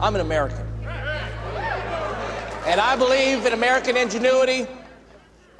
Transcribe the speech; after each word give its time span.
I'm 0.00 0.14
an 0.14 0.20
American. 0.20 0.66
And 2.66 2.80
I 2.80 2.96
believe 2.96 3.46
in 3.46 3.52
American 3.52 3.96
ingenuity 3.96 4.66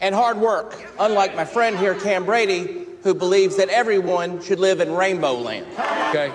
and 0.00 0.14
hard 0.14 0.36
work, 0.36 0.74
unlike 0.98 1.34
my 1.34 1.44
friend 1.44 1.78
here, 1.78 1.94
Cam 1.94 2.26
Brady, 2.26 2.86
who 3.02 3.14
believes 3.14 3.56
that 3.56 3.70
everyone 3.70 4.42
should 4.42 4.58
live 4.58 4.80
in 4.80 4.92
rainbow 4.92 5.38
land. 5.38 5.66
Okay. 6.10 6.32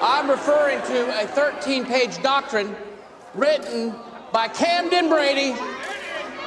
I'm 0.00 0.30
referring 0.30 0.80
to 0.82 1.22
a 1.22 1.26
13 1.26 1.84
page 1.84 2.22
doctrine 2.22 2.74
written 3.34 3.94
by 4.32 4.48
Camden 4.48 5.10
Brady 5.10 5.54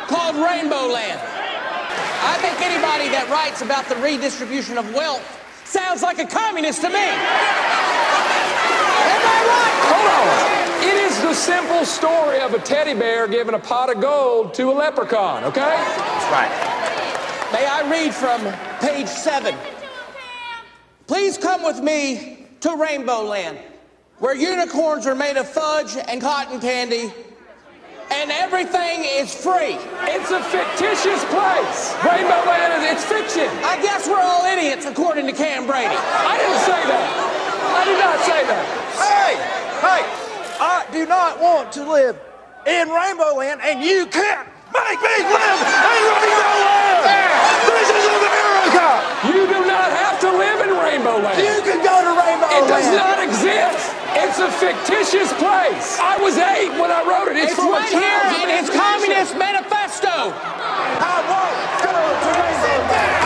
called 0.08 0.36
Rainbow 0.36 0.88
Land. 0.88 1.22
I 1.22 2.38
think 2.42 2.60
anybody 2.62 3.10
that 3.10 3.30
writes 3.30 3.62
about 3.62 3.88
the 3.88 3.96
redistribution 3.98 4.78
of 4.78 4.92
wealth 4.94 5.24
sounds 5.66 6.02
like 6.02 6.18
a 6.20 6.26
communist 6.26 6.82
to 6.82 6.90
me. 6.90 6.96
Am 6.96 7.22
I 9.24 9.40
right? 9.48 9.76
Hold 9.94 10.52
on. 10.52 10.55
It 11.36 11.40
is 11.40 11.48
the 11.48 11.52
simple 11.52 11.86
story 11.86 12.40
of 12.40 12.54
a 12.54 12.60
teddy 12.60 12.94
bear 12.94 13.28
giving 13.28 13.56
a 13.56 13.60
pot 13.60 13.94
of 13.94 14.02
gold 14.02 14.54
to 14.54 14.72
a 14.72 14.76
leprechaun, 14.76 15.44
okay? 15.44 15.60
That's 15.60 16.32
right. 16.32 17.52
May 17.52 17.68
I 17.68 17.84
read 17.92 18.14
from 18.14 18.40
page 18.80 19.08
seven? 19.08 19.54
Please 21.08 21.38
come 21.38 21.62
with 21.62 21.82
me 21.82 22.48
to 22.62 22.78
Rainbow 22.78 23.24
Land, 23.24 23.60
where 24.20 24.34
unicorns 24.34 25.06
are 25.06 25.14
made 25.14 25.36
of 25.36 25.46
fudge 25.46 25.98
and 26.08 26.22
cotton 26.22 26.62
candy, 26.62 27.12
and 28.12 28.32
everything 28.32 29.04
is 29.04 29.36
free. 29.36 29.76
It's 30.08 30.32
a 30.32 30.42
fictitious 30.42 31.20
place. 31.36 31.96
Rainbow 32.00 32.48
Land 32.48 32.82
is 32.82 32.92
it's 32.94 33.04
fiction. 33.04 33.50
I 33.66 33.82
guess 33.82 34.08
we're 34.08 34.22
all 34.22 34.46
idiots, 34.46 34.86
according 34.86 35.28
to 35.28 35.34
Cam 35.34 35.68
Brady. 35.68 35.98
I 36.00 36.38
didn't 36.38 36.64
say 36.64 36.82
that. 36.88 37.08
I 37.76 37.84
did 37.84 38.00
not 38.00 38.20
say 38.24 38.40
that. 38.48 38.66
Hey, 38.96 39.36
hey, 39.84 40.25
I 40.60 40.86
do 40.92 41.06
not 41.06 41.40
want 41.42 41.72
to 41.74 41.84
live 41.90 42.18
in 42.66 42.90
Rainbow 42.90 43.36
Land, 43.36 43.62
and 43.62 43.84
you 43.84 44.06
can't 44.08 44.48
make 44.74 45.00
me 45.02 45.18
live 45.28 45.60
in 45.62 46.02
Rainbow 46.16 46.56
Land. 46.66 47.36
This 47.70 47.90
is 47.92 48.06
America. 48.24 48.88
You 49.30 49.42
do 49.52 49.60
not 49.68 49.90
have 49.92 50.20
to 50.22 50.30
live 50.32 50.60
in 50.66 50.72
Rainbow 50.78 51.18
Land. 51.22 51.38
You 51.38 51.60
can 51.62 51.80
go 51.84 51.96
to 52.02 52.12
Rainbow 52.18 52.48
Land! 52.48 52.66
It 52.66 52.68
does 52.72 52.90
not 52.96 53.18
exist. 53.22 53.94
It's 54.16 54.40
a 54.40 54.50
fictitious 54.50 55.32
place. 55.38 56.00
I 56.00 56.18
was 56.24 56.38
eight 56.38 56.72
when 56.80 56.90
I 56.92 57.04
wrote 57.04 57.28
it. 57.30 57.38
It's, 57.38 57.52
It's 57.52 57.60
from 57.60 57.72
right 57.72 57.92
a 57.92 58.00
here 58.00 58.48
in 58.48 58.50
his. 58.64 58.70
Communist 58.72 59.36
Manifesto. 59.38 60.32
I 60.32 61.18
won't 61.28 61.60
go 61.84 61.92
to 61.92 62.30
Rainbow 62.40 62.92
Land. 62.92 63.25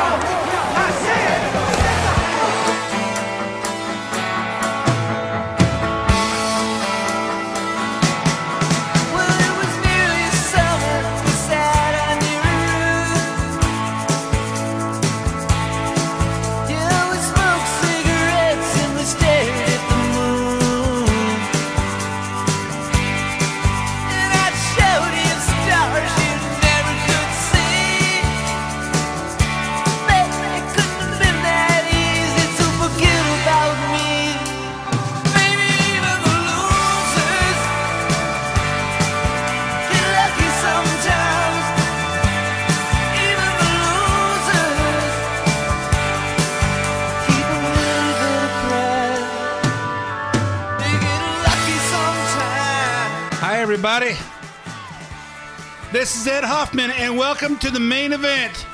Welcome 57.41 57.57
to 57.57 57.71
the 57.71 57.79
main 57.79 58.11
event. 58.11 58.65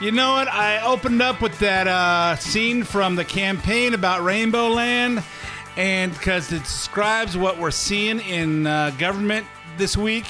You 0.00 0.10
know 0.10 0.32
what? 0.32 0.48
I 0.48 0.84
opened 0.84 1.22
up 1.22 1.40
with 1.40 1.56
that 1.60 1.86
uh, 1.86 2.34
scene 2.34 2.82
from 2.82 3.14
the 3.14 3.24
campaign 3.24 3.94
about 3.94 4.24
Rainbow 4.24 4.66
Land, 4.66 5.22
and 5.76 6.12
because 6.12 6.50
it 6.50 6.64
describes 6.64 7.36
what 7.36 7.56
we're 7.56 7.70
seeing 7.70 8.18
in 8.18 8.66
uh, 8.66 8.90
government 8.98 9.46
this 9.76 9.96
week, 9.96 10.24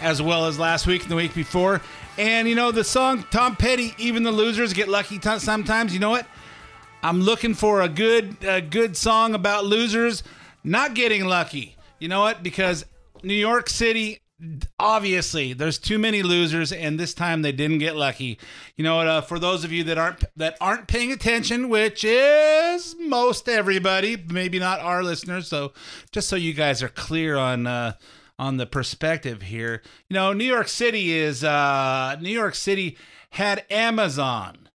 as 0.00 0.20
well 0.20 0.46
as 0.46 0.58
last 0.58 0.88
week 0.88 1.02
and 1.02 1.10
the 1.10 1.14
week 1.14 1.36
before. 1.36 1.80
And 2.18 2.48
you 2.48 2.56
know, 2.56 2.72
the 2.72 2.82
song 2.82 3.24
Tom 3.30 3.54
Petty, 3.54 3.94
"Even 3.96 4.24
the 4.24 4.32
Losers 4.32 4.72
Get 4.72 4.88
Lucky" 4.88 5.20
t- 5.20 5.38
sometimes. 5.38 5.94
You 5.94 6.00
know 6.00 6.10
what? 6.10 6.26
I'm 7.04 7.20
looking 7.20 7.54
for 7.54 7.82
a 7.82 7.88
good 7.88 8.36
a 8.42 8.60
good 8.60 8.96
song 8.96 9.36
about 9.36 9.64
losers 9.64 10.24
not 10.64 10.94
getting 10.94 11.26
lucky. 11.26 11.76
You 12.00 12.08
know 12.08 12.22
what? 12.22 12.42
Because 12.42 12.84
New 13.22 13.34
York 13.34 13.70
City 13.70 14.21
obviously 14.78 15.52
there's 15.52 15.78
too 15.78 15.98
many 15.98 16.22
losers 16.22 16.72
and 16.72 16.98
this 16.98 17.14
time 17.14 17.42
they 17.42 17.52
didn't 17.52 17.78
get 17.78 17.96
lucky. 17.96 18.38
You 18.76 18.84
know? 18.84 19.00
Uh, 19.00 19.20
for 19.20 19.38
those 19.38 19.64
of 19.64 19.72
you 19.72 19.84
that 19.84 19.98
aren't 19.98 20.24
that 20.36 20.56
aren't 20.60 20.88
paying 20.88 21.12
attention, 21.12 21.68
which 21.68 22.04
is 22.04 22.96
most 22.98 23.48
everybody, 23.48 24.22
maybe 24.30 24.58
not 24.58 24.80
our 24.80 25.02
listeners, 25.02 25.48
so 25.48 25.72
just 26.10 26.28
so 26.28 26.36
you 26.36 26.52
guys 26.52 26.82
are 26.82 26.88
clear 26.88 27.36
on 27.36 27.66
uh 27.66 27.92
on 28.38 28.56
the 28.56 28.66
perspective 28.66 29.42
here. 29.42 29.82
You 30.08 30.14
know, 30.14 30.32
New 30.32 30.44
York 30.44 30.68
City 30.68 31.12
is 31.12 31.44
uh 31.44 32.16
New 32.20 32.30
York 32.30 32.54
City 32.54 32.96
had 33.30 33.64
Amazon 33.70 34.68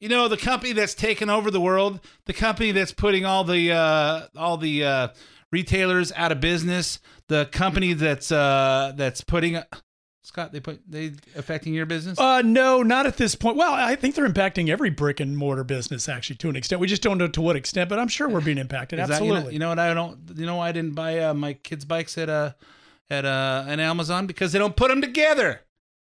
you 0.00 0.10
know 0.10 0.28
the 0.28 0.36
company 0.36 0.72
that's 0.72 0.94
taken 0.94 1.30
over 1.30 1.50
the 1.50 1.60
world 1.60 1.98
the 2.26 2.32
company 2.34 2.72
that's 2.72 2.92
putting 2.92 3.24
all 3.24 3.42
the 3.42 3.72
uh 3.72 4.26
all 4.36 4.58
the 4.58 4.84
uh 4.84 5.08
retailers 5.54 6.10
out 6.16 6.32
of 6.32 6.40
business 6.40 6.98
the 7.28 7.46
company 7.52 7.92
that's 7.92 8.30
uh 8.32 8.92
that's 8.96 9.20
putting 9.22 9.56
scott 10.24 10.52
they 10.52 10.58
put 10.60 10.80
they 10.90 11.12
affecting 11.36 11.72
your 11.74 11.86
business 11.86 12.18
Uh, 12.18 12.42
no, 12.42 12.82
not 12.82 13.06
at 13.06 13.16
this 13.18 13.34
point. 13.34 13.56
Well, 13.56 13.72
I 13.72 13.94
think 13.94 14.14
they're 14.14 14.28
impacting 14.28 14.68
every 14.68 14.90
brick 14.90 15.20
and 15.20 15.36
mortar 15.36 15.62
business 15.64 16.08
actually 16.08 16.36
to 16.36 16.48
an 16.48 16.56
extent. 16.56 16.80
We 16.80 16.86
just 16.88 17.02
don't 17.02 17.18
know 17.18 17.28
to 17.28 17.40
what 17.42 17.56
extent, 17.56 17.88
but 17.90 17.98
I'm 17.98 18.08
sure 18.08 18.28
we're 18.28 18.40
being 18.40 18.58
impacted. 18.58 18.98
Is 18.98 19.08
that- 19.08 19.22
you 19.22 19.28
know- 19.28 19.34
Absolutely. 19.36 19.52
you, 19.54 19.58
know, 19.60 19.68
what 19.68 19.78
i 19.78 19.94
don't 19.94 20.18
you 20.34 20.46
know 20.46 20.56
why 20.56 20.68
i 20.70 20.72
didn't 20.72 20.94
buy 20.94 21.18
uh, 21.20 21.34
my 21.34 21.52
kids 21.54 21.84
bikes 21.84 22.18
at 22.18 22.28
uh 22.28 22.52
at 23.10 23.24
uh 23.24 23.64
an 23.68 23.78
amazon 23.80 24.26
because 24.26 24.50
they 24.52 24.58
don't 24.58 24.76
put 24.76 24.88
them 24.88 25.00
together 25.00 25.60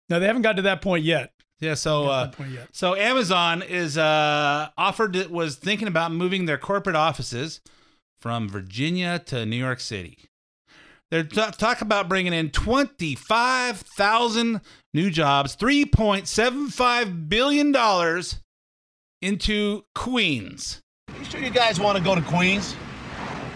no, 0.09 0.19
they 0.19 0.27
haven't 0.27 0.43
got 0.43 0.55
to 0.57 0.61
that 0.63 0.81
point 0.81 1.03
yet. 1.03 1.33
yeah 1.59 1.73
so 1.73 2.05
uh. 2.05 2.31
So 2.71 2.95
Amazon 2.95 3.61
is 3.63 3.97
uh 3.97 4.69
offered 4.77 5.15
was 5.29 5.55
thinking 5.55 5.87
about 5.87 6.11
moving 6.11 6.45
their 6.45 6.57
corporate 6.57 6.95
offices 6.95 7.59
from 8.25 8.49
Virginia 8.49 9.19
to 9.19 9.45
New 9.45 9.55
York 9.55 9.79
City. 9.79 10.17
They're 11.11 11.23
t- 11.23 11.51
talk 11.59 11.81
about 11.81 12.09
bringing 12.09 12.33
in 12.33 12.49
25,000 12.49 14.61
new 14.95 15.11
jobs, 15.11 15.55
3.75 15.55 17.29
billion 17.29 17.71
dollars 17.71 18.39
into 19.21 19.83
Queens. 19.93 20.81
You 21.19 21.25
sure 21.25 21.39
you 21.39 21.51
guys 21.51 21.79
want 21.79 21.99
to 21.99 22.03
go 22.03 22.15
to 22.15 22.21
Queens? 22.21 22.75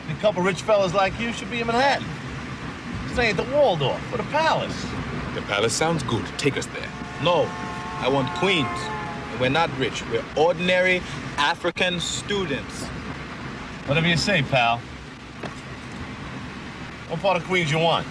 A 0.08 0.13
couple 0.22 0.44
rich 0.44 0.62
fellas 0.62 0.94
like 0.94 1.19
you 1.19 1.34
should 1.34 1.50
be 1.50 1.62
in 1.62 1.66
Manhattan. 1.66 2.08
This 3.08 3.18
ain't 3.18 3.38
the 3.38 3.46
Waldorf 3.46 4.13
or 4.13 4.18
the 4.18 4.24
Palace. 4.25 4.85
The 5.34 5.41
palace 5.41 5.74
sounds 5.74 6.03
good. 6.03 6.24
Take 6.38 6.58
us 6.58 6.68
there. 6.68 6.88
No, 7.24 7.50
I 8.02 8.08
want 8.08 8.29
Queens. 8.38 8.68
And 9.31 9.40
we're 9.40 9.50
not 9.50 9.75
rich. 9.79 10.03
We're 10.12 10.24
ordinary 10.38 11.02
African 11.38 12.00
students. 12.00 12.88
Whatever 13.90 14.08
you 14.08 14.18
say, 14.18 14.44
pal. 14.44 14.78
What 17.08 17.20
part 17.22 17.38
of 17.38 17.44
Queens 17.46 17.72
you 17.72 17.80
want? 17.80 18.06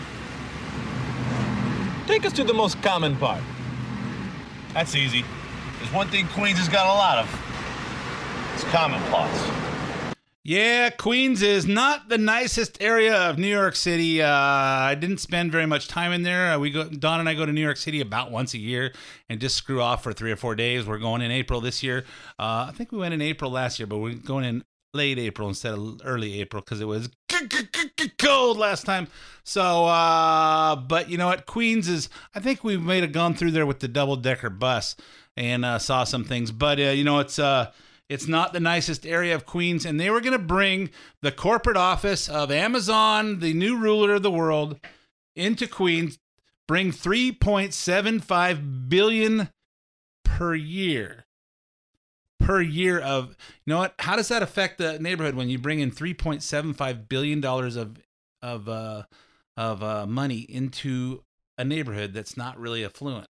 Take 2.08 2.26
us 2.26 2.32
to 2.32 2.42
the 2.42 2.52
most 2.52 2.82
common 2.82 3.14
part. 3.14 3.40
That's 4.74 4.96
easy. 4.96 5.24
There's 5.78 5.92
one 5.92 6.08
thing 6.08 6.26
Queens 6.34 6.58
has 6.58 6.68
got 6.68 6.86
a 6.86 6.92
lot 6.92 7.18
of. 7.18 8.52
It's 8.54 8.64
common 8.72 9.00
parts. 9.12 9.40
Yeah, 10.42 10.90
Queens 10.90 11.42
is 11.42 11.64
not 11.64 12.08
the 12.08 12.18
nicest 12.18 12.82
area 12.82 13.14
of 13.14 13.38
New 13.38 13.46
York 13.46 13.76
City. 13.76 14.20
Uh, 14.20 14.28
I 14.28 14.96
didn't 14.96 15.18
spend 15.18 15.52
very 15.52 15.66
much 15.66 15.86
time 15.86 16.10
in 16.10 16.24
there. 16.24 16.54
Uh, 16.54 16.58
we 16.58 16.72
go, 16.72 16.88
Don 16.88 17.20
and 17.20 17.28
I 17.28 17.34
go 17.34 17.46
to 17.46 17.52
New 17.52 17.60
York 17.60 17.76
City 17.76 18.00
about 18.00 18.32
once 18.32 18.52
a 18.52 18.58
year 18.58 18.92
and 19.28 19.40
just 19.40 19.54
screw 19.54 19.80
off 19.80 20.02
for 20.02 20.12
three 20.12 20.32
or 20.32 20.36
four 20.36 20.56
days. 20.56 20.86
We're 20.86 20.98
going 20.98 21.22
in 21.22 21.30
April 21.30 21.60
this 21.60 21.84
year. 21.84 21.98
Uh, 22.36 22.66
I 22.68 22.72
think 22.74 22.90
we 22.90 22.98
went 22.98 23.14
in 23.14 23.22
April 23.22 23.52
last 23.52 23.78
year, 23.78 23.86
but 23.86 23.98
we're 23.98 24.14
going 24.14 24.44
in 24.44 24.64
late 24.94 25.18
April 25.18 25.48
instead 25.48 25.74
of 25.74 26.00
early 26.04 26.40
April 26.40 26.62
because 26.62 26.80
it 26.80 26.86
was 26.86 27.10
cold 28.18 28.56
last 28.56 28.84
time. 28.86 29.06
So, 29.44 29.86
uh, 29.86 30.76
but 30.76 31.08
you 31.10 31.18
know 31.18 31.26
what? 31.26 31.46
Queens 31.46 31.88
is. 31.88 32.08
I 32.34 32.40
think 32.40 32.64
we 32.64 32.76
may 32.76 33.00
have 33.00 33.12
gone 33.12 33.34
through 33.34 33.50
there 33.52 33.66
with 33.66 33.80
the 33.80 33.88
double 33.88 34.16
decker 34.16 34.50
bus 34.50 34.96
and 35.36 35.64
uh, 35.64 35.78
saw 35.78 36.04
some 36.04 36.24
things. 36.24 36.50
But 36.50 36.78
uh, 36.78 36.90
you 36.90 37.04
know, 37.04 37.18
it's 37.18 37.38
uh, 37.38 37.70
It's 38.08 38.26
not 38.26 38.52
the 38.54 38.60
nicest 38.60 39.04
area 39.04 39.34
of 39.34 39.44
Queens, 39.44 39.84
and 39.84 40.00
they 40.00 40.08
were 40.10 40.22
going 40.22 40.32
to 40.32 40.38
bring 40.38 40.90
the 41.20 41.30
corporate 41.32 41.76
office 41.76 42.26
of 42.28 42.50
Amazon, 42.50 43.40
the 43.40 43.52
new 43.52 43.76
ruler 43.76 44.14
of 44.14 44.22
the 44.22 44.30
world, 44.30 44.80
into 45.36 45.66
Queens, 45.66 46.18
bring 46.66 46.90
3.75 46.90 48.88
billion 48.88 49.50
per 50.24 50.54
year. 50.54 51.26
Per 52.48 52.62
year 52.62 52.98
of 52.98 53.36
you 53.66 53.74
know 53.74 53.76
what? 53.76 53.94
How 53.98 54.16
does 54.16 54.28
that 54.28 54.42
affect 54.42 54.78
the 54.78 54.98
neighborhood 54.98 55.34
when 55.34 55.50
you 55.50 55.58
bring 55.58 55.80
in 55.80 55.90
3.75 55.90 57.06
billion 57.06 57.42
dollars 57.42 57.76
of 57.76 57.98
of 58.40 58.70
uh, 58.70 59.02
of 59.58 59.82
uh, 59.82 60.06
money 60.06 60.46
into 60.48 61.24
a 61.58 61.64
neighborhood 61.64 62.14
that's 62.14 62.38
not 62.38 62.58
really 62.58 62.86
affluent? 62.86 63.28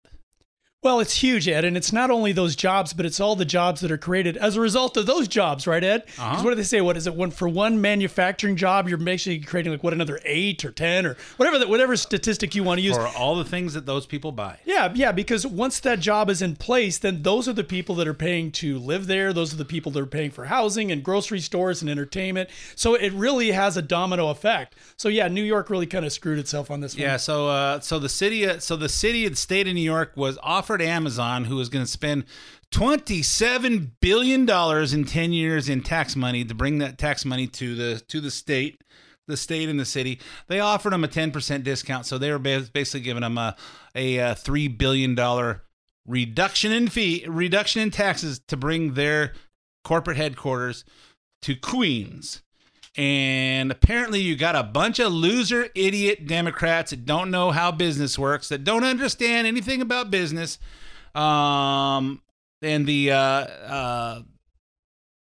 Well, 0.80 1.00
it's 1.00 1.20
huge, 1.24 1.48
Ed, 1.48 1.64
and 1.64 1.76
it's 1.76 1.92
not 1.92 2.08
only 2.08 2.30
those 2.30 2.54
jobs, 2.54 2.92
but 2.92 3.04
it's 3.04 3.18
all 3.18 3.34
the 3.34 3.44
jobs 3.44 3.80
that 3.80 3.90
are 3.90 3.98
created 3.98 4.36
as 4.36 4.54
a 4.54 4.60
result 4.60 4.96
of 4.96 5.06
those 5.06 5.26
jobs, 5.26 5.66
right, 5.66 5.82
Ed? 5.82 6.04
'Cause 6.06 6.18
Uh-huh. 6.20 6.42
what 6.44 6.50
do 6.50 6.54
they 6.54 6.62
say? 6.62 6.80
What 6.80 6.96
is 6.96 7.08
it? 7.08 7.16
One 7.16 7.32
for 7.32 7.48
one 7.48 7.80
manufacturing 7.80 8.54
job, 8.54 8.88
you're 8.88 8.96
basically 8.96 9.40
creating 9.40 9.72
like 9.72 9.82
what 9.82 9.92
another 9.92 10.20
eight 10.24 10.64
or 10.64 10.70
ten 10.70 11.04
or 11.04 11.16
whatever 11.36 11.58
that 11.58 11.68
whatever 11.68 11.96
statistic 11.96 12.54
you 12.54 12.62
want 12.62 12.78
to 12.78 12.84
use. 12.84 12.94
For 12.96 13.08
all 13.08 13.34
the 13.34 13.44
things 13.44 13.74
that 13.74 13.86
those 13.86 14.06
people 14.06 14.30
buy. 14.30 14.58
Yeah, 14.66 14.92
yeah, 14.94 15.10
because 15.10 15.44
once 15.44 15.80
that 15.80 15.98
job 15.98 16.30
is 16.30 16.40
in 16.42 16.54
place, 16.54 16.96
then 16.98 17.22
those 17.24 17.48
are 17.48 17.52
the 17.52 17.64
people 17.64 17.96
that 17.96 18.06
are 18.06 18.14
paying 18.14 18.52
to 18.52 18.78
live 18.78 19.08
there. 19.08 19.32
Those 19.32 19.52
are 19.52 19.56
the 19.56 19.64
people 19.64 19.90
that 19.90 20.00
are 20.00 20.06
paying 20.06 20.30
for 20.30 20.44
housing 20.44 20.92
and 20.92 21.02
grocery 21.02 21.40
stores 21.40 21.82
and 21.82 21.90
entertainment. 21.90 22.50
So 22.76 22.94
it 22.94 23.12
really 23.14 23.50
has 23.50 23.76
a 23.76 23.82
domino 23.82 24.28
effect. 24.28 24.76
So 24.96 25.08
yeah, 25.08 25.26
New 25.26 25.42
York 25.42 25.70
really 25.70 25.86
kind 25.86 26.06
of 26.06 26.12
screwed 26.12 26.38
itself 26.38 26.70
on 26.70 26.82
this 26.82 26.94
one. 26.94 27.02
Yeah, 27.02 27.16
so 27.16 27.48
uh, 27.48 27.80
so 27.80 27.98
the 27.98 28.08
city, 28.08 28.46
uh, 28.46 28.60
so 28.60 28.76
the 28.76 28.88
city, 28.88 29.26
the 29.26 29.34
state 29.34 29.66
of 29.66 29.74
New 29.74 29.80
York 29.80 30.12
was 30.14 30.38
offered 30.68 30.82
Amazon, 30.82 31.44
who 31.44 31.56
was 31.56 31.70
going 31.70 31.82
to 31.82 31.90
spend 31.90 32.26
twenty 32.70 33.22
seven 33.22 33.96
billion 34.02 34.44
dollars 34.44 34.92
in 34.92 35.06
ten 35.06 35.32
years 35.32 35.66
in 35.66 35.80
tax 35.80 36.14
money 36.14 36.44
to 36.44 36.54
bring 36.54 36.76
that 36.76 36.98
tax 36.98 37.24
money 37.24 37.46
to 37.46 37.74
the 37.74 38.02
to 38.08 38.20
the 38.20 38.30
state, 38.30 38.84
the 39.26 39.36
state 39.36 39.70
and 39.70 39.80
the 39.80 39.86
city. 39.86 40.20
They 40.46 40.60
offered 40.60 40.92
them 40.92 41.04
a 41.04 41.08
ten 41.08 41.30
percent 41.30 41.64
discount, 41.64 42.04
so 42.04 42.18
they 42.18 42.30
were 42.30 42.38
basically 42.38 43.00
giving 43.00 43.22
them 43.22 43.38
a 43.38 43.56
a, 43.94 44.34
three 44.34 44.68
billion 44.68 45.14
dollar 45.14 45.62
reduction 46.06 46.70
in 46.70 46.88
fee, 46.88 47.24
reduction 47.26 47.80
in 47.80 47.90
taxes 47.90 48.38
to 48.48 48.56
bring 48.58 48.92
their 48.92 49.32
corporate 49.84 50.18
headquarters 50.18 50.84
to 51.40 51.56
Queens. 51.56 52.42
And 52.98 53.70
apparently, 53.70 54.20
you 54.20 54.34
got 54.34 54.56
a 54.56 54.64
bunch 54.64 54.98
of 54.98 55.12
loser, 55.12 55.68
idiot 55.76 56.26
Democrats 56.26 56.90
that 56.90 57.06
don't 57.06 57.30
know 57.30 57.52
how 57.52 57.70
business 57.70 58.18
works, 58.18 58.48
that 58.48 58.64
don't 58.64 58.82
understand 58.82 59.46
anything 59.46 59.80
about 59.80 60.10
business. 60.10 60.58
Um, 61.14 62.20
and 62.60 62.86
the 62.86 63.12
uh, 63.12 63.16
uh, 63.16 64.22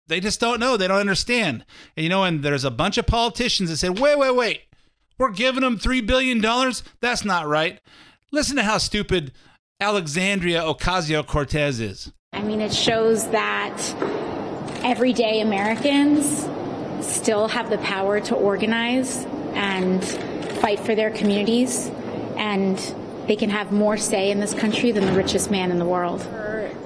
they 0.06 0.20
just 0.20 0.38
don't 0.38 0.60
know. 0.60 0.76
They 0.76 0.86
don't 0.86 1.00
understand. 1.00 1.64
And 1.96 2.04
you 2.04 2.10
know, 2.10 2.22
and 2.22 2.44
there's 2.44 2.64
a 2.64 2.70
bunch 2.70 2.96
of 2.96 3.08
politicians 3.08 3.70
that 3.70 3.78
said, 3.78 3.98
"Wait, 3.98 4.16
wait, 4.16 4.36
wait, 4.36 4.62
we're 5.18 5.32
giving 5.32 5.62
them 5.62 5.76
three 5.76 6.00
billion 6.00 6.40
dollars. 6.40 6.84
That's 7.00 7.24
not 7.24 7.48
right." 7.48 7.80
Listen 8.30 8.54
to 8.54 8.62
how 8.62 8.78
stupid 8.78 9.32
Alexandria 9.80 10.62
Ocasio 10.62 11.26
Cortez 11.26 11.80
is. 11.80 12.12
I 12.32 12.42
mean, 12.42 12.60
it 12.60 12.72
shows 12.72 13.28
that 13.30 13.76
everyday 14.84 15.40
Americans 15.40 16.44
still 17.04 17.48
have 17.48 17.70
the 17.70 17.78
power 17.78 18.20
to 18.20 18.34
organize 18.34 19.24
and 19.54 20.04
fight 20.60 20.80
for 20.80 20.94
their 20.94 21.10
communities, 21.10 21.90
and 22.36 22.78
they 23.26 23.36
can 23.36 23.50
have 23.50 23.72
more 23.72 23.96
say 23.96 24.30
in 24.30 24.40
this 24.40 24.54
country 24.54 24.92
than 24.92 25.06
the 25.06 25.12
richest 25.12 25.50
man 25.50 25.70
in 25.70 25.78
the 25.78 25.84
world. 25.84 26.20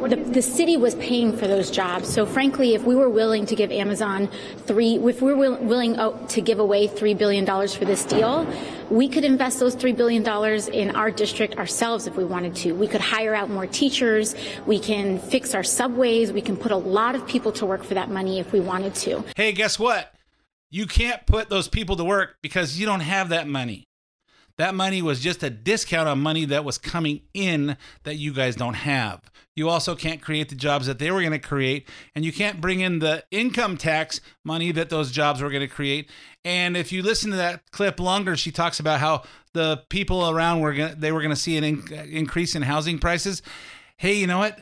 The, 0.01 0.17
the 0.17 0.43
city 0.43 0.77
was 0.77 0.95
paying 0.95 1.37
for 1.37 1.49
those 1.49 1.71
jobs. 1.71 2.09
So, 2.09 2.25
frankly, 2.25 2.75
if 2.75 2.85
we 2.85 2.95
were 2.95 3.11
willing 3.11 3.47
to 3.47 3.57
give 3.57 3.73
Amazon 3.73 4.29
three, 4.59 4.95
if 4.95 5.21
we 5.21 5.33
were 5.33 5.37
will- 5.37 5.57
willing 5.57 5.99
oh, 5.99 6.17
to 6.29 6.41
give 6.41 6.61
away 6.61 6.87
$3 6.87 7.19
billion 7.19 7.45
for 7.45 7.85
this 7.85 8.05
deal, 8.05 8.47
we 8.91 9.09
could 9.09 9.25
invest 9.25 9.59
those 9.61 9.77
$3 9.77 9.97
billion 9.97 10.25
in 10.73 10.97
our 10.97 11.11
district 11.11 11.57
ourselves 11.57 12.07
if 12.07 12.17
we 12.17 12.25
wanted 12.25 12.55
to. 12.57 12.73
We 12.73 12.89
could 12.89 13.01
hire 13.01 13.35
out 13.35 13.51
more 13.51 13.67
teachers. 13.67 14.35
We 14.67 14.79
can 14.79 15.19
fix 15.19 15.55
our 15.55 15.63
subways. 15.63 16.33
We 16.33 16.41
can 16.41 16.57
put 16.57 16.73
a 16.73 16.77
lot 16.77 17.15
of 17.15 17.27
people 17.27 17.53
to 17.53 17.67
work 17.67 17.85
for 17.85 17.95
that 17.95 18.11
money 18.11 18.39
if 18.39 18.53
we 18.53 18.61
wanted 18.61 18.95
to. 18.97 19.25
Hey, 19.37 19.53
guess 19.53 19.79
what? 19.79 20.15
You 20.71 20.87
can't 20.87 21.25
put 21.27 21.49
those 21.49 21.69
people 21.69 21.97
to 21.97 22.05
work 22.05 22.37
because 22.43 22.79
you 22.79 22.87
don't 22.87 23.01
have 23.01 23.31
that 23.31 23.49
money. 23.49 23.88
That 24.59 24.75
money 24.75 25.03
was 25.03 25.21
just 25.21 25.43
a 25.43 25.51
discount 25.51 26.09
on 26.09 26.21
money 26.21 26.45
that 26.47 26.65
was 26.65 26.79
coming 26.79 27.23
in 27.33 27.77
that 28.03 28.17
you 28.17 28.35
guys 28.35 28.57
don't 28.57 28.75
have. 28.75 29.21
You 29.55 29.69
also 29.69 29.95
can't 29.95 30.21
create 30.21 30.49
the 30.49 30.57
jobs 30.57 30.87
that 30.87 30.99
they 30.99 31.11
were 31.11 31.21
going 31.21 31.33
to 31.33 31.39
create, 31.39 31.89
and 32.15 32.25
you 32.25 32.33
can't 32.33 32.61
bring 32.61 32.81
in 32.81 32.99
the 32.99 33.25
income 33.31 33.77
tax 33.77 34.21
money 34.45 34.73
that 34.73 34.91
those 34.91 35.11
jobs 35.11 35.41
were 35.41 35.51
going 35.51 35.67
to 35.67 35.73
create. 35.73 36.11
And 36.45 36.77
if 36.77 36.93
you 36.93 37.03
listen 37.03 37.31
to 37.31 37.37
that 37.37 37.71
clip 37.71 38.01
longer, 38.01 38.37
she 38.37 38.51
talks 38.51 38.81
about 38.81 39.01
how 39.01 39.23
the 39.55 39.83
people 39.91 40.29
around 40.29 40.61
were 40.61 40.75
gonna, 40.75 40.95
they 40.97 41.13
were 41.13 41.21
going 41.21 41.31
to 41.31 41.37
see 41.37 41.57
an 41.57 41.65
in- 41.65 41.93
increase 42.11 42.55
in 42.55 42.63
housing 42.63 42.99
prices. 42.99 43.43
Hey, 43.97 44.15
you 44.15 44.27
know 44.27 44.39
what? 44.39 44.61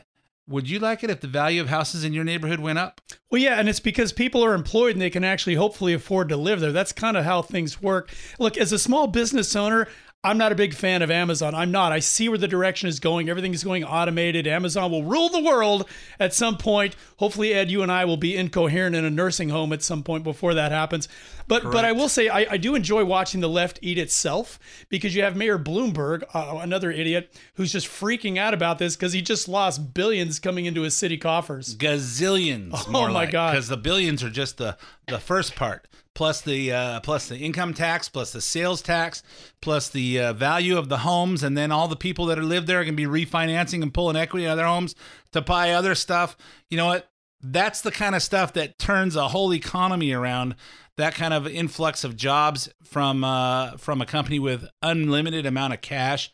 Would 0.49 0.69
you 0.69 0.79
like 0.79 1.03
it 1.03 1.09
if 1.09 1.19
the 1.19 1.27
value 1.27 1.59
of 1.59 1.67
houses 1.67 2.05
in 2.05 2.13
your 2.13 2.23
neighborhood 2.23 2.61
went 2.61 2.79
up? 2.79 3.01
Well, 3.29 3.41
yeah, 3.41 3.59
and 3.59 3.67
it's 3.67 3.81
because 3.81 4.13
people 4.13 4.45
are 4.45 4.53
employed 4.53 4.93
and 4.93 5.01
they 5.01 5.09
can 5.09 5.25
actually 5.25 5.55
hopefully 5.55 5.93
afford 5.93 6.29
to 6.29 6.37
live 6.37 6.61
there. 6.61 6.71
That's 6.71 6.93
kind 6.93 7.17
of 7.17 7.25
how 7.25 7.41
things 7.41 7.81
work. 7.81 8.09
Look, 8.39 8.57
as 8.57 8.71
a 8.71 8.79
small 8.79 9.07
business 9.07 9.53
owner, 9.57 9.89
I'm 10.27 10.37
not 10.37 10.51
a 10.51 10.55
big 10.55 10.73
fan 10.73 11.01
of 11.01 11.09
Amazon. 11.09 11.55
I'm 11.55 11.71
not. 11.71 11.93
I 11.93 11.99
see 11.99 12.27
where 12.27 12.37
the 12.37 12.49
direction 12.49 12.89
is 12.89 12.99
going. 12.99 13.29
Everything 13.29 13.53
is 13.53 13.63
going 13.63 13.85
automated. 13.85 14.45
Amazon 14.45 14.91
will 14.91 15.03
rule 15.03 15.29
the 15.29 15.41
world 15.41 15.87
at 16.19 16.33
some 16.33 16.57
point. 16.57 16.97
Hopefully, 17.17 17.53
Ed, 17.53 17.71
you 17.71 17.81
and 17.81 17.89
I 17.89 18.03
will 18.03 18.17
be 18.17 18.35
incoherent 18.35 18.93
in 18.93 19.05
a 19.05 19.09
nursing 19.09 19.49
home 19.49 19.71
at 19.71 19.81
some 19.81 20.03
point 20.03 20.25
before 20.25 20.53
that 20.53 20.73
happens. 20.73 21.07
But 21.47 21.63
but 21.63 21.85
I 21.85 21.93
will 21.93 22.09
say 22.09 22.27
I, 22.27 22.45
I 22.51 22.57
do 22.57 22.75
enjoy 22.75 23.05
watching 23.05 23.39
the 23.39 23.47
left 23.47 23.79
eat 23.81 23.97
itself 23.97 24.59
because 24.89 25.15
you 25.15 25.23
have 25.23 25.37
Mayor 25.37 25.57
Bloomberg, 25.57 26.23
uh, 26.33 26.59
another 26.61 26.91
idiot, 26.91 27.33
who's 27.53 27.71
just 27.71 27.87
freaking 27.87 28.37
out 28.37 28.53
about 28.53 28.79
this 28.79 28.97
because 28.97 29.13
he 29.13 29.21
just 29.21 29.47
lost 29.47 29.93
billions 29.93 30.39
coming 30.39 30.65
into 30.65 30.81
his 30.81 30.93
city 30.93 31.17
coffers. 31.17 31.75
gazillions. 31.75 32.71
Oh 32.73 32.91
more 32.91 33.09
my 33.09 33.25
God. 33.25 33.51
Because 33.53 33.69
the 33.69 33.77
billions 33.77 34.23
are 34.23 34.29
just 34.29 34.57
the 34.57 34.77
the 35.07 35.19
first 35.19 35.55
part, 35.55 35.87
plus 36.17 36.41
the 36.41 36.71
uh, 36.71 36.99
plus 37.01 37.27
the 37.27 37.37
income 37.37 37.75
tax, 37.75 38.09
plus 38.09 38.31
the 38.31 38.41
sales 38.41 38.81
tax, 38.81 39.21
plus 39.61 39.87
the 39.87 40.19
uh, 40.19 40.33
value 40.33 40.75
of 40.75 40.89
the 40.89 40.97
homes, 40.97 41.43
and 41.43 41.55
then 41.55 41.71
all 41.71 41.87
the 41.87 41.95
people 41.95 42.25
that 42.25 42.39
are 42.39 42.43
live 42.43 42.65
there 42.65 42.81
are 42.81 42.83
going 42.83 42.97
to 42.97 43.07
be 43.07 43.25
refinancing 43.25 43.83
and 43.83 43.93
pulling 43.93 44.15
equity 44.15 44.47
out 44.47 44.53
of 44.53 44.57
their 44.57 44.65
homes 44.65 44.95
to 45.31 45.41
buy 45.41 45.71
other 45.71 45.93
stuff. 45.93 46.35
You 46.71 46.77
know 46.77 46.87
what? 46.87 47.11
That's 47.39 47.81
the 47.81 47.91
kind 47.91 48.15
of 48.15 48.23
stuff 48.23 48.51
that 48.53 48.79
turns 48.79 49.15
a 49.15 49.27
whole 49.27 49.53
economy 49.53 50.11
around. 50.11 50.55
That 50.97 51.13
kind 51.13 51.35
of 51.35 51.45
influx 51.45 52.03
of 52.03 52.15
jobs 52.15 52.67
from 52.83 53.23
uh, 53.23 53.77
from 53.77 54.01
a 54.01 54.07
company 54.07 54.39
with 54.39 54.67
unlimited 54.81 55.45
amount 55.45 55.73
of 55.73 55.81
cash. 55.81 56.31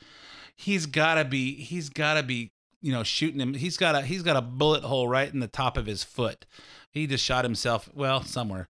He's 0.55 0.85
gotta 0.85 1.25
be. 1.25 1.55
He's 1.55 1.89
gotta 1.89 2.23
be 2.23 2.53
you 2.81 2.93
know 2.93 3.03
shooting 3.03 3.41
him 3.41 3.53
he's 3.53 3.77
got 3.77 3.95
a 3.95 4.01
he's 4.01 4.23
got 4.23 4.37
a 4.37 4.41
bullet 4.41 4.83
hole 4.83 5.09
right 5.09 5.33
in 5.33 5.39
the 5.39 5.47
top 5.47 5.77
of 5.77 5.85
his 5.85 6.03
foot 6.03 6.45
he 6.91 7.07
just 7.07 7.23
shot 7.23 7.45
himself 7.45 7.89
well 7.93 8.21
somewhere 8.21 8.67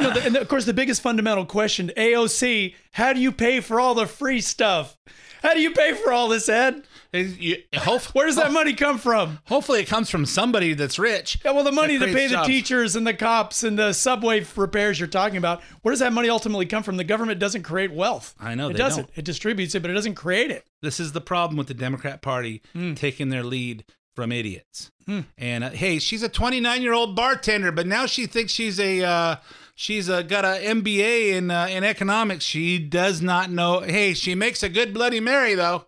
Know, 0.00 0.10
the- 0.10 0.24
and 0.24 0.36
of 0.36 0.48
course, 0.48 0.64
the 0.64 0.72
biggest 0.74 1.02
fundamental 1.02 1.44
question, 1.46 1.90
AOC, 1.96 2.74
how 2.92 3.12
do 3.12 3.20
you 3.20 3.32
pay 3.32 3.60
for 3.60 3.78
all 3.80 3.94
the 3.94 4.06
free 4.06 4.40
stuff? 4.40 4.96
How 5.42 5.54
do 5.54 5.60
you 5.60 5.70
pay 5.70 5.94
for 5.94 6.12
all 6.12 6.28
this, 6.28 6.48
Ed? 6.48 6.82
You- 7.12 7.56
hope- 7.76 8.02
Where 8.14 8.26
does 8.26 8.36
that 8.36 8.52
money 8.52 8.72
come 8.74 8.98
from? 8.98 9.38
hopefully 9.46 9.80
it 9.80 9.86
comes 9.88 10.08
from 10.10 10.24
somebody 10.26 10.74
that's 10.74 10.96
rich 10.98 11.38
Yeah, 11.44 11.50
well, 11.52 11.64
the 11.64 11.72
money 11.72 11.98
to 11.98 12.06
pay 12.06 12.28
the 12.28 12.42
teachers 12.42 12.94
and 12.94 13.04
the 13.06 13.14
cops 13.14 13.62
and 13.64 13.76
the 13.78 13.92
subway 13.92 14.44
repairs 14.54 15.00
you're 15.00 15.08
talking 15.08 15.36
about, 15.38 15.60
where 15.82 15.90
does 15.92 15.98
that 16.00 16.12
money 16.12 16.28
ultimately 16.28 16.66
come 16.66 16.82
from? 16.82 16.98
The 16.98 17.04
government 17.04 17.40
doesn't 17.40 17.62
create 17.64 17.90
wealth. 17.92 18.34
I 18.38 18.54
know, 18.54 18.68
it 18.68 18.74
they 18.74 18.78
doesn't. 18.78 19.06
don't. 19.08 19.18
It 19.18 19.24
distributes 19.24 19.74
it, 19.74 19.80
but 19.82 19.90
it 19.90 19.94
doesn't 19.94 20.14
create 20.14 20.50
it. 20.50 20.66
this 20.82 21.00
is 21.00 21.12
the 21.12 21.20
problem 21.20 21.56
with 21.56 21.66
the 21.68 21.74
democrat 21.74 22.22
party 22.22 22.62
Hmm. 22.74 22.94
taking 22.94 23.28
their 23.30 23.42
lead 23.42 23.84
from 24.14 24.30
idiots 24.32 24.90
and 25.38 25.64
uh, 25.64 25.70
hey 25.70 25.98
she's 25.98 26.22
a 26.22 26.28
29 26.28 26.82
year 26.82 26.92
old 26.92 27.16
bartender 27.16 27.72
but 27.72 27.84
now 27.86 28.06
she 28.06 28.26
thinks 28.26 28.52
she's 28.52 28.78
a 28.78 29.02
uh, 29.02 29.36
she's 29.80 30.10
uh, 30.10 30.20
got 30.20 30.44
an 30.44 30.82
mba 30.82 31.32
in 31.32 31.50
uh, 31.50 31.66
in 31.70 31.82
economics 31.82 32.44
she 32.44 32.78
does 32.78 33.22
not 33.22 33.50
know 33.50 33.80
hey 33.80 34.12
she 34.12 34.34
makes 34.34 34.62
a 34.62 34.68
good 34.68 34.92
bloody 34.92 35.20
mary 35.20 35.54
though 35.54 35.86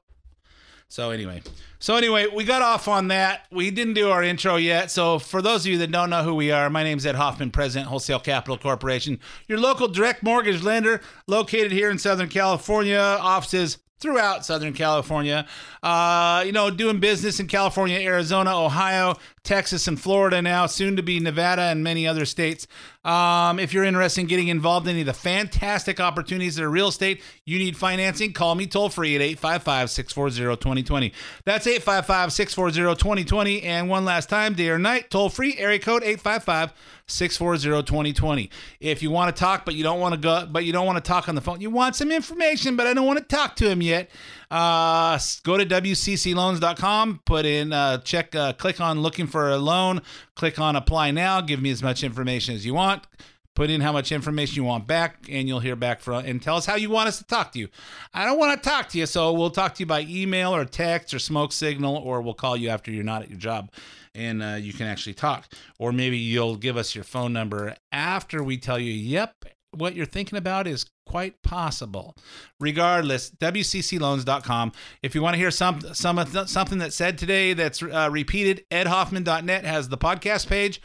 So 0.88 1.08
anyway, 1.10 1.42
so 1.78 1.96
anyway, 1.96 2.26
we 2.26 2.44
got 2.44 2.60
off 2.60 2.86
on 2.86 3.08
that. 3.08 3.46
We 3.50 3.70
didn't 3.70 3.94
do 3.94 4.10
our 4.10 4.22
intro 4.22 4.56
yet. 4.56 4.90
So 4.90 5.18
for 5.18 5.40
those 5.40 5.64
of 5.64 5.72
you 5.72 5.78
that 5.78 5.90
don't 5.90 6.10
know 6.10 6.22
who 6.22 6.34
we 6.34 6.50
are, 6.52 6.68
my 6.68 6.82
name's 6.84 7.06
Ed 7.06 7.14
Hoffman, 7.14 7.50
President, 7.50 7.88
Wholesale 7.88 8.20
Capital 8.20 8.58
Corporation, 8.58 9.18
your 9.48 9.58
local 9.58 9.88
direct 9.88 10.22
mortgage 10.22 10.62
lender 10.62 11.00
located 11.26 11.72
here 11.72 11.88
in 11.90 11.98
Southern 11.98 12.28
California. 12.28 12.98
Offices 12.98 13.78
throughout 14.02 14.44
Southern 14.44 14.74
California. 14.74 15.46
Uh, 15.82 16.42
you 16.44 16.52
know, 16.52 16.70
doing 16.70 16.98
business 17.00 17.40
in 17.40 17.46
California, 17.46 17.98
Arizona, 17.98 18.60
Ohio, 18.60 19.14
Texas, 19.44 19.86
and 19.86 19.98
Florida 19.98 20.42
now, 20.42 20.66
soon 20.66 20.96
to 20.96 21.02
be 21.02 21.20
Nevada 21.20 21.62
and 21.62 21.82
many 21.82 22.06
other 22.06 22.26
states. 22.26 22.66
Um, 23.04 23.58
if 23.58 23.74
you're 23.74 23.84
interested 23.84 24.20
in 24.20 24.26
getting 24.28 24.48
involved 24.48 24.86
in 24.86 24.92
any 24.92 25.00
of 25.00 25.06
the 25.06 25.12
fantastic 25.12 25.98
opportunities 25.98 26.56
that 26.56 26.64
are 26.64 26.70
real 26.70 26.88
estate, 26.88 27.20
you 27.44 27.58
need 27.58 27.76
financing, 27.76 28.32
call 28.32 28.54
me 28.54 28.66
toll 28.66 28.88
free 28.88 29.16
at 29.16 29.20
855 29.20 29.90
640 29.90 30.56
2020. 30.56 31.12
That's 31.44 31.66
855 31.66 32.32
640 32.32 32.96
2020. 32.96 33.62
And 33.62 33.88
one 33.88 34.04
last 34.04 34.28
time, 34.28 34.54
day 34.54 34.68
or 34.68 34.78
night, 34.78 35.10
toll 35.10 35.30
free, 35.30 35.56
area 35.58 35.80
code 35.80 36.04
855 36.04 36.72
640 37.06 37.82
2020. 37.82 38.50
If 38.80 39.02
you 39.02 39.10
want 39.10 39.34
to 39.34 39.40
talk, 39.40 39.64
but 39.64 39.74
you 39.74 39.82
don't 39.82 40.00
want 40.00 40.14
to 40.14 40.20
go, 40.20 40.46
but 40.50 40.64
you 40.64 40.72
don't 40.72 40.86
want 40.86 41.02
to 41.02 41.08
talk 41.08 41.28
on 41.28 41.34
the 41.34 41.40
phone, 41.40 41.60
you 41.60 41.70
want 41.70 41.96
some 41.96 42.12
information, 42.12 42.76
but 42.76 42.86
I 42.86 42.94
don't 42.94 43.06
want 43.06 43.18
to 43.18 43.24
talk 43.24 43.56
to 43.56 43.68
him 43.68 43.82
yet, 43.82 44.10
uh, 44.50 45.18
go 45.42 45.56
to 45.56 45.66
WCCloans.com, 45.66 47.20
put 47.24 47.44
in, 47.46 47.72
uh, 47.72 47.98
check, 47.98 48.34
uh, 48.34 48.52
click 48.52 48.80
on 48.80 49.02
looking 49.02 49.26
for 49.26 49.50
a 49.50 49.58
loan, 49.58 50.02
click 50.42 50.58
on 50.58 50.74
apply 50.74 51.12
now, 51.12 51.40
give 51.40 51.62
me 51.62 51.70
as 51.70 51.84
much 51.84 52.02
information 52.02 52.56
as 52.56 52.66
you 52.66 52.74
want. 52.74 53.06
Put 53.54 53.70
in 53.70 53.80
how 53.80 53.92
much 53.92 54.10
information 54.10 54.56
you 54.56 54.64
want 54.64 54.88
back, 54.88 55.28
and 55.30 55.46
you'll 55.46 55.60
hear 55.60 55.76
back 55.76 56.00
from 56.00 56.24
and 56.24 56.42
tell 56.42 56.56
us 56.56 56.66
how 56.66 56.74
you 56.74 56.90
want 56.90 57.06
us 57.06 57.18
to 57.18 57.24
talk 57.24 57.52
to 57.52 57.60
you. 57.60 57.68
I 58.12 58.24
don't 58.24 58.40
want 58.40 58.60
to 58.60 58.68
talk 58.68 58.88
to 58.88 58.98
you, 58.98 59.06
so 59.06 59.32
we'll 59.32 59.50
talk 59.50 59.76
to 59.76 59.80
you 59.84 59.86
by 59.86 60.00
email 60.00 60.52
or 60.52 60.64
text 60.64 61.14
or 61.14 61.20
smoke 61.20 61.52
signal, 61.52 61.96
or 61.96 62.20
we'll 62.20 62.34
call 62.34 62.56
you 62.56 62.70
after 62.70 62.90
you're 62.90 63.04
not 63.04 63.22
at 63.22 63.30
your 63.30 63.38
job, 63.38 63.70
and 64.16 64.42
uh, 64.42 64.56
you 64.58 64.72
can 64.72 64.88
actually 64.88 65.14
talk. 65.14 65.46
Or 65.78 65.92
maybe 65.92 66.18
you'll 66.18 66.56
give 66.56 66.76
us 66.76 66.92
your 66.92 67.04
phone 67.04 67.32
number 67.32 67.76
after 67.92 68.42
we 68.42 68.56
tell 68.56 68.80
you, 68.80 68.92
"Yep, 68.92 69.44
what 69.72 69.94
you're 69.94 70.06
thinking 70.06 70.38
about 70.38 70.66
is 70.66 70.86
quite 71.06 71.42
possible." 71.42 72.16
Regardless, 72.60 73.30
WCCLoans.com. 73.30 74.72
If 75.02 75.14
you 75.14 75.22
want 75.22 75.34
to 75.34 75.38
hear 75.38 75.50
some 75.50 75.80
some 75.94 76.24
something 76.46 76.78
that's 76.78 76.96
said 76.96 77.18
today 77.18 77.52
that's 77.52 77.82
uh, 77.82 78.08
repeated, 78.10 78.64
EdHoffman.net 78.70 79.64
has 79.64 79.88
the 79.88 79.98
podcast 79.98 80.48
page 80.48 80.80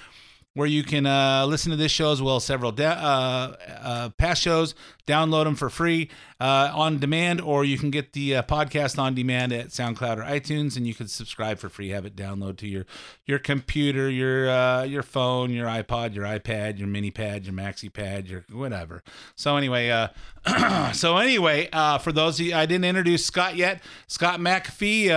where 0.57 0.67
you 0.67 0.83
can 0.83 1.05
uh, 1.05 1.45
listen 1.45 1.69
to 1.69 1.77
this 1.77 1.91
show 1.91 2.11
as 2.11 2.19
well 2.19 2.37
as 2.37 2.43
several 2.43 2.71
da- 2.71 2.89
uh, 2.89 3.55
uh, 3.79 4.09
past 4.17 4.41
shows, 4.41 4.73
download 5.05 5.43
them 5.43 5.55
for 5.55 5.69
free 5.69 6.09
uh, 6.39 6.71
on 6.73 6.97
demand, 6.97 7.39
or 7.39 7.63
you 7.63 7.77
can 7.77 7.91
get 7.91 8.13
the 8.13 8.37
uh, 8.37 8.41
podcast 8.41 8.97
on 8.97 9.13
demand 9.13 9.53
at 9.53 9.67
SoundCloud 9.67 10.17
or 10.17 10.23
iTunes, 10.23 10.75
and 10.75 10.87
you 10.87 10.95
can 10.95 11.07
subscribe 11.07 11.59
for 11.59 11.69
free. 11.69 11.89
Have 11.89 12.07
it 12.07 12.15
download 12.15 12.57
to 12.57 12.67
your 12.67 12.87
your 13.27 13.37
computer, 13.37 14.09
your 14.09 14.49
uh, 14.49 14.81
your 14.81 15.03
phone, 15.03 15.51
your 15.51 15.67
iPod, 15.67 16.15
your 16.15 16.25
iPad, 16.25 16.79
your 16.79 16.87
mini 16.87 17.11
pad, 17.11 17.45
your 17.45 17.53
maxi 17.53 17.93
pad, 17.93 18.27
your 18.27 18.43
whatever. 18.51 19.03
So 19.35 19.57
anyway, 19.57 20.09
so 20.93 21.17
anyway, 21.17 21.69
for 22.01 22.11
those 22.11 22.39
of 22.39 22.47
you 22.47 22.55
I 22.55 22.65
didn't 22.65 22.85
introduce 22.85 23.23
Scott 23.23 23.57
yet, 23.57 23.83
Scott 24.07 24.39
McAfee, 24.39 25.11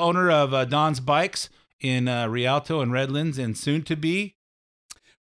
owner 0.00 0.30
of 0.30 0.70
Don's 0.70 1.00
Bikes 1.00 1.50
in 1.78 2.06
Rialto 2.06 2.80
and 2.80 2.90
Redlands, 2.90 3.36
and 3.36 3.54
soon 3.54 3.82
to 3.82 3.94
be 3.94 4.36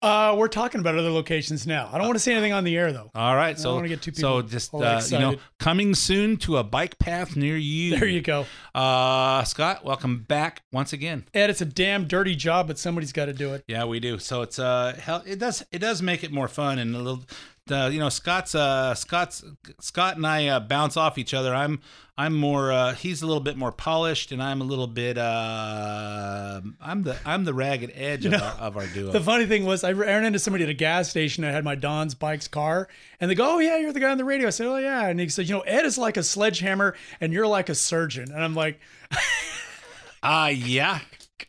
Uh, 0.02 0.35
we're 0.37 0.49
talking 0.49 0.80
about 0.80 0.99
other 0.99 1.11
locations 1.11 1.64
now. 1.64 1.88
I 1.92 1.97
don't 1.97 2.09
want 2.09 2.16
to 2.16 2.21
say 2.21 2.32
anything 2.32 2.52
on 2.52 2.64
the 2.64 2.76
air 2.76 2.92
though. 2.92 3.12
All 3.14 3.37
right, 3.37 3.50
I 3.50 3.59
so 3.59 3.68
don't 3.68 3.76
wanna 3.76 3.88
get 3.88 4.02
too 4.02 4.12
so 4.12 4.42
just 4.42 4.75
uh, 4.75 5.00
you 5.06 5.18
know, 5.18 5.37
coming 5.61 5.94
soon 5.94 6.37
to 6.38 6.56
a 6.56 6.64
bike 6.64 6.99
path 6.99 7.37
near 7.37 7.56
you. 7.56 7.97
There 7.97 8.09
you 8.09 8.21
go. 8.21 8.47
Uh, 8.75 9.44
Scott, 9.44 9.85
welcome 9.85 10.25
back 10.25 10.62
once 10.73 10.92
again. 10.92 11.25
Ed, 11.32 11.50
it's 11.50 11.61
a 11.61 11.64
damn 11.66 12.09
dirty 12.09 12.35
job, 12.35 12.66
but 12.66 12.78
somebody's 12.78 13.12
got 13.12 13.26
to 13.26 13.32
do 13.32 13.54
it. 13.54 13.64
Yeah, 13.68 13.85
we 13.85 14.00
do. 14.00 14.18
So 14.18 14.42
it's 14.42 14.59
uh, 14.59 14.97
hell, 15.00 15.23
it 15.25 15.38
does 15.38 15.64
it 15.71 15.78
does 15.78 16.02
make 16.02 16.25
it 16.25 16.32
more 16.32 16.49
fun 16.49 16.80
and 16.80 16.97
a 16.97 16.99
little. 16.99 17.25
Uh, 17.71 17.88
you 17.92 18.00
know, 18.00 18.09
Scott's 18.09 18.54
uh, 18.57 18.92
Scott's 18.95 19.45
Scott 19.81 20.16
and 20.16 20.26
I 20.26 20.49
uh, 20.49 20.61
bounce 20.61 20.97
off 20.97 21.16
each 21.16 21.33
other. 21.33 21.54
I'm 21.54 21.81
I'm 22.19 22.35
more 22.35 22.73
uh, 22.73 22.92
he's 22.95 23.23
a 23.23 23.26
little 23.26 23.40
bit 23.42 23.57
more 23.57 23.71
polished, 23.71 24.33
and 24.33 24.42
I'm 24.42 24.61
a 24.61 24.64
little 24.64 24.88
bit 24.88 25.16
uh, 25.16 26.61
I'm 26.81 27.04
the 27.04 27.16
I'm 27.25 27.45
the 27.45 27.54
ragged 27.54 27.92
edge 27.95 28.26
of, 28.26 28.33
know, 28.33 28.38
our, 28.38 28.52
of 28.66 28.76
our 28.76 28.87
duo. 28.88 29.12
The 29.12 29.21
funny 29.21 29.47
thing 29.47 29.64
was, 29.64 29.85
I 29.85 29.92
ran 29.92 30.25
into 30.25 30.40
somebody 30.40 30.64
at 30.64 30.71
a 30.71 30.75
gas 30.75 31.09
station. 31.09 31.45
I 31.45 31.52
had 31.52 31.62
my 31.62 31.76
Don's 31.76 32.14
Bikes 32.16 32.49
car, 32.49 32.88
and 33.21 33.31
they 33.31 33.37
go, 33.37 33.54
"Oh 33.57 33.59
yeah, 33.61 33.76
you're 33.78 33.92
the 33.92 34.00
guy 34.00 34.11
on 34.11 34.19
the 34.19 34.25
radio." 34.25 34.49
I 34.49 34.50
said, 34.50 34.66
"Oh 34.66 34.78
yeah," 34.78 35.07
and 35.07 35.21
he 35.21 35.28
said, 35.28 35.49
"You 35.49 35.54
know, 35.54 35.61
Ed 35.61 35.85
is 35.85 35.97
like 35.97 36.16
a 36.16 36.23
sledgehammer, 36.25 36.97
and 37.21 37.33
you're 37.33 37.47
like 37.47 37.69
a 37.69 37.75
surgeon." 37.76 38.33
And 38.33 38.42
I'm 38.42 38.54
like, 38.54 38.81
Uh 40.23 40.52
yeah. 40.54 41.00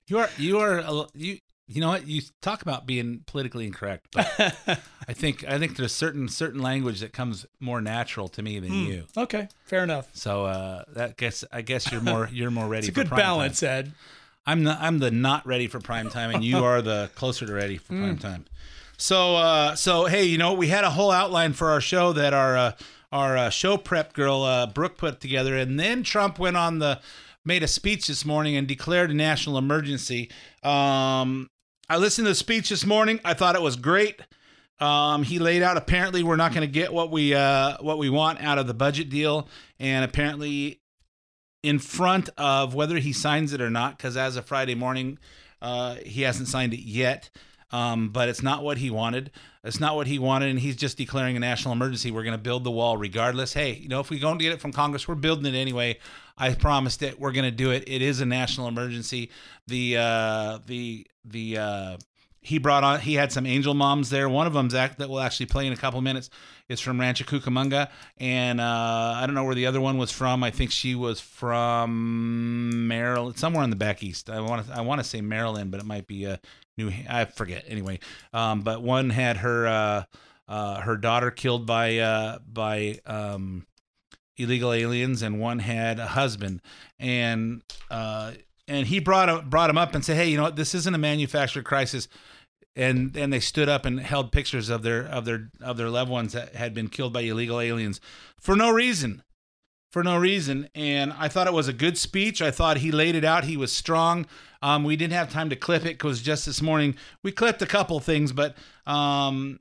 You 0.07 0.19
are 0.19 0.29
you 0.37 0.59
are 0.59 0.79
a- 0.79 1.07
you 1.15 1.39
you 1.73 1.81
know 1.81 1.89
what 1.89 2.07
you 2.07 2.21
talk 2.41 2.61
about 2.61 2.85
being 2.85 3.23
politically 3.25 3.65
incorrect, 3.65 4.07
but 4.11 4.27
I 5.07 5.13
think 5.13 5.43
I 5.47 5.57
think 5.59 5.75
there's 5.77 5.91
certain 5.93 6.27
certain 6.29 6.61
language 6.61 6.99
that 7.01 7.13
comes 7.13 7.45
more 7.59 7.81
natural 7.81 8.27
to 8.29 8.41
me 8.41 8.59
than 8.59 8.71
Hmm. 8.71 8.85
you. 8.85 9.05
"Okay, 9.17 9.47
fair 9.65 9.83
enough." 9.83 10.07
So 10.13 10.45
uh, 10.45 10.83
that 10.93 11.17
guess 11.17 11.43
I 11.51 11.61
guess 11.61 11.91
you're 11.91 12.01
more 12.01 12.29
you're 12.31 12.51
more 12.51 12.67
ready. 12.67 12.87
It's 12.87 12.97
a 12.97 12.99
good 13.03 13.09
balance, 13.09 13.59
Time. 13.61 13.69
Ed. 13.69 13.91
I'm 14.45 14.63
the 14.65 14.77
I'm 14.79 14.99
the 14.99 15.09
not 15.11 15.45
ready 15.47 15.67
for 15.67 15.79
prime 15.79 16.09
time, 16.09 16.29
and 16.31 16.43
you 16.43 16.63
are 16.63 16.81
the 16.81 17.09
closer 17.15 17.45
to 17.45 17.53
ready 17.53 17.77
for 17.77 17.93
Hmm. 17.93 17.99
prime 17.99 18.17
time. 18.17 18.45
So 18.97 19.35
uh, 19.35 19.75
so 19.75 20.05
hey, 20.05 20.25
you 20.25 20.37
know 20.37 20.53
we 20.53 20.67
had 20.67 20.83
a 20.83 20.89
whole 20.91 21.11
outline 21.11 21.53
for 21.53 21.69
our 21.71 21.81
show 21.81 22.13
that 22.13 22.33
our 22.33 22.57
uh, 22.57 22.71
our 23.11 23.37
uh, 23.37 23.49
show 23.49 23.77
prep 23.77 24.13
girl 24.13 24.43
uh, 24.43 24.67
Brooke 24.67 24.97
put 24.97 25.19
together, 25.21 25.55
and 25.57 25.79
then 25.79 26.03
Trump 26.03 26.39
went 26.39 26.57
on 26.57 26.79
the 26.79 26.99
made 27.45 27.61
a 27.63 27.67
speech 27.67 28.07
this 28.07 28.23
morning 28.25 28.55
and 28.55 28.67
declared 28.67 29.11
a 29.11 29.13
national 29.13 29.57
emergency. 29.57 30.29
Um, 30.61 31.49
I 31.93 31.97
listened 31.97 32.25
to 32.25 32.31
the 32.31 32.35
speech 32.35 32.69
this 32.69 32.87
morning. 32.87 33.19
I 33.23 33.35
thought 33.35 33.53
it 33.53 33.61
was 33.61 33.75
great. 33.75 34.19
Um, 34.79 35.21
he 35.21 35.37
laid 35.37 35.61
out 35.61 35.77
apparently 35.77 36.23
we're 36.23 36.37
not 36.37 36.51
going 36.51 36.67
to 36.67 36.71
get 36.71 36.91
what 36.91 37.11
we 37.11 37.35
uh, 37.35 37.77
what 37.81 37.99
we 37.99 38.09
want 38.09 38.41
out 38.41 38.57
of 38.57 38.65
the 38.65 38.73
budget 38.73 39.11
deal, 39.11 39.47
and 39.77 40.03
apparently 40.03 40.81
in 41.61 41.77
front 41.77 42.31
of 42.35 42.73
whether 42.73 42.97
he 42.97 43.13
signs 43.13 43.53
it 43.53 43.61
or 43.61 43.69
not, 43.69 43.95
because 43.95 44.17
as 44.17 44.37
of 44.37 44.45
Friday 44.45 44.73
morning, 44.73 45.19
uh, 45.61 45.97
he 46.03 46.23
hasn't 46.23 46.47
signed 46.47 46.73
it 46.73 46.81
yet. 46.81 47.29
Um, 47.69 48.09
but 48.09 48.27
it's 48.27 48.41
not 48.41 48.63
what 48.63 48.79
he 48.79 48.89
wanted. 48.89 49.29
It's 49.63 49.79
not 49.79 49.95
what 49.95 50.07
he 50.07 50.17
wanted, 50.17 50.49
and 50.49 50.59
he's 50.59 50.75
just 50.75 50.97
declaring 50.97 51.37
a 51.37 51.39
national 51.39 51.73
emergency. 51.73 52.09
We're 52.09 52.23
going 52.23 52.37
to 52.37 52.41
build 52.41 52.63
the 52.63 52.71
wall 52.71 52.97
regardless. 52.97 53.53
Hey, 53.53 53.73
you 53.73 53.87
know, 53.87 53.99
if 53.99 54.09
we 54.09 54.17
don't 54.17 54.39
get 54.39 54.51
it 54.51 54.59
from 54.59 54.71
Congress, 54.71 55.07
we're 55.07 55.13
building 55.13 55.45
it 55.45 55.55
anyway. 55.55 55.99
I 56.37 56.53
promised 56.53 57.03
it. 57.03 57.19
We're 57.19 57.31
going 57.31 57.45
to 57.45 57.51
do 57.51 57.71
it. 57.71 57.83
It 57.87 58.01
is 58.01 58.21
a 58.21 58.25
national 58.25 58.67
emergency. 58.67 59.31
The 59.67 59.97
uh, 59.97 60.59
the 60.65 61.07
the 61.25 61.57
uh, 61.57 61.97
he 62.41 62.57
brought 62.57 62.83
on. 62.83 62.99
He 62.99 63.13
had 63.13 63.31
some 63.31 63.45
angel 63.45 63.73
moms 63.73 64.09
there. 64.09 64.27
One 64.27 64.47
of 64.47 64.53
them, 64.53 64.69
act 64.75 64.99
that 64.99 65.09
will 65.09 65.19
actually 65.19 65.45
play 65.47 65.65
in 65.65 65.73
a 65.73 65.77
couple 65.77 66.01
minutes. 66.01 66.29
Is 66.69 66.79
from 66.79 66.99
Rancho 66.99 67.25
Cucamonga, 67.25 67.89
and 68.17 68.61
uh, 68.61 69.13
I 69.17 69.25
don't 69.25 69.35
know 69.35 69.43
where 69.43 69.53
the 69.53 69.65
other 69.65 69.81
one 69.81 69.97
was 69.97 70.11
from. 70.11 70.43
I 70.43 70.49
think 70.51 70.71
she 70.71 70.95
was 70.95 71.19
from 71.19 72.87
Maryland, 72.87 73.37
somewhere 73.37 73.63
in 73.63 73.69
the 73.69 73.75
back 73.75 74.01
east. 74.01 74.29
I 74.29 74.39
want 74.39 74.65
to 74.65 74.73
I 74.73 74.81
want 74.81 75.01
to 75.01 75.03
say 75.03 75.21
Maryland, 75.21 75.71
but 75.71 75.81
it 75.81 75.85
might 75.85 76.07
be 76.07 76.25
uh, 76.25 76.37
New. 76.77 76.91
I 77.07 77.25
forget. 77.25 77.65
Anyway, 77.67 77.99
um, 78.33 78.61
but 78.61 78.81
one 78.81 79.09
had 79.09 79.37
her 79.37 79.67
uh, 79.67 80.03
uh, 80.47 80.81
her 80.81 80.97
daughter 80.97 81.31
killed 81.31 81.67
by 81.67 81.97
uh, 81.97 82.39
by 82.39 82.99
um, 83.05 83.67
illegal 84.37 84.73
aliens, 84.73 85.21
and 85.21 85.39
one 85.39 85.59
had 85.59 85.99
a 85.99 86.07
husband, 86.07 86.61
and 86.99 87.61
uh, 87.89 88.33
and 88.67 88.87
he 88.87 88.99
brought 88.99 89.49
brought 89.49 89.69
him 89.69 89.77
up 89.77 89.93
and 89.95 90.03
said, 90.03 90.17
hey, 90.17 90.27
you 90.27 90.37
know 90.37 90.43
what? 90.43 90.55
This 90.55 90.73
isn't 90.75 90.95
a 90.95 90.99
manufactured 90.99 91.65
crisis. 91.65 92.07
And 92.75 93.15
and 93.15 93.31
they 93.31 93.39
stood 93.39 93.69
up 93.69 93.85
and 93.85 93.99
held 93.99 94.31
pictures 94.31 94.69
of 94.69 94.81
their 94.81 95.05
of 95.05 95.25
their 95.25 95.51
of 95.61 95.77
their 95.77 95.89
loved 95.89 96.09
ones 96.09 96.33
that 96.33 96.55
had 96.55 96.73
been 96.73 96.87
killed 96.87 97.13
by 97.13 97.21
illegal 97.21 97.59
aliens 97.59 98.01
for 98.39 98.55
no 98.55 98.71
reason 98.71 99.21
for 99.93 100.03
no 100.03 100.17
reason. 100.17 100.67
And 100.73 101.13
i 101.13 101.27
thought 101.27 101.45
it 101.45 101.53
was 101.53 101.67
a 101.67 101.73
good 101.73 101.99
speech. 101.99 102.41
I 102.41 102.49
thought 102.49 102.77
he 102.77 102.91
laid 102.91 103.13
it 103.13 103.23
out. 103.23 103.43
He 103.43 103.55
was 103.55 103.71
strong. 103.71 104.25
Um, 104.63 104.83
we 104.83 104.95
didn't 104.95 105.13
have 105.13 105.31
time 105.31 105.51
to 105.51 105.55
clip 105.55 105.83
it 105.83 105.99
because 105.99 106.19
just 106.19 106.47
this 106.47 106.63
morning 106.63 106.95
we 107.21 107.31
clipped 107.31 107.61
a 107.61 107.67
couple 107.67 107.99
things 107.99 108.31
but 108.31 108.55
um, 108.87 109.59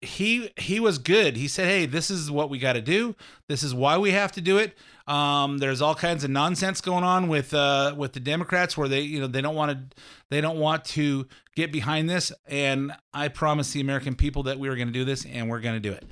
he 0.00 0.50
he 0.56 0.78
was 0.78 0.98
good. 0.98 1.36
He 1.36 1.48
said 1.48 1.66
hey 1.66 1.86
this 1.86 2.10
is 2.10 2.30
what 2.30 2.50
we 2.50 2.58
got 2.58 2.74
to 2.74 2.80
do. 2.80 3.16
This 3.48 3.62
is 3.62 3.74
why 3.74 3.98
we 3.98 4.12
have 4.12 4.32
to 4.32 4.40
do 4.40 4.58
it. 4.58 4.76
Um, 5.08 5.58
there's 5.58 5.80
all 5.80 5.94
kinds 5.94 6.22
of 6.22 6.30
nonsense 6.30 6.80
going 6.80 7.02
on 7.02 7.28
with 7.28 7.54
uh, 7.54 7.94
with 7.96 8.12
the 8.12 8.20
Democrats 8.20 8.76
where 8.76 8.88
they 8.88 9.00
you 9.00 9.20
know 9.20 9.26
they 9.26 9.40
don't 9.40 9.54
want 9.54 9.72
to 9.72 9.96
they 10.30 10.40
don't 10.40 10.58
want 10.58 10.84
to 10.86 11.26
get 11.56 11.72
behind 11.72 12.08
this. 12.08 12.30
And 12.46 12.92
I 13.12 13.28
promised 13.28 13.72
the 13.72 13.80
American 13.80 14.14
people 14.14 14.44
that 14.44 14.58
we 14.58 14.68
were 14.68 14.76
going 14.76 14.88
to 14.88 14.92
do 14.92 15.04
this 15.04 15.24
and 15.24 15.48
we're 15.48 15.60
going 15.60 15.74
to 15.74 15.80
do 15.80 15.92
it. 15.92 16.04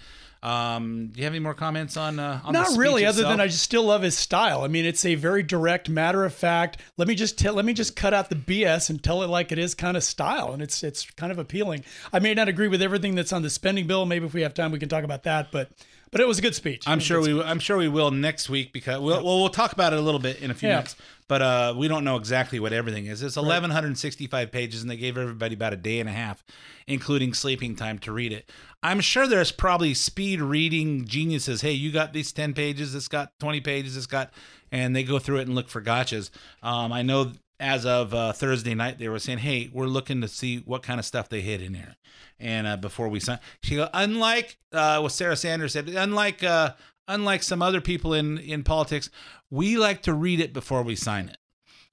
Um, 0.47 1.09
do 1.09 1.19
you 1.19 1.25
have 1.25 1.33
any 1.33 1.41
more 1.41 1.55
comments 1.55 1.97
on 1.97 2.21
uh, 2.21 2.41
on 2.45 2.53
Not 2.53 2.76
really, 2.79 3.05
other 3.05 3.23
itself? 3.23 3.33
than 3.33 3.41
I 3.41 3.49
just 3.49 3.65
still 3.65 3.83
love 3.83 4.03
his 4.03 4.17
style. 4.17 4.62
I 4.62 4.69
mean, 4.69 4.85
it's 4.85 5.05
a 5.05 5.17
very 5.17 5.43
direct, 5.43 5.88
matter 5.88 6.25
of 6.25 6.33
fact. 6.33 6.79
Let 6.97 7.09
me 7.09 7.17
just 7.17 7.37
tell, 7.37 7.55
let 7.55 7.65
me 7.65 7.73
just 7.73 7.97
cut 7.97 8.15
out 8.15 8.31
the 8.31 8.37
BS 8.37 8.88
and 8.88 9.03
tell 9.03 9.25
it 9.25 9.26
like 9.26 9.50
it 9.50 9.59
is, 9.59 9.75
kind 9.75 9.97
of 9.97 10.05
style, 10.05 10.53
and 10.53 10.62
it's 10.62 10.85
it's 10.85 11.11
kind 11.11 11.33
of 11.33 11.41
appealing. 11.41 11.85
I 12.12 12.21
may 12.21 12.33
not 12.33 12.47
agree 12.47 12.69
with 12.69 12.81
everything 12.81 13.17
that's 13.17 13.33
on 13.33 13.43
the 13.43 13.50
spending 13.50 13.88
bill. 13.88 14.07
Maybe 14.07 14.25
if 14.25 14.35
we 14.35 14.43
have 14.43 14.55
time, 14.55 14.71
we 14.71 14.79
can 14.79 14.88
talk 14.88 15.03
about 15.03 15.25
that. 15.25 15.50
But 15.50 15.69
but 16.11 16.21
it 16.21 16.27
was 16.29 16.39
a 16.39 16.43
good 16.43 16.55
speech. 16.55 16.85
I'm 16.87 17.01
sure 17.01 17.21
we 17.21 17.43
I'm 17.43 17.59
sure 17.59 17.77
we 17.77 17.89
will 17.89 18.11
next 18.11 18.49
week 18.49 18.73
because 18.73 19.01
we'll 19.01 19.25
well 19.25 19.41
we'll 19.41 19.49
talk 19.49 19.73
about 19.73 19.93
it 19.93 19.99
a 19.99 20.03
little 20.03 20.21
bit 20.21 20.41
in 20.41 20.51
a 20.51 20.55
few 20.55 20.69
Yeah. 20.69 20.77
minutes. 20.77 20.97
But 21.29 21.43
uh, 21.43 21.75
we 21.77 21.89
don't 21.89 22.05
know 22.05 22.15
exactly 22.17 22.61
what 22.61 22.73
everything 22.73 23.07
is. 23.07 23.21
It's 23.21 23.37
1165 23.37 24.53
pages, 24.53 24.83
and 24.83 24.89
they 24.89 24.97
gave 24.97 25.19
everybody 25.19 25.55
about 25.57 25.73
a 25.73 25.77
day 25.77 25.99
and 25.99 26.09
a 26.09 26.13
half, 26.13 26.45
including 26.87 27.35
sleeping 27.35 27.75
time, 27.75 27.99
to 28.01 28.13
read 28.13 28.33
it. 28.33 28.49
I'm 28.83 29.01
sure 29.01 29.27
there's 29.27 29.51
probably 29.51 29.93
speed 29.93 30.41
reading 30.41 31.05
geniuses. 31.05 31.63
Hey, 31.63 31.73
you 31.73 31.91
got 31.91 32.13
these 32.13 32.31
10 32.31 32.55
pages. 32.55 32.95
It's 32.95 33.09
got 33.09 33.33
20 33.41 33.61
pages. 33.61 33.97
It's 33.97 34.07
got, 34.07 34.33
and 34.71 34.95
they 34.95 35.03
go 35.03 35.19
through 35.19 35.39
it 35.39 35.47
and 35.49 35.57
look 35.57 35.69
for 35.69 35.83
gotchas. 35.83 36.31
Um, 36.63 36.93
I 36.93 37.03
know 37.03 37.33
as 37.59 37.87
of 37.87 38.13
uh, 38.15 38.33
Thursday 38.33 38.75
night, 38.75 38.99
they 38.99 39.09
were 39.09 39.19
saying, 39.19 39.39
"Hey, 39.39 39.71
we're 39.73 39.87
looking 39.87 40.21
to 40.21 40.29
see 40.29 40.59
what 40.59 40.83
kind 40.83 40.99
of 41.01 41.07
stuff 41.07 41.29
they 41.29 41.41
hid 41.41 41.63
in 41.63 41.73
there." 41.73 41.97
And 42.39 42.67
uh, 42.67 42.77
before 42.77 43.09
we 43.09 43.21
sign, 43.21 43.39
she 43.63 43.77
go, 43.77 43.89
unlike 43.95 44.59
uh, 44.73 45.01
what 45.01 45.13
Sarah 45.13 45.37
Sanders 45.37 45.73
said, 45.73 45.89
unlike 45.89 46.43
uh, 46.43 46.75
unlike 47.09 47.43
some 47.43 47.63
other 47.63 47.81
people 47.81 48.13
in 48.13 48.39
in 48.39 48.63
politics, 48.63 49.11
we 49.51 49.77
like 49.77 50.03
to 50.03 50.15
read 50.15 50.41
it 50.41 50.53
before 50.53 50.83
we 50.83 50.97
sign 50.97 51.29
it. 51.29 51.39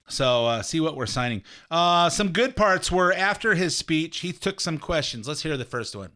So 0.08 0.46
uh, 0.46 0.62
see 0.62 0.80
what 0.80 0.96
we're 0.96 1.06
signing. 1.06 1.42
Uh, 1.70 2.10
some 2.10 2.30
good 2.30 2.56
parts 2.56 2.92
were 2.92 3.12
after 3.12 3.54
his 3.54 3.76
speech, 3.76 4.18
he 4.18 4.32
took 4.32 4.60
some 4.60 4.78
questions. 4.78 5.26
Let's 5.26 5.42
hear 5.42 5.56
the 5.56 5.64
first 5.64 5.96
one. 5.96 6.10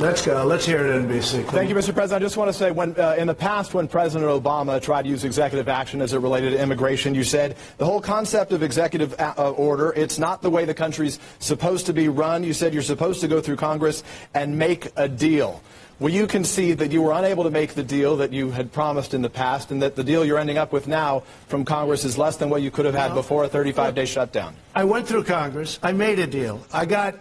Let's 0.00 0.24
go. 0.24 0.44
Let's 0.44 0.64
hear 0.64 0.86
it, 0.86 1.04
NBC. 1.06 1.44
Thank 1.48 1.68
you, 1.68 1.74
Mr. 1.74 1.92
President. 1.92 2.22
I 2.22 2.24
just 2.24 2.38
want 2.38 2.48
to 2.48 2.54
say, 2.54 2.70
when 2.70 2.98
uh, 2.98 3.16
in 3.18 3.26
the 3.26 3.34
past, 3.34 3.74
when 3.74 3.86
President 3.86 4.30
Obama 4.30 4.80
tried 4.80 5.02
to 5.02 5.08
use 5.08 5.24
executive 5.24 5.68
action 5.68 6.00
as 6.00 6.14
it 6.14 6.20
related 6.20 6.52
to 6.52 6.62
immigration, 6.62 7.14
you 7.14 7.22
said 7.22 7.56
the 7.76 7.84
whole 7.84 8.00
concept 8.00 8.52
of 8.52 8.62
executive 8.62 9.14
uh, 9.20 9.50
order, 9.50 9.92
it's 9.92 10.18
not 10.18 10.40
the 10.40 10.48
way 10.48 10.64
the 10.64 10.72
country's 10.72 11.18
supposed 11.38 11.84
to 11.84 11.92
be 11.92 12.08
run. 12.08 12.44
You 12.44 12.54
said 12.54 12.72
you're 12.72 12.82
supposed 12.82 13.20
to 13.20 13.28
go 13.28 13.42
through 13.42 13.56
Congress 13.56 14.02
and 14.32 14.58
make 14.58 14.90
a 14.96 15.08
deal. 15.08 15.62
Will 15.98 16.10
you 16.10 16.26
concede 16.26 16.78
that 16.78 16.92
you 16.92 17.02
were 17.02 17.12
unable 17.12 17.44
to 17.44 17.50
make 17.50 17.74
the 17.74 17.82
deal 17.82 18.16
that 18.16 18.32
you 18.32 18.50
had 18.50 18.72
promised 18.72 19.12
in 19.12 19.20
the 19.20 19.28
past, 19.28 19.70
and 19.70 19.82
that 19.82 19.96
the 19.96 20.04
deal 20.04 20.24
you're 20.24 20.38
ending 20.38 20.56
up 20.56 20.72
with 20.72 20.88
now 20.88 21.24
from 21.46 21.64
Congress 21.64 22.06
is 22.06 22.16
less 22.16 22.36
than 22.36 22.48
what 22.48 22.62
you 22.62 22.70
could 22.70 22.86
have 22.86 22.94
had 22.94 23.12
before 23.12 23.44
a 23.44 23.50
35-day 23.50 24.06
shutdown? 24.06 24.54
I 24.74 24.84
went 24.84 25.06
through 25.06 25.24
Congress. 25.24 25.78
I 25.82 25.92
made 25.92 26.18
a 26.18 26.26
deal. 26.26 26.64
I 26.72 26.86
got 26.86 27.16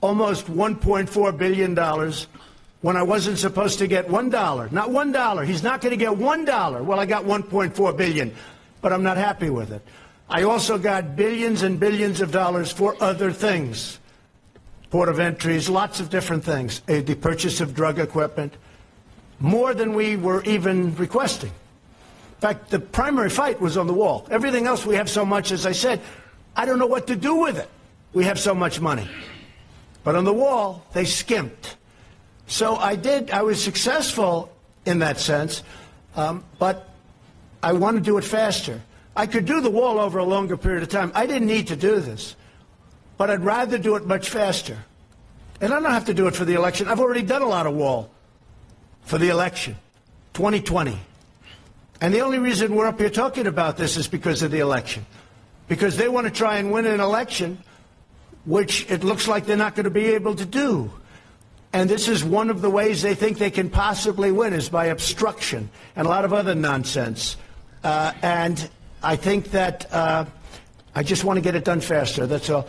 almost 0.00 0.46
$1.4 0.46 1.38
billion 1.38 1.74
when 2.80 2.96
I 2.96 3.02
wasn't 3.02 3.38
supposed 3.38 3.78
to 3.80 3.86
get 3.86 4.08
$1. 4.08 4.72
Not 4.72 4.88
$1. 4.90 5.44
He's 5.44 5.62
not 5.62 5.80
going 5.80 5.90
to 5.90 5.96
get 5.96 6.12
$1. 6.12 6.84
Well, 6.84 7.00
I 7.00 7.06
got 7.06 7.24
1.4 7.24 7.96
billion, 7.96 8.34
but 8.80 8.92
I'm 8.92 9.02
not 9.02 9.16
happy 9.16 9.50
with 9.50 9.72
it. 9.72 9.82
I 10.30 10.42
also 10.42 10.78
got 10.78 11.16
billions 11.16 11.62
and 11.62 11.80
billions 11.80 12.20
of 12.20 12.30
dollars 12.30 12.70
for 12.70 12.94
other 13.02 13.32
things. 13.32 13.98
Port 14.90 15.08
of 15.08 15.18
entries, 15.18 15.68
lots 15.68 16.00
of 16.00 16.10
different 16.10 16.44
things. 16.44 16.80
The 16.80 17.14
purchase 17.14 17.60
of 17.60 17.74
drug 17.74 17.98
equipment, 17.98 18.54
more 19.40 19.74
than 19.74 19.94
we 19.94 20.16
were 20.16 20.42
even 20.44 20.94
requesting. 20.96 21.50
In 21.50 22.40
fact, 22.40 22.70
the 22.70 22.78
primary 22.78 23.30
fight 23.30 23.60
was 23.60 23.76
on 23.76 23.86
the 23.86 23.94
wall. 23.94 24.26
Everything 24.30 24.66
else 24.66 24.86
we 24.86 24.94
have 24.94 25.10
so 25.10 25.26
much, 25.26 25.50
as 25.50 25.66
I 25.66 25.72
said, 25.72 26.00
I 26.54 26.66
don't 26.66 26.78
know 26.78 26.86
what 26.86 27.08
to 27.08 27.16
do 27.16 27.34
with 27.36 27.58
it. 27.58 27.68
We 28.12 28.24
have 28.24 28.38
so 28.38 28.54
much 28.54 28.80
money. 28.80 29.08
But 30.08 30.16
on 30.16 30.24
the 30.24 30.32
wall, 30.32 30.86
they 30.94 31.04
skimped. 31.04 31.76
So 32.46 32.76
I 32.76 32.96
did, 32.96 33.30
I 33.30 33.42
was 33.42 33.62
successful 33.62 34.50
in 34.86 35.00
that 35.00 35.20
sense, 35.20 35.62
um, 36.16 36.44
but 36.58 36.88
I 37.62 37.74
want 37.74 37.98
to 37.98 38.02
do 38.02 38.16
it 38.16 38.24
faster. 38.24 38.80
I 39.14 39.26
could 39.26 39.44
do 39.44 39.60
the 39.60 39.68
wall 39.68 40.00
over 40.00 40.18
a 40.18 40.24
longer 40.24 40.56
period 40.56 40.82
of 40.82 40.88
time. 40.88 41.12
I 41.14 41.26
didn't 41.26 41.46
need 41.46 41.66
to 41.66 41.76
do 41.76 42.00
this, 42.00 42.36
but 43.18 43.28
I'd 43.28 43.44
rather 43.44 43.76
do 43.76 43.96
it 43.96 44.06
much 44.06 44.30
faster. 44.30 44.78
And 45.60 45.74
I 45.74 45.78
don't 45.78 45.92
have 45.92 46.06
to 46.06 46.14
do 46.14 46.26
it 46.26 46.34
for 46.34 46.46
the 46.46 46.54
election. 46.54 46.88
I've 46.88 47.00
already 47.00 47.20
done 47.20 47.42
a 47.42 47.46
lot 47.46 47.66
of 47.66 47.74
wall 47.74 48.08
for 49.02 49.18
the 49.18 49.28
election, 49.28 49.76
2020. 50.32 50.98
And 52.00 52.14
the 52.14 52.20
only 52.20 52.38
reason 52.38 52.74
we're 52.74 52.86
up 52.86 52.98
here 52.98 53.10
talking 53.10 53.46
about 53.46 53.76
this 53.76 53.98
is 53.98 54.08
because 54.08 54.42
of 54.42 54.52
the 54.52 54.60
election. 54.60 55.04
Because 55.68 55.98
they 55.98 56.08
want 56.08 56.26
to 56.26 56.32
try 56.32 56.56
and 56.56 56.72
win 56.72 56.86
an 56.86 57.00
election, 57.00 57.62
which 58.48 58.90
it 58.90 59.04
looks 59.04 59.28
like 59.28 59.44
they're 59.44 59.58
not 59.58 59.74
going 59.74 59.84
to 59.84 59.90
be 59.90 60.06
able 60.06 60.34
to 60.34 60.46
do. 60.46 60.90
And 61.72 61.88
this 61.88 62.08
is 62.08 62.24
one 62.24 62.48
of 62.48 62.62
the 62.62 62.70
ways 62.70 63.02
they 63.02 63.14
think 63.14 63.36
they 63.36 63.50
can 63.50 63.68
possibly 63.68 64.32
win 64.32 64.54
is 64.54 64.70
by 64.70 64.86
obstruction 64.86 65.68
and 65.94 66.06
a 66.06 66.10
lot 66.10 66.24
of 66.24 66.32
other 66.32 66.54
nonsense. 66.54 67.36
Uh, 67.84 68.12
and 68.22 68.70
I 69.02 69.16
think 69.16 69.50
that 69.50 69.92
uh, 69.92 70.24
I 70.94 71.02
just 71.02 71.24
want 71.24 71.36
to 71.36 71.42
get 71.42 71.56
it 71.56 71.64
done 71.64 71.82
faster. 71.82 72.26
That's 72.26 72.48
all. 72.48 72.66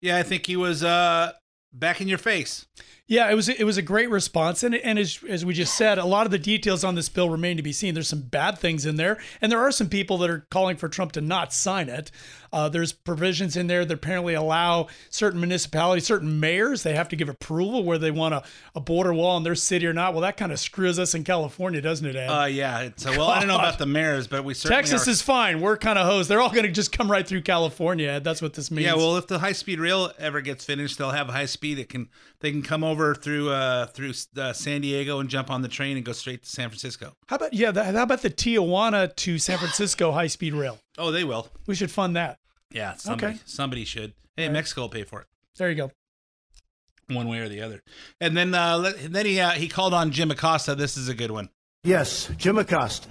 Yeah, 0.00 0.16
I 0.18 0.24
think 0.24 0.46
he 0.46 0.56
was 0.56 0.82
uh, 0.82 1.32
back 1.72 2.00
in 2.00 2.08
your 2.08 2.18
face. 2.18 2.66
Yeah, 3.08 3.30
it 3.30 3.34
was 3.36 3.48
it 3.48 3.62
was 3.62 3.78
a 3.78 3.82
great 3.82 4.10
response, 4.10 4.64
and 4.64 4.74
and 4.74 4.98
as 4.98 5.20
as 5.28 5.44
we 5.44 5.54
just 5.54 5.76
said, 5.76 5.96
a 5.98 6.04
lot 6.04 6.26
of 6.26 6.32
the 6.32 6.40
details 6.40 6.82
on 6.82 6.96
this 6.96 7.08
bill 7.08 7.30
remain 7.30 7.56
to 7.56 7.62
be 7.62 7.72
seen. 7.72 7.94
There's 7.94 8.08
some 8.08 8.22
bad 8.22 8.58
things 8.58 8.84
in 8.84 8.96
there, 8.96 9.18
and 9.40 9.52
there 9.52 9.60
are 9.60 9.70
some 9.70 9.88
people 9.88 10.18
that 10.18 10.30
are 10.30 10.44
calling 10.50 10.76
for 10.76 10.88
Trump 10.88 11.12
to 11.12 11.20
not 11.20 11.52
sign 11.52 11.88
it. 11.88 12.10
Uh, 12.52 12.68
there's 12.68 12.92
provisions 12.92 13.56
in 13.56 13.66
there 13.66 13.84
that 13.84 13.94
apparently 13.94 14.34
allow 14.34 14.86
certain 15.10 15.40
municipalities, 15.40 16.06
certain 16.06 16.38
mayors, 16.40 16.82
they 16.82 16.94
have 16.94 17.08
to 17.08 17.16
give 17.16 17.28
approval 17.28 17.84
where 17.84 17.98
they 17.98 18.10
want 18.10 18.34
a, 18.34 18.42
a 18.74 18.80
border 18.80 19.12
wall 19.12 19.36
in 19.36 19.42
their 19.42 19.54
city 19.54 19.86
or 19.86 19.92
not. 19.92 20.12
Well, 20.12 20.22
that 20.22 20.36
kind 20.36 20.52
of 20.52 20.58
screws 20.58 20.98
us 20.98 21.14
in 21.14 21.24
California, 21.24 21.80
doesn't 21.80 22.06
it, 22.06 22.16
Ed? 22.16 22.26
Uh, 22.28 22.44
yeah. 22.46 22.80
It's, 22.80 23.06
uh, 23.06 23.14
well, 23.16 23.28
I 23.28 23.38
don't 23.40 23.48
know 23.48 23.56
about 23.56 23.78
the 23.78 23.86
mayors, 23.86 24.26
but 24.26 24.44
we 24.44 24.54
certainly 24.54 24.82
Texas 24.82 25.06
are- 25.06 25.10
is 25.10 25.22
fine. 25.22 25.60
We're 25.60 25.76
kind 25.76 25.98
of 25.98 26.06
hosed. 26.06 26.28
They're 26.28 26.40
all 26.40 26.50
going 26.50 26.66
to 26.66 26.72
just 26.72 26.92
come 26.92 27.10
right 27.10 27.26
through 27.26 27.42
California. 27.42 28.08
Ed. 28.08 28.24
That's 28.24 28.42
what 28.42 28.54
this 28.54 28.70
means. 28.70 28.86
Yeah, 28.86 28.94
well, 28.94 29.16
if 29.16 29.26
the 29.26 29.38
high 29.38 29.52
speed 29.52 29.80
rail 29.80 30.12
ever 30.18 30.40
gets 30.40 30.64
finished, 30.64 30.98
they'll 30.98 31.10
have 31.10 31.28
high 31.28 31.46
speed. 31.46 31.78
It 31.78 31.88
can 31.88 32.08
they 32.40 32.50
can 32.50 32.62
come 32.62 32.84
over 32.84 33.14
through 33.14 33.50
uh, 33.50 33.86
through 33.86 34.12
uh, 34.36 34.52
San 34.52 34.82
Diego 34.82 35.20
and 35.20 35.28
jump 35.28 35.50
on 35.50 35.62
the 35.62 35.68
train 35.68 35.96
and 35.96 36.04
go 36.04 36.12
straight 36.12 36.42
to 36.42 36.48
San 36.48 36.68
Francisco. 36.68 37.14
how 37.26 37.36
about 37.36 37.52
yeah? 37.54 37.70
The, 37.70 37.84
how 37.84 38.02
about 38.02 38.22
the 38.22 38.30
Tijuana 38.30 39.14
to 39.16 39.38
San 39.38 39.58
Francisco 39.58 40.12
high 40.12 40.26
speed 40.26 40.54
rail? 40.54 40.78
Oh, 40.98 41.10
they 41.10 41.24
will. 41.24 41.48
We 41.66 41.74
should 41.74 41.90
fund 41.90 42.16
that. 42.16 42.38
Yeah, 42.70 42.94
somebody 42.94 43.34
Okay. 43.34 43.42
somebody 43.46 43.84
should. 43.84 44.14
Hey, 44.36 44.48
Mexico 44.48 44.82
will 44.82 44.88
pay 44.88 45.04
for 45.04 45.20
it 45.20 45.26
There 45.56 45.68
you 45.70 45.76
go. 45.76 45.90
one 47.08 47.28
way 47.28 47.38
or 47.38 47.48
the 47.48 47.60
other. 47.62 47.82
And 48.20 48.36
then 48.36 48.54
uh, 48.54 48.76
let- 48.78 49.12
then 49.12 49.26
he 49.26 49.40
uh, 49.40 49.50
he 49.52 49.68
called 49.68 49.94
on 49.94 50.10
Jim 50.10 50.30
Acosta. 50.30 50.74
This 50.74 50.96
is 50.96 51.08
a 51.08 51.14
good 51.14 51.30
one. 51.30 51.48
Yes, 51.84 52.28
Jim 52.36 52.58
Acosta. 52.58 53.08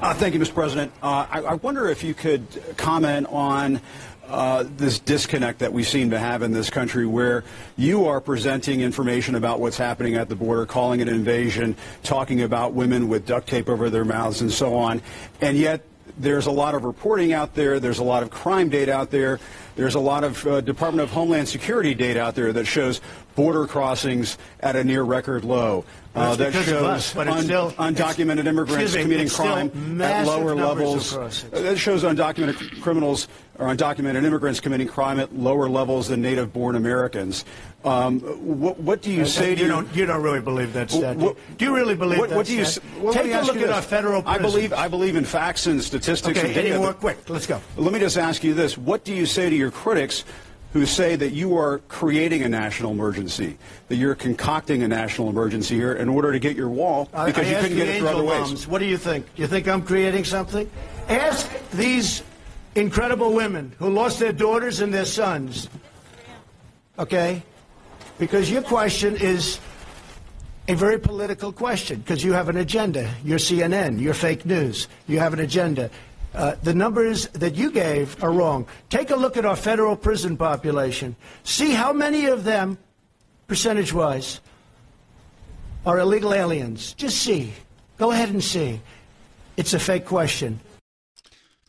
Uh, 0.00 0.14
thank 0.14 0.34
you, 0.34 0.40
Mr. 0.40 0.54
President. 0.54 0.92
Uh, 1.02 1.26
I, 1.30 1.40
I 1.40 1.54
wonder 1.54 1.88
if 1.88 2.04
you 2.04 2.14
could 2.14 2.46
comment 2.76 3.26
on 3.30 3.80
uh, 4.28 4.62
this 4.76 4.98
disconnect 5.00 5.58
that 5.60 5.72
we 5.72 5.82
seem 5.82 6.10
to 6.10 6.18
have 6.18 6.42
in 6.42 6.52
this 6.52 6.68
country 6.70 7.06
where 7.06 7.42
you 7.76 8.06
are 8.06 8.20
presenting 8.20 8.82
information 8.82 9.34
about 9.34 9.58
what's 9.58 9.78
happening 9.78 10.14
at 10.14 10.28
the 10.28 10.36
border, 10.36 10.66
calling 10.66 11.00
it 11.00 11.08
an 11.08 11.14
invasion, 11.14 11.74
talking 12.04 12.42
about 12.42 12.74
women 12.74 13.08
with 13.08 13.26
duct 13.26 13.48
tape 13.48 13.68
over 13.68 13.88
their 13.90 14.04
mouths 14.04 14.42
and 14.42 14.52
so 14.52 14.76
on, 14.76 15.00
and 15.40 15.56
yet 15.56 15.82
there's 16.18 16.46
a 16.46 16.50
lot 16.50 16.74
of 16.74 16.84
reporting 16.84 17.32
out 17.32 17.54
there, 17.54 17.80
there's 17.80 17.98
a 17.98 18.04
lot 18.04 18.22
of 18.22 18.30
crime 18.30 18.68
data 18.68 18.92
out 18.92 19.10
there, 19.10 19.38
there's 19.76 19.94
a 19.94 20.00
lot 20.00 20.24
of 20.24 20.46
uh, 20.46 20.60
Department 20.60 21.02
of 21.08 21.10
Homeland 21.14 21.48
Security 21.48 21.94
data 21.94 22.20
out 22.20 22.34
there 22.34 22.52
that 22.52 22.66
shows 22.66 23.00
border 23.36 23.66
crossings 23.66 24.36
at 24.60 24.74
a 24.76 24.82
near 24.82 25.02
record 25.04 25.44
low. 25.44 25.84
Uh, 26.14 26.34
that 26.34 26.52
shows 26.52 26.82
us, 26.82 27.14
un- 27.16 27.42
still- 27.44 27.70
undocumented 27.72 28.46
immigrants 28.46 28.94
me, 28.96 29.02
committing 29.02 29.28
crime 29.28 30.00
at 30.02 30.26
lower 30.26 30.54
levels. 30.56 31.14
Uh, 31.16 31.30
That 31.52 31.78
shows 31.78 32.02
undocumented 32.02 32.82
criminals 32.82 33.28
or 33.58 33.68
undocumented 33.68 34.24
immigrants 34.24 34.58
committing 34.58 34.88
crime 34.88 35.20
at 35.20 35.32
lower 35.36 35.68
levels 35.68 36.08
than 36.08 36.20
native-born 36.20 36.74
Americans. 36.74 37.44
Um, 37.84 38.18
what, 38.20 38.78
what 38.80 39.02
do 39.02 39.12
you 39.12 39.24
say 39.24 39.50
you 39.52 39.58
your- 39.58 39.68
don't 39.68 39.94
you 39.94 40.04
don't 40.04 40.20
really 40.20 40.40
believe 40.40 40.72
that 40.72 40.90
what- 40.92 41.36
do 41.58 41.64
you 41.64 41.74
really 41.74 41.94
believe 41.94 42.18
what, 42.18 42.30
that 42.30 42.36
what 42.36 42.46
do 42.46 42.56
you 42.56 42.64
well, 43.00 43.14
Take 43.14 43.32
a 43.32 43.40
look 43.42 43.54
at 43.54 43.62
this. 43.62 43.70
our 43.70 43.82
federal 43.82 44.22
I 44.26 44.36
believe. 44.36 44.72
I 44.72 44.88
believe 44.88 45.14
in 45.14 45.24
facts 45.24 45.66
and 45.66 45.82
statistics 45.82 46.38
Okay, 46.40 46.48
and 46.48 46.56
any 46.56 46.76
more? 46.76 46.92
Quick, 46.92 47.30
let's 47.30 47.46
go. 47.46 47.60
Let 47.76 47.92
me 47.92 48.00
just 48.00 48.18
ask 48.18 48.42
you 48.42 48.52
this: 48.52 48.76
What 48.76 49.04
do 49.04 49.14
you 49.14 49.26
say 49.26 49.48
to 49.48 49.54
your 49.54 49.70
critics 49.70 50.24
who 50.72 50.86
say 50.86 51.14
that 51.16 51.30
you 51.30 51.56
are 51.56 51.78
creating 51.88 52.42
a 52.42 52.48
national 52.48 52.90
emergency, 52.90 53.56
that 53.86 53.96
you're 53.96 54.16
concocting 54.16 54.82
a 54.82 54.88
national 54.88 55.28
emergency 55.30 55.76
here 55.76 55.92
in 55.92 56.08
order 56.08 56.32
to 56.32 56.40
get 56.40 56.56
your 56.56 56.68
wall 56.68 57.04
because 57.04 57.46
I 57.46 57.50
you 57.50 57.56
couldn't 57.60 57.76
get 57.76 57.88
it 57.88 57.98
through 58.00 58.08
other 58.08 58.24
ways? 58.24 58.66
What 58.66 58.80
do 58.80 58.86
you 58.86 58.98
think? 58.98 59.32
Do 59.36 59.42
you 59.42 59.48
think 59.48 59.68
I'm 59.68 59.82
creating 59.82 60.24
something? 60.24 60.68
Ask 61.08 61.48
these 61.70 62.24
incredible 62.74 63.32
women 63.32 63.72
who 63.78 63.88
lost 63.88 64.18
their 64.18 64.32
daughters 64.32 64.80
and 64.80 64.92
their 64.92 65.06
sons. 65.06 65.68
Okay? 66.98 67.42
Because 68.18 68.50
your 68.50 68.62
question 68.62 69.16
is 69.16 69.60
a 70.66 70.74
very 70.74 70.98
political 70.98 71.52
question 71.52 72.00
because 72.00 72.22
you 72.22 72.32
have 72.32 72.48
an 72.48 72.56
agenda. 72.56 73.10
You're 73.24 73.38
CNN, 73.38 74.00
you're 74.00 74.14
fake 74.14 74.44
news. 74.44 74.88
You 75.06 75.18
have 75.20 75.32
an 75.32 75.40
agenda. 75.40 75.90
Uh, 76.34 76.56
the 76.62 76.74
numbers 76.74 77.28
that 77.28 77.54
you 77.54 77.70
gave 77.70 78.22
are 78.22 78.30
wrong. 78.30 78.66
Take 78.90 79.10
a 79.10 79.16
look 79.16 79.36
at 79.36 79.46
our 79.46 79.56
federal 79.56 79.96
prison 79.96 80.36
population. 80.36 81.16
See 81.42 81.70
how 81.70 81.92
many 81.92 82.26
of 82.26 82.44
them, 82.44 82.76
percentage 83.46 83.94
wise, 83.94 84.40
are 85.86 85.98
illegal 85.98 86.34
aliens. 86.34 86.92
Just 86.94 87.22
see. 87.22 87.52
Go 87.96 88.10
ahead 88.10 88.28
and 88.28 88.44
see. 88.44 88.80
It's 89.56 89.72
a 89.74 89.78
fake 89.78 90.04
question. 90.04 90.60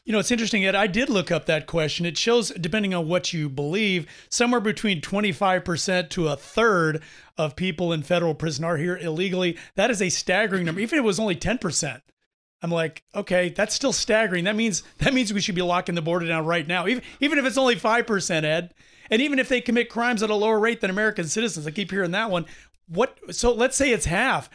You 0.10 0.14
know, 0.14 0.20
it's 0.20 0.32
interesting, 0.32 0.66
Ed. 0.66 0.74
I 0.74 0.88
did 0.88 1.08
look 1.08 1.30
up 1.30 1.46
that 1.46 1.68
question. 1.68 2.04
It 2.04 2.18
shows, 2.18 2.50
depending 2.50 2.96
on 2.96 3.08
what 3.08 3.32
you 3.32 3.48
believe, 3.48 4.08
somewhere 4.28 4.60
between 4.60 5.02
25% 5.02 6.10
to 6.10 6.30
a 6.30 6.36
third 6.36 7.04
of 7.38 7.56
people 7.56 7.94
in 7.94 8.02
federal 8.02 8.34
prison 8.34 8.66
are 8.66 8.78
here 8.78 8.98
illegally. 8.98 9.56
That 9.76 9.92
is 9.92 10.02
a 10.02 10.10
staggering 10.10 10.66
number. 10.66 10.82
Even 10.82 10.98
if 10.98 11.04
it 11.04 11.06
was 11.06 11.20
only 11.20 11.36
10%. 11.36 12.02
I'm 12.64 12.72
like, 12.72 13.04
okay, 13.14 13.50
that's 13.50 13.76
still 13.76 13.94
staggering. 13.94 14.46
That 14.46 14.56
means 14.56 14.82
that 14.98 15.14
means 15.14 15.32
we 15.32 15.42
should 15.42 15.54
be 15.54 15.62
locking 15.62 15.94
the 15.94 16.02
border 16.02 16.26
down 16.26 16.44
right 16.44 16.66
now. 16.66 16.88
Even 16.88 17.04
even 17.20 17.38
if 17.38 17.46
it's 17.46 17.58
only 17.58 17.76
five 17.76 18.08
percent, 18.08 18.48
Ed. 18.48 18.74
And 19.12 19.22
even 19.22 19.38
if 19.38 19.48
they 19.48 19.62
commit 19.62 19.90
crimes 19.90 20.24
at 20.24 20.32
a 20.32 20.36
lower 20.36 20.60
rate 20.60 20.82
than 20.82 20.90
American 20.90 21.26
citizens, 21.26 21.68
I 21.68 21.72
keep 21.72 21.92
hearing 21.92 22.12
that 22.12 22.32
one. 22.32 22.48
What 22.88 23.18
so 23.30 23.54
let's 23.54 23.78
say 23.78 23.92
it's 23.92 24.06
half. 24.08 24.50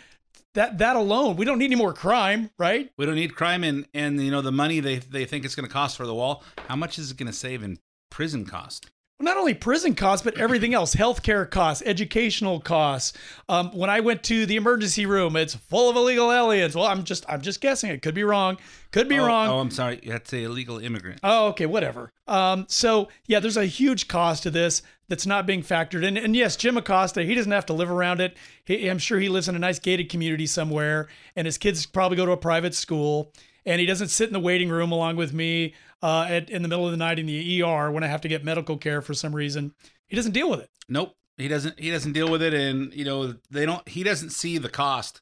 That 0.55 0.79
that 0.79 0.97
alone, 0.97 1.37
we 1.37 1.45
don't 1.45 1.59
need 1.59 1.67
any 1.67 1.77
more 1.77 1.93
crime, 1.93 2.51
right? 2.59 2.91
We 2.97 3.07
don't 3.07 3.17
need 3.17 3.35
crime 3.35 3.63
and 3.63 3.87
and 3.93 4.21
you 4.21 4.31
know 4.31 4.41
the 4.41 4.53
money 4.53 4.81
they 4.81 4.97
they 4.97 5.25
think 5.25 5.45
it's 5.45 5.55
going 5.55 5.67
to 5.67 5.73
cost 5.73 5.97
for 5.97 6.07
the 6.07 6.15
wall. 6.15 6.43
How 6.69 6.77
much 6.77 6.99
is 6.99 7.11
it 7.11 7.17
going 7.17 7.31
to 7.31 7.37
save 7.37 7.63
in 7.63 7.79
prison 8.11 8.47
cost? 8.47 8.91
Well, 9.19 9.27
not 9.27 9.37
only 9.37 9.55
prison 9.55 9.95
costs, 9.95 10.25
but 10.25 10.39
everything 10.39 10.75
else 10.75 10.95
healthcare 10.95 11.49
costs, 11.49 11.85
educational 11.87 12.59
costs. 12.59 13.17
Um, 13.49 13.71
when 13.71 13.89
I 13.89 14.01
went 14.01 14.25
to 14.25 14.45
the 14.45 14.57
emergency 14.57 15.07
room, 15.07 15.37
it's 15.37 15.55
full 15.55 15.89
of 15.89 15.95
illegal 15.95 16.33
aliens. 16.33 16.75
Well, 16.75 16.87
I'm 16.87 17.05
just 17.05 17.25
I'm 17.29 17.41
just 17.41 17.61
guessing. 17.61 17.91
It 17.91 18.03
could 18.03 18.15
be 18.15 18.25
wrong. 18.25 18.57
Could 18.91 19.09
be 19.09 19.21
oh, 19.21 19.27
wrong. 19.27 19.49
Oh, 19.49 19.59
I'm 19.61 19.71
sorry. 19.71 19.99
To 19.99 20.21
say 20.25 20.43
illegal 20.43 20.79
immigrant. 20.79 21.21
Oh, 21.23 21.49
okay, 21.49 21.67
whatever. 21.67 22.13
Um, 22.27 22.67
so 22.69 23.09
yeah, 23.27 23.39
there's 23.39 23.57
a 23.57 23.67
huge 23.67 24.09
cost 24.09 24.45
to 24.45 24.51
this 24.51 24.83
that's 25.09 25.27
not 25.27 25.47
being 25.47 25.63
factored 25.63 26.05
in. 26.05 26.17
And 26.17 26.35
yes, 26.35 26.57
Jim 26.57 26.77
Acosta, 26.77 27.23
he 27.23 27.35
doesn't 27.35 27.53
have 27.53 27.67
to 27.67 27.73
live 27.73 27.91
around 27.91 28.21
it. 28.21 28.37
He, 28.65 28.89
I'm 28.89 28.99
sure 28.99 29.19
he 29.19 29.29
lives 29.29 29.49
in 29.49 29.57
a 29.57 29.59
nice 29.59 29.79
gated 29.79 30.09
community 30.09 30.47
somewhere, 30.47 31.09
and 31.37 31.47
his 31.47 31.59
kids 31.59 31.87
probably 31.87 32.17
go 32.17 32.27
to 32.27 32.33
a 32.33 32.37
private 32.37 32.75
school. 32.75 33.33
And 33.67 33.81
he 33.81 33.87
doesn't 33.87 34.09
sit 34.09 34.29
in 34.29 34.35
the 34.35 34.41
waiting 34.41 34.69
room 34.69 34.93
along 34.93 35.17
with 35.17 35.33
me 35.33 35.75
uh, 36.03 36.27
at, 36.29 36.51
in 36.51 36.61
the 36.61 36.69
middle 36.69 36.85
of 36.85 36.91
the 36.91 36.99
night 36.99 37.19
in 37.19 37.25
the 37.25 37.63
ER 37.63 37.91
when 37.91 38.05
I 38.05 38.09
have 38.09 38.21
to 38.21 38.29
get 38.29 38.45
medical 38.45 38.77
care 38.77 39.01
for 39.01 39.15
some 39.15 39.35
reason. 39.35 39.73
He 40.07 40.17
doesn't 40.17 40.33
deal 40.33 40.51
with 40.51 40.61
it. 40.61 40.71
Nope. 40.89 41.17
He 41.39 41.49
doesn't 41.49 41.81
he 41.81 41.91
doesn't 41.91 42.13
deal 42.13 42.31
with 42.31 42.43
it 42.43 42.55
and 42.55 42.95
you 42.95 43.05
know, 43.05 43.35
they 43.51 43.67
don't 43.67 43.87
he 43.89 44.05
doesn't 44.05 44.31
see 44.31 44.59
the 44.59 44.69
cost. 44.69 45.21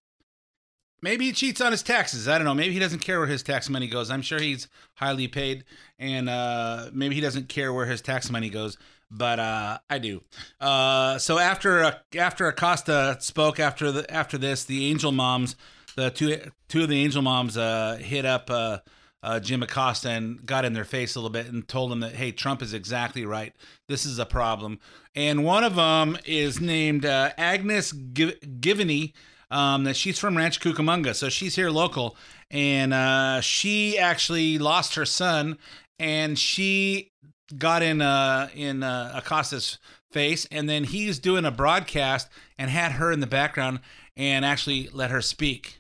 Maybe 1.01 1.27
he 1.27 1.33
cheats 1.33 1.61
on 1.61 1.73
his 1.73 1.83
taxes. 1.83 2.29
I 2.29 2.37
don't 2.37 2.45
know. 2.45 2.55
Maybe 2.55 2.75
he 2.75 2.81
doesn't 2.81 2.99
care 2.99 3.19
where 3.19 3.29
his 3.29 3.43
tax 3.43 3.71
money 3.71 3.87
goes. 3.87 4.11
I'm 4.11 4.23
sure 4.23 4.39
he's 4.39 4.69
highly 4.95 5.29
paid 5.29 5.65
and 5.99 6.29
uh 6.29 6.91
maybe 6.93 7.15
he 7.15 7.21
doesn't 7.21 7.49
care 7.49 7.73
where 7.73 7.87
his 7.87 8.03
tax 8.03 8.29
money 8.29 8.51
goes, 8.51 8.77
but 9.13 9.39
uh 9.39 9.79
I 9.89 9.99
do. 9.99 10.23
Uh 10.61 11.19
so 11.19 11.39
after 11.39 11.83
uh, 11.85 11.93
after 12.19 12.49
Acosta 12.49 13.17
spoke 13.21 13.61
after 13.61 13.93
the 13.93 14.11
after 14.13 14.39
this, 14.39 14.65
the 14.65 14.91
Angel 14.91 15.13
Moms, 15.13 15.55
the 15.95 16.11
two 16.11 16.39
two 16.69 16.83
of 16.85 16.89
the 16.89 17.05
Angel 17.05 17.23
Moms 17.23 17.57
uh 17.57 17.99
hit 18.01 18.25
up 18.25 18.51
uh 18.51 18.79
uh, 19.25 19.39
Jim 19.39 19.63
Acosta 19.63 20.09
and 20.11 20.45
got 20.45 20.65
in 20.65 20.73
their 20.73 20.85
face 20.85 21.15
a 21.15 21.21
little 21.21 21.31
bit 21.31 21.47
and 21.47 21.69
told 21.69 21.93
him 21.93 22.01
that, 22.01 22.13
hey, 22.17 22.33
Trump 22.33 22.61
is 22.61 22.75
exactly 22.75 23.25
right. 23.25 23.55
This 23.87 24.05
is 24.05 24.19
a 24.19 24.27
problem. 24.27 24.81
And 25.15 25.45
one 25.45 25.63
of 25.63 25.77
them 25.77 26.19
is 26.25 26.61
named 26.61 27.05
Agnes 27.05 27.93
Gi- 27.93 28.41
Gibboney. 28.61 29.13
Um, 29.49 29.85
that 29.85 29.97
she's 29.97 30.19
from 30.19 30.37
Ranch 30.37 30.61
Cucamonga, 30.61 31.15
so 31.15 31.29
she's 31.29 31.55
here 31.55 31.69
local, 31.69 32.17
and 32.51 32.95
uh, 32.95 33.43
she 33.43 33.99
actually 33.99 34.59
lost 34.59 34.95
her 34.95 35.05
son, 35.05 35.59
and 35.99 36.39
she 36.39 37.12
got 37.59 37.83
in 37.83 38.01
uh, 38.01 38.49
in 38.55 38.83
uh, 38.83 39.13
Acosta's 39.17 39.79
face, 40.11 40.47
and 40.51 40.69
then 40.69 40.85
he's 40.85 41.19
doing 41.19 41.45
a 41.45 41.51
broadcast 41.51 42.29
and 42.59 42.71
had 42.71 42.93
her 42.93 43.11
in 43.11 43.21
the 43.21 43.27
background 43.27 43.81
and 44.17 44.45
actually 44.45 44.89
let 44.93 45.11
her 45.11 45.23
speak. 45.23 45.79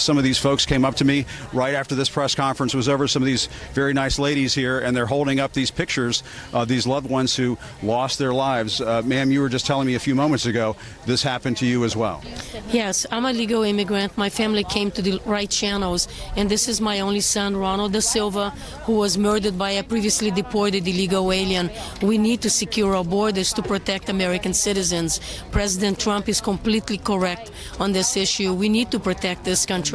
Some 0.00 0.18
of 0.18 0.24
these 0.24 0.38
folks 0.38 0.66
came 0.66 0.84
up 0.84 0.96
to 0.96 1.04
me 1.04 1.26
right 1.52 1.74
after 1.74 1.94
this 1.94 2.08
press 2.08 2.34
conference 2.34 2.74
was 2.74 2.88
over. 2.88 3.06
Some 3.06 3.22
of 3.22 3.26
these 3.26 3.48
very 3.74 3.92
nice 3.92 4.18
ladies 4.18 4.54
here, 4.54 4.80
and 4.80 4.96
they're 4.96 5.06
holding 5.06 5.40
up 5.40 5.52
these 5.52 5.70
pictures 5.70 6.22
of 6.52 6.68
these 6.68 6.86
loved 6.86 7.08
ones 7.10 7.36
who 7.36 7.58
lost 7.82 8.18
their 8.18 8.32
lives. 8.32 8.80
Uh, 8.80 9.02
ma'am, 9.02 9.30
you 9.30 9.40
were 9.40 9.48
just 9.48 9.66
telling 9.66 9.86
me 9.86 9.94
a 9.94 9.98
few 9.98 10.14
moments 10.14 10.46
ago 10.46 10.76
this 11.06 11.22
happened 11.22 11.56
to 11.58 11.66
you 11.66 11.84
as 11.84 11.94
well. 11.96 12.22
Yes, 12.70 13.06
I'm 13.10 13.24
a 13.24 13.32
legal 13.32 13.62
immigrant. 13.62 14.16
My 14.16 14.30
family 14.30 14.64
came 14.64 14.90
to 14.92 15.02
the 15.02 15.20
right 15.26 15.50
channels, 15.50 16.08
and 16.36 16.48
this 16.48 16.68
is 16.68 16.80
my 16.80 17.00
only 17.00 17.20
son, 17.20 17.56
Ronald 17.56 17.92
da 17.92 18.00
Silva, 18.00 18.50
who 18.84 18.94
was 18.94 19.18
murdered 19.18 19.58
by 19.58 19.70
a 19.72 19.82
previously 19.82 20.30
deported 20.30 20.86
illegal 20.86 21.32
alien. 21.32 21.70
We 22.02 22.16
need 22.18 22.40
to 22.42 22.50
secure 22.50 22.94
our 22.96 23.04
borders 23.04 23.52
to 23.54 23.62
protect 23.62 24.08
American 24.08 24.54
citizens. 24.54 25.20
President 25.50 25.98
Trump 25.98 26.28
is 26.28 26.40
completely 26.40 26.98
correct 26.98 27.50
on 27.78 27.92
this 27.92 28.16
issue. 28.16 28.54
We 28.54 28.68
need 28.68 28.90
to 28.92 28.98
protect 28.98 29.44
this 29.44 29.66
country. 29.66 29.89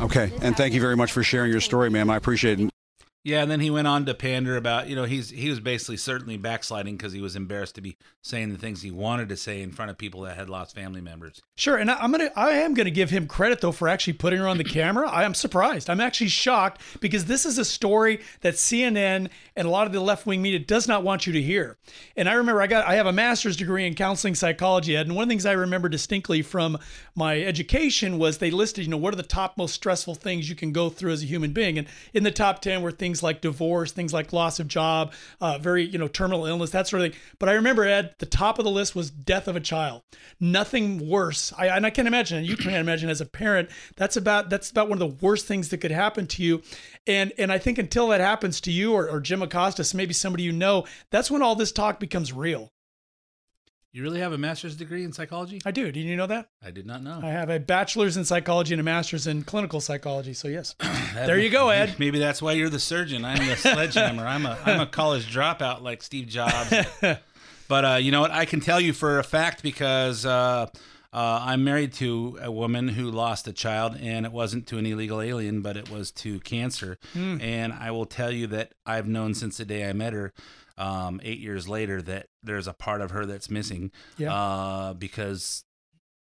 Okay, 0.00 0.32
and 0.42 0.56
thank 0.56 0.74
you 0.74 0.80
very 0.80 0.96
much 0.96 1.12
for 1.12 1.22
sharing 1.22 1.52
your 1.52 1.60
story, 1.60 1.90
ma'am. 1.90 2.10
I 2.10 2.16
appreciate 2.16 2.60
it. 2.60 2.70
Yeah, 3.24 3.42
and 3.42 3.50
then 3.50 3.60
he 3.60 3.70
went 3.70 3.86
on 3.86 4.04
to 4.06 4.14
pander 4.14 4.56
about, 4.56 4.88
you 4.88 4.96
know, 4.96 5.04
he's 5.04 5.30
he 5.30 5.48
was 5.48 5.60
basically 5.60 5.96
certainly 5.96 6.36
backsliding 6.36 6.96
because 6.96 7.12
he 7.12 7.20
was 7.20 7.36
embarrassed 7.36 7.76
to 7.76 7.80
be 7.80 7.96
saying 8.20 8.50
the 8.50 8.58
things 8.58 8.82
he 8.82 8.90
wanted 8.90 9.28
to 9.28 9.36
say 9.36 9.62
in 9.62 9.70
front 9.70 9.92
of 9.92 9.98
people 9.98 10.22
that 10.22 10.36
had 10.36 10.50
lost 10.50 10.74
family 10.74 11.00
members. 11.00 11.40
Sure, 11.54 11.76
and 11.76 11.88
I, 11.88 11.98
I'm 12.00 12.10
gonna 12.10 12.32
I 12.34 12.50
am 12.54 12.74
gonna 12.74 12.90
give 12.90 13.10
him 13.10 13.28
credit 13.28 13.60
though 13.60 13.70
for 13.70 13.86
actually 13.86 14.14
putting 14.14 14.40
her 14.40 14.48
on 14.48 14.58
the 14.58 14.64
camera. 14.64 15.08
I 15.08 15.22
am 15.22 15.34
surprised. 15.34 15.88
I'm 15.88 16.00
actually 16.00 16.28
shocked 16.28 16.82
because 17.00 17.26
this 17.26 17.46
is 17.46 17.58
a 17.58 17.64
story 17.64 18.20
that 18.40 18.54
CNN 18.54 19.28
and 19.54 19.68
a 19.68 19.70
lot 19.70 19.86
of 19.86 19.92
the 19.92 20.00
left 20.00 20.26
wing 20.26 20.42
media 20.42 20.58
does 20.58 20.88
not 20.88 21.04
want 21.04 21.24
you 21.24 21.32
to 21.32 21.42
hear. 21.42 21.78
And 22.16 22.28
I 22.28 22.32
remember 22.32 22.60
I 22.60 22.66
got 22.66 22.88
I 22.88 22.96
have 22.96 23.06
a 23.06 23.12
master's 23.12 23.56
degree 23.56 23.86
in 23.86 23.94
counseling 23.94 24.34
psychology, 24.34 24.96
Ed, 24.96 25.06
and 25.06 25.14
one 25.14 25.22
of 25.22 25.28
the 25.28 25.32
things 25.32 25.46
I 25.46 25.52
remember 25.52 25.88
distinctly 25.88 26.42
from 26.42 26.76
my 27.14 27.40
education 27.40 28.18
was 28.18 28.38
they 28.38 28.50
listed, 28.50 28.84
you 28.84 28.90
know, 28.90 28.96
what 28.96 29.12
are 29.12 29.16
the 29.16 29.22
top 29.22 29.56
most 29.56 29.74
stressful 29.74 30.16
things 30.16 30.48
you 30.48 30.56
can 30.56 30.72
go 30.72 30.90
through 30.90 31.12
as 31.12 31.22
a 31.22 31.26
human 31.26 31.52
being, 31.52 31.78
and 31.78 31.86
in 32.12 32.24
the 32.24 32.32
top 32.32 32.60
ten 32.60 32.82
were 32.82 32.90
things 32.90 33.11
like 33.20 33.40
divorce, 33.40 33.90
things 33.90 34.12
like 34.12 34.32
loss 34.32 34.60
of 34.60 34.68
job, 34.68 35.12
uh, 35.40 35.58
very 35.58 35.82
you 35.84 35.98
know 35.98 36.06
terminal 36.06 36.46
illness, 36.46 36.70
that 36.70 36.86
sort 36.86 37.02
of 37.02 37.10
thing. 37.10 37.20
But 37.40 37.48
I 37.48 37.54
remember 37.54 37.84
Ed, 37.84 38.14
the 38.20 38.26
top 38.26 38.60
of 38.60 38.64
the 38.64 38.70
list 38.70 38.94
was 38.94 39.10
death 39.10 39.48
of 39.48 39.56
a 39.56 39.60
child. 39.60 40.02
Nothing 40.38 41.08
worse. 41.08 41.52
I, 41.58 41.66
and 41.66 41.84
I 41.84 41.90
can't 41.90 42.06
imagine, 42.06 42.38
and 42.38 42.46
you 42.46 42.56
can't 42.56 42.76
imagine 42.76 43.10
as 43.10 43.20
a 43.20 43.26
parent, 43.26 43.70
that's 43.96 44.16
about 44.16 44.50
that's 44.50 44.70
about 44.70 44.88
one 44.88 45.02
of 45.02 45.18
the 45.18 45.26
worst 45.26 45.46
things 45.46 45.70
that 45.70 45.78
could 45.78 45.90
happen 45.90 46.28
to 46.28 46.44
you. 46.44 46.62
And 47.08 47.32
and 47.38 47.50
I 47.50 47.58
think 47.58 47.78
until 47.78 48.06
that 48.08 48.20
happens 48.20 48.60
to 48.62 48.70
you 48.70 48.92
or, 48.92 49.08
or 49.08 49.18
Jim 49.18 49.42
Acosta, 49.42 49.82
maybe 49.96 50.14
somebody 50.14 50.44
you 50.44 50.52
know, 50.52 50.86
that's 51.10 51.30
when 51.30 51.42
all 51.42 51.56
this 51.56 51.72
talk 51.72 51.98
becomes 51.98 52.32
real. 52.32 52.70
You 53.94 54.02
really 54.02 54.20
have 54.20 54.32
a 54.32 54.38
master's 54.38 54.74
degree 54.74 55.04
in 55.04 55.12
psychology? 55.12 55.60
I 55.66 55.70
do. 55.70 55.92
Did 55.92 56.00
you 56.00 56.16
know 56.16 56.26
that? 56.26 56.48
I 56.64 56.70
did 56.70 56.86
not 56.86 57.02
know. 57.02 57.20
I 57.22 57.28
have 57.28 57.50
a 57.50 57.60
bachelor's 57.60 58.16
in 58.16 58.24
psychology 58.24 58.72
and 58.72 58.80
a 58.80 58.82
master's 58.82 59.26
in 59.26 59.42
clinical 59.42 59.82
psychology. 59.82 60.32
So 60.32 60.48
yes, 60.48 60.74
there 61.14 61.38
you 61.38 61.50
go, 61.50 61.68
Ed. 61.68 61.96
Maybe 61.98 62.18
that's 62.18 62.40
why 62.40 62.52
you're 62.52 62.70
the 62.70 62.80
surgeon. 62.80 63.22
I'm 63.22 63.46
the 63.46 63.54
sledgehammer. 63.54 64.26
I'm 64.26 64.46
a 64.46 64.58
I'm 64.64 64.80
a 64.80 64.86
college 64.86 65.30
dropout 65.30 65.82
like 65.82 66.02
Steve 66.02 66.26
Jobs. 66.26 66.74
but 67.68 67.84
uh, 67.84 67.98
you 68.00 68.12
know 68.12 68.22
what? 68.22 68.30
I 68.30 68.46
can 68.46 68.60
tell 68.60 68.80
you 68.80 68.94
for 68.94 69.18
a 69.18 69.24
fact 69.24 69.62
because 69.62 70.24
uh, 70.24 70.68
uh, 71.12 71.40
I'm 71.42 71.62
married 71.62 71.92
to 71.94 72.38
a 72.40 72.50
woman 72.50 72.88
who 72.88 73.10
lost 73.10 73.46
a 73.46 73.52
child, 73.52 73.98
and 74.00 74.24
it 74.24 74.32
wasn't 74.32 74.66
to 74.68 74.78
an 74.78 74.86
illegal 74.86 75.20
alien, 75.20 75.60
but 75.60 75.76
it 75.76 75.90
was 75.90 76.10
to 76.12 76.40
cancer. 76.40 76.98
Hmm. 77.12 77.38
And 77.42 77.74
I 77.74 77.90
will 77.90 78.06
tell 78.06 78.30
you 78.30 78.46
that 78.46 78.72
I've 78.86 79.06
known 79.06 79.34
since 79.34 79.58
the 79.58 79.66
day 79.66 79.86
I 79.86 79.92
met 79.92 80.14
her, 80.14 80.32
um, 80.82 81.20
eight 81.22 81.38
years 81.38 81.68
later, 81.68 82.02
that 82.02 82.26
there's 82.42 82.66
a 82.66 82.72
part 82.72 83.00
of 83.00 83.10
her 83.12 83.24
that's 83.26 83.48
missing. 83.50 83.92
Yeah. 84.18 84.34
Uh, 84.34 84.94
because 84.94 85.64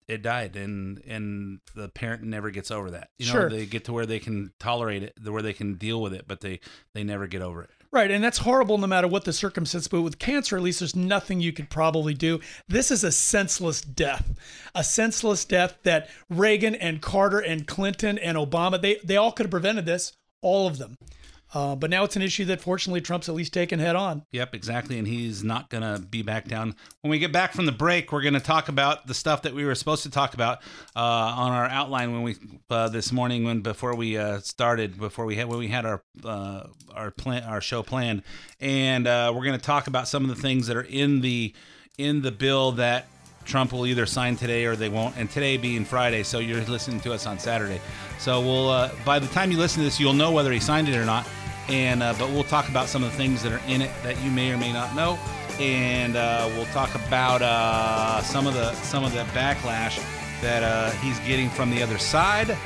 it 0.06 0.22
died, 0.22 0.54
and 0.56 1.02
and 1.06 1.60
the 1.74 1.88
parent 1.88 2.22
never 2.22 2.50
gets 2.50 2.70
over 2.70 2.90
that. 2.90 3.08
You 3.18 3.26
know, 3.26 3.32
Sure. 3.32 3.50
they 3.50 3.66
get 3.66 3.84
to 3.86 3.92
where 3.92 4.06
they 4.06 4.18
can 4.20 4.52
tolerate 4.60 5.02
it, 5.02 5.14
where 5.24 5.42
they 5.42 5.54
can 5.54 5.74
deal 5.74 6.00
with 6.00 6.12
it, 6.12 6.26
but 6.26 6.40
they 6.40 6.60
they 6.94 7.04
never 7.04 7.26
get 7.26 7.42
over 7.42 7.62
it. 7.62 7.70
Right, 7.90 8.10
and 8.10 8.22
that's 8.24 8.38
horrible 8.38 8.76
no 8.76 8.88
matter 8.88 9.06
what 9.06 9.24
the 9.24 9.32
circumstance. 9.32 9.86
But 9.86 10.02
with 10.02 10.18
cancer, 10.18 10.56
at 10.56 10.62
least 10.62 10.80
there's 10.80 10.96
nothing 10.96 11.40
you 11.40 11.52
could 11.52 11.70
probably 11.70 12.12
do. 12.12 12.40
This 12.68 12.90
is 12.90 13.04
a 13.04 13.12
senseless 13.12 13.80
death, 13.80 14.34
a 14.74 14.82
senseless 14.82 15.44
death 15.44 15.78
that 15.84 16.10
Reagan 16.28 16.74
and 16.74 17.00
Carter 17.00 17.38
and 17.38 17.66
Clinton 17.66 18.18
and 18.18 18.36
Obama 18.36 18.80
they 18.80 18.96
they 19.04 19.16
all 19.16 19.32
could 19.32 19.46
have 19.46 19.50
prevented 19.52 19.86
this, 19.86 20.12
all 20.42 20.66
of 20.66 20.78
them. 20.78 20.96
Uh, 21.54 21.76
but 21.76 21.88
now 21.88 22.02
it's 22.02 22.16
an 22.16 22.22
issue 22.22 22.44
that 22.46 22.60
fortunately 22.60 23.00
Trump's 23.00 23.28
at 23.28 23.34
least 23.34 23.52
taken 23.52 23.78
head 23.78 23.94
on. 23.94 24.24
Yep, 24.32 24.54
exactly. 24.54 24.98
And 24.98 25.06
he's 25.06 25.44
not 25.44 25.70
going 25.70 25.82
to 25.82 26.02
be 26.02 26.22
back 26.22 26.48
down. 26.48 26.74
When 27.00 27.12
we 27.12 27.20
get 27.20 27.32
back 27.32 27.52
from 27.52 27.66
the 27.66 27.72
break, 27.72 28.10
we're 28.10 28.22
going 28.22 28.34
to 28.34 28.40
talk 28.40 28.68
about 28.68 29.06
the 29.06 29.14
stuff 29.14 29.42
that 29.42 29.54
we 29.54 29.64
were 29.64 29.76
supposed 29.76 30.02
to 30.02 30.10
talk 30.10 30.34
about 30.34 30.58
uh, 30.96 31.00
on 31.00 31.52
our 31.52 31.66
outline 31.66 32.12
when 32.12 32.22
we 32.22 32.36
uh, 32.70 32.88
this 32.88 33.12
morning 33.12 33.44
when 33.44 33.60
before 33.60 33.94
we 33.94 34.18
uh, 34.18 34.40
started 34.40 34.98
before 34.98 35.26
we 35.26 35.36
had 35.36 35.46
when 35.46 35.58
we 35.58 35.68
had 35.68 35.86
our 35.86 36.02
uh, 36.24 36.66
our 36.92 37.10
plan 37.12 37.44
our 37.44 37.60
show 37.60 37.82
planned, 37.82 38.22
and 38.60 39.06
uh, 39.06 39.32
we're 39.34 39.44
going 39.44 39.58
to 39.58 39.64
talk 39.64 39.86
about 39.86 40.08
some 40.08 40.28
of 40.28 40.34
the 40.34 40.42
things 40.42 40.66
that 40.66 40.76
are 40.76 40.82
in 40.82 41.20
the 41.20 41.54
in 41.98 42.22
the 42.22 42.32
bill 42.32 42.72
that 42.72 43.06
Trump 43.44 43.72
will 43.72 43.86
either 43.86 44.06
sign 44.06 44.36
today 44.36 44.64
or 44.64 44.74
they 44.74 44.88
won't. 44.88 45.16
And 45.16 45.30
today 45.30 45.56
being 45.56 45.84
Friday, 45.84 46.22
so 46.22 46.38
you're 46.38 46.62
listening 46.62 47.00
to 47.00 47.12
us 47.12 47.26
on 47.26 47.38
Saturday. 47.38 47.80
So 48.18 48.40
we'll 48.40 48.70
uh, 48.70 48.90
by 49.04 49.18
the 49.18 49.28
time 49.28 49.52
you 49.52 49.58
listen 49.58 49.80
to 49.80 49.84
this, 49.84 50.00
you'll 50.00 50.14
know 50.14 50.32
whether 50.32 50.50
he 50.50 50.60
signed 50.60 50.88
it 50.88 50.96
or 50.96 51.04
not. 51.04 51.28
And 51.68 52.02
uh, 52.02 52.14
but 52.18 52.30
we'll 52.30 52.44
talk 52.44 52.68
about 52.68 52.88
some 52.88 53.02
of 53.02 53.10
the 53.10 53.16
things 53.16 53.42
that 53.42 53.52
are 53.52 53.60
in 53.68 53.80
it 53.80 53.90
that 54.02 54.20
you 54.22 54.30
may 54.30 54.52
or 54.52 54.58
may 54.58 54.72
not 54.72 54.94
know, 54.94 55.18
and 55.58 56.14
uh, 56.14 56.50
we'll 56.54 56.66
talk 56.66 56.94
about 56.94 57.40
uh, 57.40 58.20
some 58.22 58.46
of 58.46 58.54
the 58.54 58.74
some 58.74 59.02
of 59.02 59.12
the 59.12 59.24
backlash 59.32 59.98
that 60.42 60.62
uh, 60.62 60.90
he's 60.98 61.18
getting 61.20 61.48
from 61.48 61.70
the 61.70 61.82
other 61.82 61.98
side. 61.98 62.56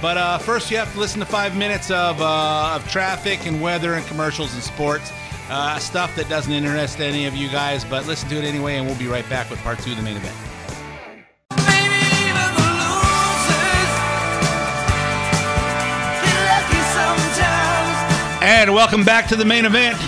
But 0.00 0.16
uh, 0.16 0.38
first, 0.38 0.70
you 0.70 0.76
have 0.76 0.92
to 0.92 0.98
listen 0.98 1.20
to 1.20 1.26
five 1.26 1.56
minutes 1.56 1.90
of, 1.90 2.20
uh, 2.20 2.76
of 2.76 2.88
traffic 2.88 3.46
and 3.46 3.60
weather 3.60 3.94
and 3.94 4.06
commercials 4.06 4.54
and 4.54 4.62
sports. 4.62 5.12
Uh, 5.50 5.78
stuff 5.78 6.14
that 6.14 6.28
doesn't 6.28 6.52
interest 6.52 7.00
any 7.00 7.26
of 7.26 7.34
you 7.34 7.48
guys, 7.48 7.84
but 7.84 8.06
listen 8.06 8.28
to 8.28 8.36
it 8.36 8.44
anyway, 8.44 8.76
and 8.76 8.86
we'll 8.86 8.98
be 8.98 9.08
right 9.08 9.28
back 9.28 9.50
with 9.50 9.58
part 9.60 9.78
two 9.78 9.90
of 9.90 9.96
the 9.96 10.02
main 10.02 10.16
event. 10.16 10.47
And 18.50 18.72
welcome 18.72 19.04
back 19.04 19.28
to 19.28 19.36
the 19.36 19.44
main 19.44 19.66
event. 19.66 19.98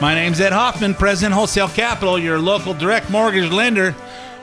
My 0.00 0.14
name's 0.14 0.40
Ed 0.40 0.54
Hoffman, 0.54 0.94
President 0.94 1.34
Wholesale 1.34 1.68
Capital, 1.68 2.18
your 2.18 2.38
local 2.38 2.72
direct 2.72 3.10
mortgage 3.10 3.52
lender. 3.52 3.94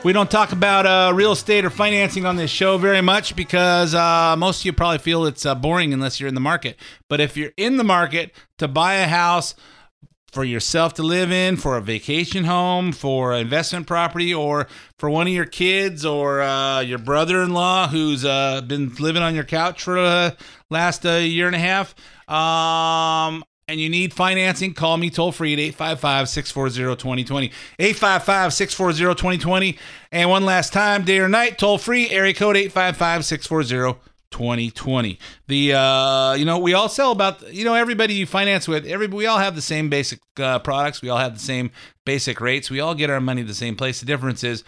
We 0.04 0.14
don't 0.14 0.30
talk 0.30 0.52
about 0.52 0.86
uh, 0.86 1.12
real 1.12 1.32
estate 1.32 1.66
or 1.66 1.72
financing 1.72 2.28
on 2.28 2.36
this 2.36 2.52
show 2.52 2.78
very 2.78 3.02
much 3.02 3.36
because 3.36 3.96
uh, 3.96 4.36
most 4.38 4.60
of 4.60 4.66
you 4.66 4.74
probably 4.74 5.00
feel 5.00 5.26
it's 5.26 5.48
uh, 5.48 5.56
boring 5.56 5.96
unless 5.96 6.20
you're 6.20 6.30
in 6.30 6.36
the 6.36 6.42
market. 6.42 6.78
But 7.08 7.20
if 7.20 7.36
you're 7.36 7.54
in 7.58 7.78
the 7.78 7.84
market 7.84 8.36
to 8.60 8.68
buy 8.68 8.94
a 8.94 9.08
house 9.08 9.56
for 10.32 10.44
yourself 10.44 10.94
to 10.94 11.04
live 11.04 11.32
in, 11.32 11.58
for 11.58 11.76
a 11.76 11.82
vacation 11.82 12.46
home, 12.46 12.92
for 12.92 13.34
investment 13.34 13.86
property, 13.86 14.34
or 14.34 14.68
for 14.98 15.10
one 15.10 15.28
of 15.28 15.34
your 15.34 15.46
kids 15.46 16.06
or 16.06 16.42
uh, 16.42 16.80
your 16.80 17.00
brother-in-law 17.00 17.90
who's 17.90 18.24
uh, 18.24 18.62
been 18.62 18.94
living 18.96 19.22
on 19.22 19.36
your 19.36 19.44
couch 19.44 19.84
for 19.84 19.96
the 19.96 20.38
last 20.70 21.06
uh, 21.06 21.16
year 21.16 21.48
and 21.48 21.56
a 21.56 21.60
half, 21.60 21.94
um, 22.30 23.44
and 23.68 23.80
you 23.80 23.90
need 23.90 24.14
financing, 24.14 24.74
call 24.74 24.98
me 24.98 25.10
toll 25.10 25.32
free 25.32 25.54
at 25.54 25.60
855 25.60 26.30
640 26.30 26.96
2020. 26.98 27.48
855 27.80 28.54
640 28.54 29.16
2020. 29.16 29.78
And 30.12 30.30
one 30.30 30.46
last 30.46 30.74
time, 30.74 31.06
day 31.06 31.20
or 31.20 31.30
night, 31.30 31.58
toll 31.58 31.78
free, 31.78 32.10
area 32.10 32.34
code 32.34 32.58
855 32.58 33.26
640 33.26 34.11
2020. 34.32 35.20
The 35.48 35.74
uh, 35.74 36.34
you 36.34 36.46
know 36.46 36.60
we 36.60 36.74
all 36.74 36.90
sell 36.90 37.12
about 37.12 37.54
you 37.54 37.64
know 37.64 37.76
everybody 37.76 38.14
you 38.16 38.26
finance 38.26 38.68
with 38.68 38.86
every 38.86 39.08
we 39.08 39.26
all 39.26 39.38
have 39.38 39.56
the 39.56 39.62
same 39.62 39.90
basic 39.90 40.20
uh, 40.40 40.60
products. 40.60 41.02
We 41.02 41.10
all 41.10 41.20
have 41.20 41.34
the 41.34 41.40
same 41.40 41.72
basic 42.06 42.42
rates. 42.42 42.70
We 42.70 42.80
all 42.80 42.96
get 42.96 43.10
our 43.10 43.22
money 43.22 43.44
the 43.44 43.54
same 43.54 43.76
place. 43.76 44.00
The 44.00 44.06
difference 44.06 44.44
is 44.44 44.64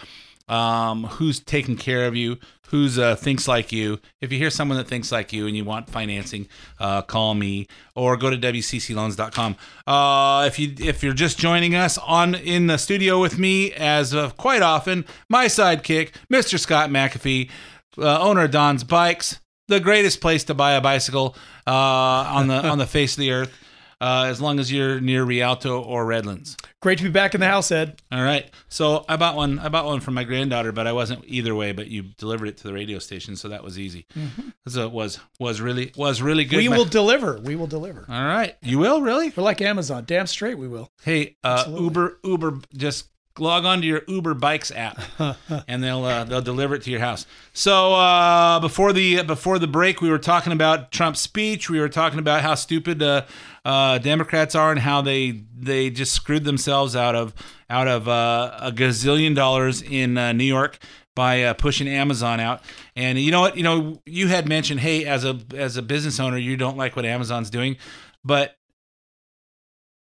um, 0.47 1.05
who's 1.05 1.39
taking 1.39 1.77
care 1.77 2.05
of 2.05 2.15
you, 2.15 2.37
who's 2.67 2.99
uh, 2.99 3.15
thinks 3.15 3.47
like 3.47 3.71
you. 3.71 3.99
If 4.21 4.31
you 4.31 4.37
hear 4.37 4.49
someone 4.49 4.77
that 4.77 4.87
thinks 4.87 5.11
like 5.11 5.31
you 5.31 5.47
and 5.47 5.55
you 5.55 5.63
want 5.63 5.89
financing, 5.89 6.47
uh, 6.79 7.01
call 7.01 7.33
me 7.33 7.67
or 7.95 8.17
go 8.17 8.29
to 8.29 8.37
wccloans.com. 8.37 9.55
Uh, 9.87 10.45
if 10.47 10.59
you 10.59 10.73
if 10.79 11.03
you're 11.03 11.13
just 11.13 11.37
joining 11.37 11.75
us 11.75 11.97
on 11.97 12.35
in 12.35 12.67
the 12.67 12.77
studio 12.77 13.21
with 13.21 13.37
me, 13.39 13.71
as 13.73 14.13
of 14.13 14.37
quite 14.37 14.61
often, 14.61 15.05
my 15.29 15.45
sidekick, 15.45 16.11
Mr. 16.31 16.59
Scott 16.59 16.89
McAfee, 16.89 17.49
uh, 17.97 18.19
owner 18.19 18.43
of 18.43 18.51
Don's 18.51 18.83
Bikes, 18.83 19.39
the 19.73 19.79
greatest 19.79 20.21
place 20.21 20.43
to 20.45 20.53
buy 20.53 20.73
a 20.73 20.81
bicycle 20.81 21.35
uh, 21.67 21.71
on 21.71 22.47
the 22.47 22.65
on 22.67 22.77
the 22.77 22.87
face 22.87 23.13
of 23.13 23.19
the 23.21 23.31
earth. 23.31 23.53
Uh, 24.01 24.25
as 24.27 24.41
long 24.41 24.59
as 24.59 24.69
you're 24.69 24.99
near 24.99 25.23
Rialto 25.23 25.81
or 25.81 26.05
Redlands. 26.05 26.57
Great 26.81 26.97
to 26.97 27.05
be 27.05 27.09
back 27.09 27.35
in 27.35 27.39
the 27.39 27.47
house, 27.47 27.71
Ed. 27.71 28.01
All 28.11 28.21
right. 28.21 28.51
So 28.67 29.05
I 29.07 29.15
bought 29.15 29.37
one. 29.37 29.59
I 29.59 29.69
bought 29.69 29.85
one 29.85 30.01
for 30.01 30.11
my 30.11 30.25
granddaughter, 30.25 30.73
but 30.73 30.87
I 30.87 30.91
wasn't 30.91 31.23
either 31.25 31.55
way. 31.55 31.71
But 31.71 31.87
you 31.87 32.01
delivered 32.17 32.47
it 32.49 32.57
to 32.57 32.63
the 32.63 32.73
radio 32.73 32.99
station, 32.99 33.37
so 33.37 33.47
that 33.47 33.63
was 33.63 33.79
easy. 33.79 34.05
Mhm. 34.13 34.51
So 34.67 34.85
it 34.87 34.91
was 34.91 35.21
was 35.39 35.61
really 35.61 35.93
was 35.95 36.21
really 36.21 36.43
good. 36.43 36.57
We 36.57 36.67
Ma- 36.67 36.75
will 36.75 36.85
deliver. 36.85 37.39
We 37.39 37.55
will 37.55 37.67
deliver. 37.67 38.05
All 38.09 38.25
right. 38.25 38.57
You 38.61 38.77
will 38.77 39.01
really? 39.01 39.31
We're 39.33 39.43
like 39.43 39.61
Amazon. 39.61 40.03
Damn 40.05 40.27
straight 40.27 40.57
we 40.57 40.67
will. 40.67 40.91
Hey, 41.03 41.37
uh, 41.41 41.63
Uber 41.69 42.19
Uber 42.25 42.59
just 42.75 43.05
log 43.39 43.65
on 43.65 43.81
to 43.81 43.87
your 43.87 44.03
Uber 44.07 44.33
Bikes 44.35 44.71
app, 44.71 45.01
and 45.67 45.83
they'll 45.83 46.03
uh, 46.03 46.23
they'll 46.23 46.41
deliver 46.41 46.75
it 46.75 46.83
to 46.83 46.91
your 46.91 46.99
house. 46.99 47.25
So 47.53 47.93
uh, 47.93 48.59
before 48.59 48.93
the 48.93 49.23
before 49.23 49.59
the 49.59 49.67
break, 49.67 50.01
we 50.01 50.09
were 50.09 50.19
talking 50.19 50.53
about 50.53 50.91
Trump's 50.91 51.19
speech. 51.19 51.69
We 51.69 51.79
were 51.79 51.89
talking 51.89 52.19
about 52.19 52.41
how 52.41 52.55
stupid 52.55 53.01
uh, 53.01 53.25
uh, 53.65 53.97
Democrats 53.99 54.55
are 54.55 54.71
and 54.71 54.79
how 54.79 55.01
they 55.01 55.43
they 55.57 55.89
just 55.89 56.13
screwed 56.13 56.43
themselves 56.43 56.95
out 56.95 57.15
of 57.15 57.33
out 57.69 57.87
of 57.87 58.07
uh, 58.07 58.57
a 58.59 58.71
gazillion 58.71 59.35
dollars 59.35 59.81
in 59.81 60.17
uh, 60.17 60.33
New 60.33 60.43
York 60.43 60.79
by 61.15 61.43
uh, 61.43 61.53
pushing 61.53 61.87
Amazon 61.87 62.39
out. 62.39 62.61
And 62.95 63.19
you 63.19 63.31
know 63.31 63.41
what? 63.41 63.57
You 63.57 63.63
know 63.63 64.01
you 64.05 64.27
had 64.27 64.47
mentioned, 64.47 64.79
hey, 64.81 65.05
as 65.05 65.25
a 65.25 65.39
as 65.55 65.77
a 65.77 65.81
business 65.81 66.19
owner, 66.19 66.37
you 66.37 66.57
don't 66.57 66.77
like 66.77 66.95
what 66.95 67.05
Amazon's 67.05 67.49
doing, 67.49 67.77
but 68.23 68.55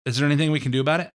is 0.06 0.18
there 0.18 0.26
anything 0.26 0.52
we 0.52 0.60
can 0.60 0.72
do 0.72 0.82
about 0.82 1.00
it? 1.00 1.12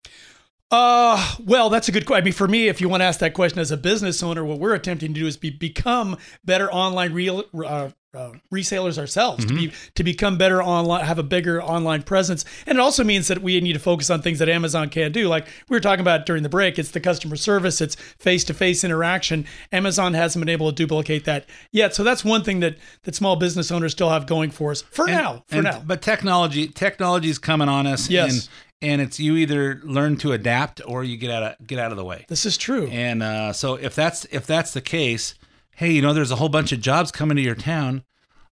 Uh, 0.73 1.35
well, 1.45 1.69
that's 1.69 1.89
a 1.89 1.93
good 1.93 2.07
question. 2.07 2.23
I 2.23 2.25
mean, 2.25 2.33
for 2.33 2.49
me, 2.49 2.69
if 2.69 2.81
you 2.81 2.89
want 2.89 3.03
to 3.03 3.05
ask 3.05 3.21
that 3.21 3.35
question 3.35 3.59
as 3.59 3.71
a 3.71 3.77
business 3.77 4.23
owner, 4.23 4.43
what 4.43 4.59
we're 4.59 4.73
attempting 4.75 5.13
to 5.13 5.21
do 5.21 5.27
is 5.27 5.37
be, 5.37 5.51
become 5.51 6.17
better 6.47 6.73
online 6.73 7.13
real, 7.13 7.45
uh, 7.55 7.91
uh, 8.15 8.33
resellers 8.53 8.99
ourselves 8.99 9.45
to 9.47 9.55
be 9.55 9.73
to 9.95 10.05
become 10.05 10.37
better 10.37 10.63
online, 10.63 11.03
have 11.05 11.19
a 11.19 11.23
bigger 11.23 11.63
online 11.63 12.03
presence, 12.03 12.45
and 12.67 12.77
it 12.77 12.81
also 12.81 13.03
means 13.03 13.29
that 13.29 13.41
we 13.41 13.59
need 13.61 13.73
to 13.73 13.79
focus 13.79 14.11
on 14.11 14.21
things 14.21 14.39
that 14.39 14.51
Amazon 14.51 14.91
can't 14.91 15.15
do. 15.15 15.29
Like 15.29 15.47
we 15.71 15.77
were 15.77 15.81
talking 15.81 16.03
about 16.03 16.27
during 16.27 16.43
the 16.43 16.51
break, 16.51 16.79
it's 16.79 16.91
the 16.91 17.01
customer 17.01 17.37
service, 17.37 17.81
it's 17.81 17.95
face 17.95 18.45
to 18.45 18.55
face 18.55 18.85
interaction. 18.85 19.47
Amazon 19.73 20.13
hasn't 20.13 20.43
been 20.45 20.51
able 20.53 20.71
to 20.71 20.75
duplicate 20.75 21.25
that 21.25 21.47
yet, 21.71 21.95
so 21.95 22.05
that's 22.05 22.23
one 22.23 22.45
thing 22.45 22.61
that 22.61 22.77
that 23.05 23.15
small 23.15 23.37
business 23.37 23.71
owners 23.71 23.93
still 23.93 24.11
have 24.11 24.27
going 24.27 24.51
for 24.51 24.73
us 24.73 24.83
for 24.83 25.07
And- 25.09 25.17
now. 25.17 25.45
For 25.47 25.55
and- 25.57 25.65
now, 25.65 25.83
But 25.85 26.03
technology 26.03 26.69
technology 26.69 27.31
is 27.31 27.39
coming 27.39 27.69
on 27.71 27.87
us. 27.87 28.11
Yes. 28.11 28.31
And, 28.33 28.49
and 28.83 29.01
it's 29.01 29.19
you 29.19 29.37
either 29.37 29.81
learn 29.85 30.17
to 30.19 30.33
adapt 30.33 30.83
or 30.85 31.05
you 31.05 31.17
get 31.17 31.31
out 31.31 31.43
of 31.43 31.67
get 31.67 31.79
out 31.79 31.93
of 31.93 31.97
the 31.97 32.05
way. 32.05 32.27
This 32.29 32.45
is 32.45 32.59
true. 32.59 32.89
And 32.89 33.23
uh, 33.23 33.53
so 33.53 33.75
if 33.75 33.95
that's 33.95 34.27
if 34.27 34.47
that's 34.47 34.73
the 34.73 34.81
case, 34.83 35.35
hey, 35.77 35.93
you 35.93 36.03
know, 36.03 36.13
there's 36.13 36.31
a 36.33 36.37
whole 36.37 36.49
bunch 36.51 36.73
of 36.73 36.81
jobs 36.81 37.11
coming 37.13 37.37
to 37.37 37.43
your 37.43 37.55
town. 37.55 38.05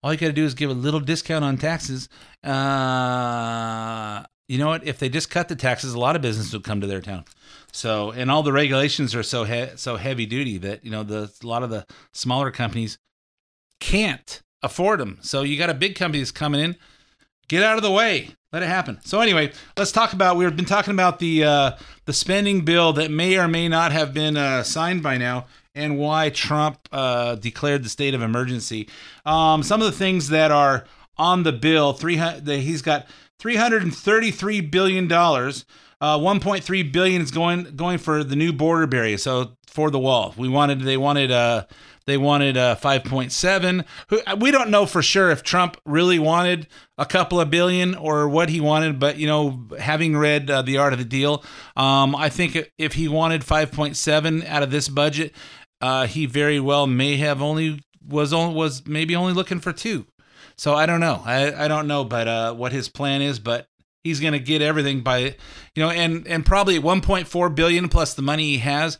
All 0.03 0.13
you 0.13 0.19
got 0.19 0.29
to 0.29 0.33
do 0.33 0.45
is 0.45 0.55
give 0.55 0.71
a 0.71 0.75
little 0.75 1.01
discount 1.01 1.45
on 1.45 1.59
taxes. 1.59 2.09
Uh, 2.43 4.25
you 4.49 4.57
know 4.57 4.69
what? 4.69 4.87
If 4.87 4.99
they 4.99 5.11
just 5.11 5.29
cut 5.29 5.49
the 5.49 5.57
taxes, 5.57 5.93
a 5.93 5.99
lot 5.99 6.17
of 6.17 6.23
business 6.23 6.53
would 6.55 6.65
come 6.65 6.81
to 6.81 6.87
their 6.87 7.03
town. 7.03 7.25
So, 7.73 8.11
and 8.11 8.31
all 8.31 8.43
the 8.43 8.53
regulations 8.53 9.15
are 9.15 9.23
so 9.23 9.45
he- 9.45 9.77
so 9.77 9.97
heavy 9.97 10.27
duty 10.27 10.59
that 10.59 10.85
you 10.85 10.91
know 10.91 11.03
the 11.03 11.31
a 11.43 11.47
lot 11.47 11.63
of 11.63 11.71
the 11.71 11.87
smaller 12.13 12.51
companies 12.51 12.99
can't 13.81 14.43
afford 14.63 15.01
them. 15.01 15.19
So 15.23 15.43
you 15.43 15.59
got 15.59 15.71
a 15.71 15.75
big 15.75 15.95
company 15.97 16.21
that's 16.21 16.31
coming 16.33 16.61
in. 16.61 16.77
Get 17.51 17.65
out 17.65 17.77
of 17.77 17.83
the 17.83 17.91
way. 17.91 18.29
Let 18.53 18.63
it 18.63 18.69
happen. 18.69 19.01
So 19.05 19.21
anyway, 19.21 19.51
let's 19.77 19.91
talk 19.91 20.13
about. 20.13 20.37
We've 20.37 20.55
been 20.55 20.65
talking 20.65 20.95
about 20.95 21.19
the 21.19 21.43
uh, 21.43 21.73
the 22.05 22.13
spending 22.13 22.65
bill 22.65 22.93
that 22.93 23.11
may 23.11 23.37
or 23.37 23.49
may 23.49 23.67
not 23.67 23.91
have 23.91 24.15
been 24.15 24.37
uh, 24.37 24.63
signed 24.63 25.03
by 25.03 25.19
now, 25.19 25.47
and 25.75 25.99
why 25.99 26.31
Trump 26.31 26.79
uh, 26.93 27.35
declared 27.35 27.83
the 27.83 27.89
state 27.89 28.15
of 28.15 28.23
emergency. 28.23 28.89
Um, 29.27 29.65
some 29.65 29.81
of 29.81 29.87
the 29.87 29.99
things 29.99 30.29
that 30.29 30.53
are 30.53 30.85
on 31.17 31.43
the 31.43 31.51
bill. 31.51 31.93
Three 31.93 32.15
hundred. 32.15 32.47
He's 32.61 32.83
got 32.83 33.09
three 33.41 33.57
hundred 33.57 33.83
and 33.83 33.93
thirty 33.93 34.31
three 34.31 34.61
billion 34.61 35.09
dollars. 35.09 35.65
Uh, 36.01 36.17
1.3 36.17 36.93
billion 36.93 37.21
is 37.21 37.31
going 37.31 37.77
going 37.77 37.99
for 37.99 38.25
the 38.25 38.37
new 38.37 38.53
border 38.53 38.87
barrier. 38.87 39.19
So 39.19 39.57
for 39.67 39.91
the 39.91 39.99
wall, 39.99 40.35
we 40.39 40.49
wanted 40.49 40.81
they 40.83 40.97
wanted 40.97 41.33
uh 41.33 41.65
they 42.07 42.17
wanted 42.17 42.57
uh 42.57 42.77
5.7. 42.77 44.41
We 44.41 44.51
don't 44.51 44.71
know 44.71 44.87
for 44.87 45.03
sure 45.03 45.31
if 45.31 45.43
Trump 45.43 45.77
really 45.85 46.19
wanted 46.19 46.67
a 46.99 47.07
couple 47.07 47.41
of 47.41 47.51
billion 47.51 47.95
or 47.95 48.29
what 48.29 48.49
he 48.49 48.61
wanted, 48.61 48.99
but 48.99 49.17
you 49.17 49.27
know, 49.27 49.67
having 49.79 50.17
read 50.17 50.51
uh, 50.51 50.63
the 50.63 50.79
Art 50.79 50.93
of 50.93 50.99
the 50.99 51.05
Deal, 51.05 51.45
um, 51.77 52.15
I 52.15 52.29
think 52.29 52.71
if 52.79 52.95
he 52.95 53.09
wanted 53.09 53.43
5.7 53.43 54.47
out 54.47 54.63
of 54.63 54.71
this 54.71 54.89
budget, 54.89 55.35
uh, 55.81 56.07
he 56.07 56.27
very 56.27 56.61
well 56.61 56.87
may 56.87 57.17
have 57.17 57.41
only 57.41 57.81
was 58.07 58.33
only 58.33 58.55
was 58.55 58.87
maybe 58.87 59.15
only 59.17 59.33
looking 59.33 59.61
for 59.61 59.73
two. 59.73 60.07
So 60.57 60.75
I 60.75 60.87
don't 60.87 61.01
know. 61.01 61.23
I, 61.25 61.65
I 61.65 61.69
don't 61.69 61.87
know, 61.87 62.05
but 62.05 62.29
uh, 62.29 62.55
what 62.55 62.73
his 62.73 62.89
plan 62.89 63.23
is, 63.23 63.39
but 63.39 63.67
he's 64.05 64.21
going 64.21 64.33
to 64.33 64.39
get 64.39 64.63
everything 64.63 65.01
by, 65.01 65.21
you 65.75 65.83
know, 65.83 65.91
and 65.91 66.27
and 66.27 66.45
probably 66.45 66.79
1.4 66.79 67.55
billion 67.55 67.89
plus 67.89 68.15
the 68.15 68.23
money 68.23 68.45
he 68.45 68.59
has 68.59 68.99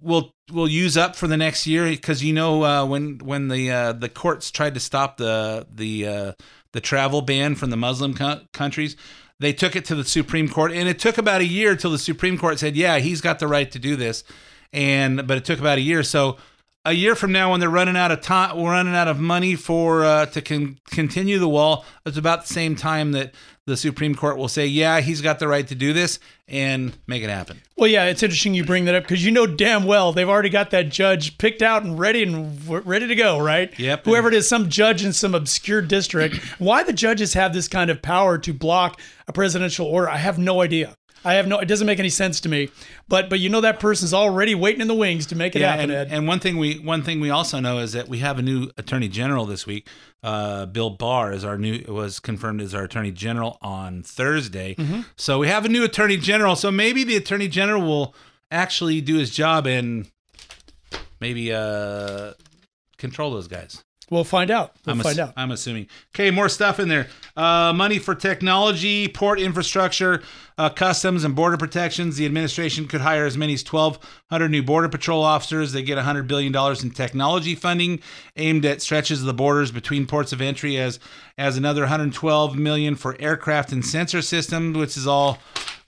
will 0.00 0.34
will 0.52 0.68
use 0.68 0.96
up 0.96 1.16
for 1.16 1.26
the 1.26 1.36
next 1.36 1.66
year 1.66 1.88
because 1.88 2.22
you 2.22 2.32
know 2.32 2.64
uh, 2.64 2.84
when 2.84 3.18
when 3.18 3.48
the 3.48 3.70
uh, 3.70 3.92
the 3.92 4.08
courts 4.08 4.50
tried 4.50 4.74
to 4.74 4.80
stop 4.80 5.16
the 5.16 5.66
the 5.72 6.06
uh, 6.06 6.32
the 6.72 6.80
travel 6.80 7.22
ban 7.22 7.54
from 7.54 7.70
the 7.70 7.76
Muslim 7.76 8.14
co- 8.14 8.42
countries. 8.52 8.96
They 9.38 9.52
took 9.52 9.76
it 9.76 9.84
to 9.86 9.94
the 9.94 10.04
Supreme 10.04 10.48
Court, 10.48 10.72
and 10.72 10.88
it 10.88 10.98
took 10.98 11.18
about 11.18 11.42
a 11.42 11.46
year 11.46 11.76
till 11.76 11.90
the 11.90 11.98
Supreme 11.98 12.38
Court 12.38 12.58
said, 12.58 12.76
"Yeah, 12.76 12.98
he's 12.98 13.20
got 13.20 13.38
the 13.38 13.48
right 13.48 13.70
to 13.70 13.78
do 13.78 13.96
this." 13.96 14.24
And 14.72 15.26
but 15.26 15.36
it 15.36 15.44
took 15.44 15.58
about 15.58 15.78
a 15.78 15.82
year. 15.82 16.02
So 16.02 16.38
a 16.86 16.92
year 16.92 17.16
from 17.16 17.32
now, 17.32 17.50
when 17.50 17.60
they're 17.60 17.68
running 17.68 17.96
out 17.96 18.12
of 18.12 18.20
time, 18.20 18.56
we're 18.56 18.70
running 18.70 18.94
out 18.94 19.08
of 19.08 19.18
money 19.18 19.56
for 19.56 20.04
uh, 20.04 20.26
to 20.26 20.40
con- 20.40 20.78
continue 20.88 21.38
the 21.38 21.48
wall. 21.48 21.84
It's 22.06 22.16
about 22.16 22.46
the 22.46 22.54
same 22.54 22.76
time 22.76 23.12
that 23.12 23.34
the 23.66 23.76
Supreme 23.76 24.14
Court 24.14 24.38
will 24.38 24.48
say, 24.48 24.66
"Yeah, 24.66 25.00
he's 25.00 25.20
got 25.20 25.40
the 25.40 25.48
right 25.48 25.66
to 25.66 25.74
do 25.74 25.92
this," 25.92 26.20
and 26.46 26.96
make 27.08 27.24
it 27.24 27.28
happen. 27.28 27.60
Well, 27.76 27.90
yeah, 27.90 28.04
it's 28.04 28.22
interesting 28.22 28.54
you 28.54 28.64
bring 28.64 28.84
that 28.84 28.94
up 28.94 29.02
because 29.02 29.24
you 29.24 29.32
know 29.32 29.46
damn 29.46 29.84
well 29.84 30.12
they've 30.12 30.28
already 30.28 30.48
got 30.48 30.70
that 30.70 30.88
judge 30.88 31.36
picked 31.38 31.60
out 31.60 31.82
and 31.82 31.98
ready 31.98 32.22
and 32.22 32.64
w- 32.64 32.82
ready 32.84 33.08
to 33.08 33.14
go, 33.16 33.40
right? 33.40 33.76
Yep. 33.78 34.04
Whoever 34.04 34.28
it 34.28 34.34
is, 34.34 34.48
some 34.48 34.68
judge 34.68 35.04
in 35.04 35.12
some 35.12 35.34
obscure 35.34 35.82
district. 35.82 36.36
Why 36.60 36.84
the 36.84 36.92
judges 36.92 37.34
have 37.34 37.52
this 37.52 37.66
kind 37.66 37.90
of 37.90 38.00
power 38.00 38.38
to 38.38 38.54
block 38.54 39.00
a 39.26 39.32
presidential 39.32 39.86
order, 39.86 40.08
I 40.08 40.18
have 40.18 40.38
no 40.38 40.62
idea. 40.62 40.96
I 41.26 41.34
have 41.34 41.48
no. 41.48 41.58
It 41.58 41.66
doesn't 41.66 41.86
make 41.86 41.98
any 41.98 42.08
sense 42.08 42.40
to 42.42 42.48
me. 42.48 42.70
But 43.08 43.28
but 43.28 43.40
you 43.40 43.48
know 43.48 43.60
that 43.60 43.80
person's 43.80 44.14
already 44.14 44.54
waiting 44.54 44.80
in 44.80 44.86
the 44.86 44.94
wings 44.94 45.26
to 45.26 45.36
make 45.36 45.56
it 45.56 45.62
happen. 45.62 45.90
and, 45.90 45.92
Ed. 45.92 46.08
and 46.10 46.28
one 46.28 46.38
thing 46.38 46.56
we 46.56 46.78
one 46.78 47.02
thing 47.02 47.18
we 47.20 47.30
also 47.30 47.58
know 47.58 47.78
is 47.78 47.92
that 47.92 48.08
we 48.08 48.18
have 48.18 48.38
a 48.38 48.42
new 48.42 48.70
attorney 48.78 49.08
general 49.08 49.44
this 49.44 49.66
week. 49.66 49.88
Uh, 50.22 50.66
Bill 50.66 50.90
Barr 50.90 51.32
is 51.32 51.44
our 51.44 51.58
new 51.58 51.84
was 51.88 52.20
confirmed 52.20 52.60
as 52.60 52.74
our 52.74 52.84
attorney 52.84 53.10
general 53.10 53.58
on 53.60 54.02
Thursday. 54.04 54.76
Mhm. 54.76 55.04
So 55.16 55.38
we 55.40 55.48
have 55.48 55.64
a 55.64 55.68
new 55.68 55.82
attorney 55.82 56.16
general. 56.16 56.54
So 56.54 56.70
maybe 56.70 57.02
the 57.02 57.16
attorney 57.16 57.48
general 57.48 57.82
will 57.82 58.14
actually 58.50 59.00
do 59.00 59.16
his 59.16 59.30
job 59.30 59.66
and 59.66 60.06
maybe 61.20 61.52
uh, 61.52 62.34
control 62.98 63.32
those 63.32 63.48
guys. 63.48 63.82
We'll 64.08 64.22
find 64.22 64.52
out. 64.52 64.76
We'll 64.84 64.94
I'm 64.94 65.00
find 65.00 65.18
ass- 65.18 65.28
out. 65.28 65.34
I'm 65.36 65.50
assuming. 65.50 65.88
Okay, 66.14 66.30
more 66.30 66.48
stuff 66.48 66.78
in 66.78 66.88
there. 66.88 67.08
Uh, 67.36 67.72
money 67.74 67.98
for 67.98 68.14
technology, 68.14 69.08
port 69.08 69.40
infrastructure, 69.40 70.22
uh, 70.56 70.68
customs, 70.68 71.24
and 71.24 71.34
border 71.34 71.56
protections. 71.56 72.16
The 72.16 72.24
administration 72.24 72.86
could 72.86 73.00
hire 73.00 73.26
as 73.26 73.36
many 73.36 73.54
as 73.54 73.64
1,200 73.64 74.48
new 74.48 74.62
border 74.62 74.88
patrol 74.88 75.24
officers. 75.24 75.72
They 75.72 75.82
get 75.82 75.96
100 75.96 76.28
billion 76.28 76.52
dollars 76.52 76.84
in 76.84 76.90
technology 76.90 77.56
funding 77.56 78.00
aimed 78.36 78.64
at 78.64 78.80
stretches 78.80 79.20
of 79.20 79.26
the 79.26 79.34
borders 79.34 79.72
between 79.72 80.06
ports 80.06 80.32
of 80.32 80.40
entry, 80.40 80.76
as 80.76 81.00
as 81.36 81.56
another 81.56 81.82
112 81.82 82.56
million 82.56 82.94
for 82.94 83.16
aircraft 83.20 83.72
and 83.72 83.84
sensor 83.84 84.22
systems, 84.22 84.76
which 84.76 84.96
is 84.96 85.08
all 85.08 85.38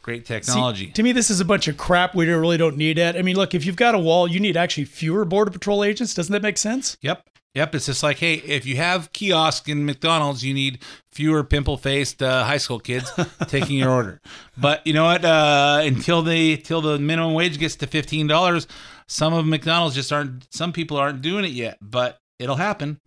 great 0.03 0.25
technology. 0.25 0.87
See, 0.87 0.93
to 0.93 1.03
me, 1.05 1.13
this 1.13 1.31
is 1.31 1.39
a 1.39 1.45
bunch 1.45 1.69
of 1.69 1.77
crap 1.77 2.17
we 2.17 2.29
really 2.29 2.57
don't 2.57 2.77
need. 2.77 2.99
It. 2.99 3.15
I 3.15 3.23
mean, 3.23 3.37
look, 3.37 3.55
if 3.55 3.65
you've 3.65 3.77
got 3.77 3.95
a 3.95 3.99
wall, 3.99 4.27
you 4.27 4.41
need 4.41 4.57
actually 4.57 4.87
fewer 4.87 5.25
border 5.25 5.53
patrol 5.53 5.85
agents. 5.85 6.15
Doesn't 6.15 6.33
that 6.33 6.43
make 6.43 6.59
sense? 6.59 6.97
Yep. 7.01 7.25
Yep. 7.55 7.75
It's 7.75 7.87
just 7.87 8.03
like, 8.03 8.19
hey, 8.19 8.35
if 8.35 8.67
you 8.67 8.77
have 8.77 9.13
kiosk 9.13 9.69
in 9.69 9.85
McDonald's, 9.85 10.45
you 10.45 10.55
need 10.55 10.81
fewer 11.11 11.43
pimple 11.43 11.77
faced 11.77 12.23
uh, 12.23 12.45
high 12.45 12.59
school 12.59 12.79
kids 12.79 13.11
taking 13.49 13.79
your 13.79 13.91
order. 13.91 14.21
But 14.57 14.87
you 14.87 14.93
know 14.93 15.05
what? 15.05 15.25
Uh, 15.25 15.81
until 15.83 16.23
they 16.23 16.57
till 16.57 16.81
the 16.81 16.99
minimum 16.99 17.35
wage 17.35 17.59
gets 17.59 17.77
to 17.77 17.87
fifteen 17.87 18.27
dollars, 18.27 18.67
some 19.07 19.33
of 19.35 19.47
McDonald's 19.47 19.95
just 19.95 20.13
aren't. 20.13 20.47
Some 20.53 20.73
people 20.73 20.97
aren't 20.97 21.23
doing 21.23 21.45
it 21.45 21.51
yet, 21.51 21.79
but 21.81 22.21
it'll 22.39 22.57
happen. 22.57 23.01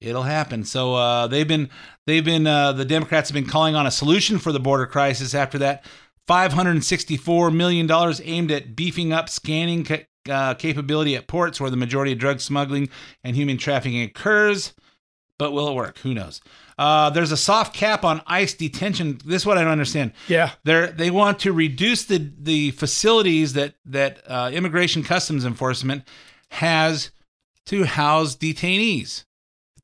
It'll 0.00 0.24
happen. 0.24 0.64
So 0.64 0.94
uh, 0.94 1.26
they've 1.28 1.46
been 1.46 1.70
they've 2.06 2.24
been 2.24 2.46
uh, 2.46 2.72
the 2.72 2.84
Democrats 2.84 3.28
have 3.28 3.34
been 3.34 3.46
calling 3.46 3.76
on 3.76 3.86
a 3.86 3.90
solution 3.90 4.38
for 4.38 4.50
the 4.50 4.58
border 4.58 4.86
crisis. 4.86 5.32
After 5.34 5.58
that, 5.58 5.84
five 6.26 6.52
hundred 6.54 6.72
and 6.72 6.84
sixty 6.84 7.16
four 7.16 7.52
million 7.52 7.86
dollars 7.86 8.20
aimed 8.24 8.50
at 8.50 8.74
beefing 8.74 9.12
up 9.12 9.28
scanning 9.28 9.84
ca- 9.84 10.06
uh, 10.28 10.54
capability 10.54 11.16
at 11.16 11.26
ports 11.26 11.60
where 11.60 11.70
the 11.70 11.76
majority 11.76 12.12
of 12.12 12.18
drug 12.18 12.40
smuggling 12.40 12.88
and 13.24 13.36
human 13.36 13.58
trafficking 13.58 14.02
occurs. 14.02 14.74
But 15.38 15.52
will 15.52 15.68
it 15.68 15.74
work? 15.74 15.98
Who 15.98 16.14
knows? 16.14 16.40
Uh, 16.78 17.10
there's 17.10 17.32
a 17.32 17.36
soft 17.36 17.74
cap 17.74 18.04
on 18.04 18.22
ICE 18.26 18.54
detention. 18.54 19.18
This 19.24 19.42
is 19.42 19.46
what 19.46 19.58
I 19.58 19.62
don't 19.62 19.72
understand. 19.72 20.12
Yeah. 20.28 20.52
They 20.64 20.92
they 20.94 21.10
want 21.10 21.40
to 21.40 21.52
reduce 21.52 22.04
the 22.04 22.32
the 22.38 22.70
facilities 22.72 23.54
that 23.54 23.74
that 23.86 24.20
uh, 24.26 24.50
Immigration 24.52 25.02
Customs 25.02 25.44
Enforcement 25.44 26.06
has 26.50 27.10
to 27.66 27.84
house 27.84 28.36
detainees. 28.36 29.24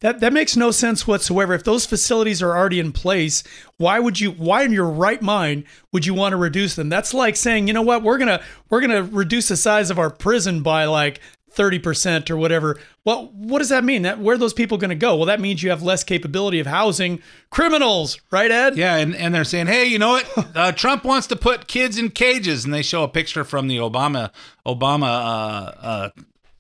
That 0.01 0.21
that 0.21 0.33
makes 0.33 0.57
no 0.57 0.71
sense 0.71 1.07
whatsoever. 1.09 1.55
If 1.55 1.65
those 1.65 1.85
facilities 1.85 2.41
are 2.41 2.57
already 2.57 2.79
in 2.79 2.93
place, 2.93 3.43
why 3.79 3.99
would 3.99 4.21
you 4.21 4.31
why 4.31 4.63
in 4.63 4.73
your 4.73 4.89
right 4.89 5.21
mind 5.21 5.65
would 5.93 6.07
you 6.07 6.15
want 6.15 6.33
to 6.33 6.37
reduce 6.37 6.77
them? 6.77 6.89
That's 6.89 7.13
like 7.13 7.35
saying, 7.35 7.67
you 7.67 7.75
know 7.75 7.83
what, 7.83 8.05
we're 8.05 8.19
gonna 8.19 8.41
we're 8.71 8.81
gonna 8.81 9.03
reduce 9.03 9.49
the 9.49 9.57
size 9.57 9.91
of 9.91 9.99
our 9.99 10.11
prison 10.11 10.63
by 10.63 10.85
like 10.85 11.21
30% 11.59 12.31
or 12.31 12.37
whatever. 12.37 12.79
Well, 13.05 13.33
what 13.35 13.59
does 13.59 13.71
that 13.71 13.83
mean? 13.83 14.03
That 14.03 14.21
where 14.21 14.37
are 14.37 14.39
those 14.39 14.53
people 14.55 14.79
going 14.79 14.91
to 14.91 14.95
go? 14.95 15.17
Well, 15.17 15.27
that 15.27 15.41
means 15.41 15.63
you 15.63 15.71
have 15.71 15.83
less 15.83 16.05
capability 16.05 16.61
of 16.61 16.67
housing 16.67 17.21
criminals, 17.51 18.21
right, 18.31 18.51
Ed? 18.51 18.77
Yeah, 18.77 18.97
and, 18.97 19.15
and 19.17 19.35
they're 19.35 19.45
saying, 19.45 19.67
hey, 19.67 19.87
you 19.87 19.99
know 19.99 20.11
what? 20.11 20.29
Uh, 20.59 20.73
Trump 20.73 21.05
wants 21.05 21.27
to 21.29 21.37
put 21.37 21.69
kids 21.69 21.99
in 21.99 22.11
cages, 22.11 22.65
and 22.65 22.75
they 22.75 22.83
show 22.83 23.05
a 23.05 23.09
picture 23.09 23.45
from 23.45 23.69
the 23.69 23.77
Obama 23.77 24.33
Obama 24.67 25.07
uh, 25.07 25.73
uh, 25.81 26.11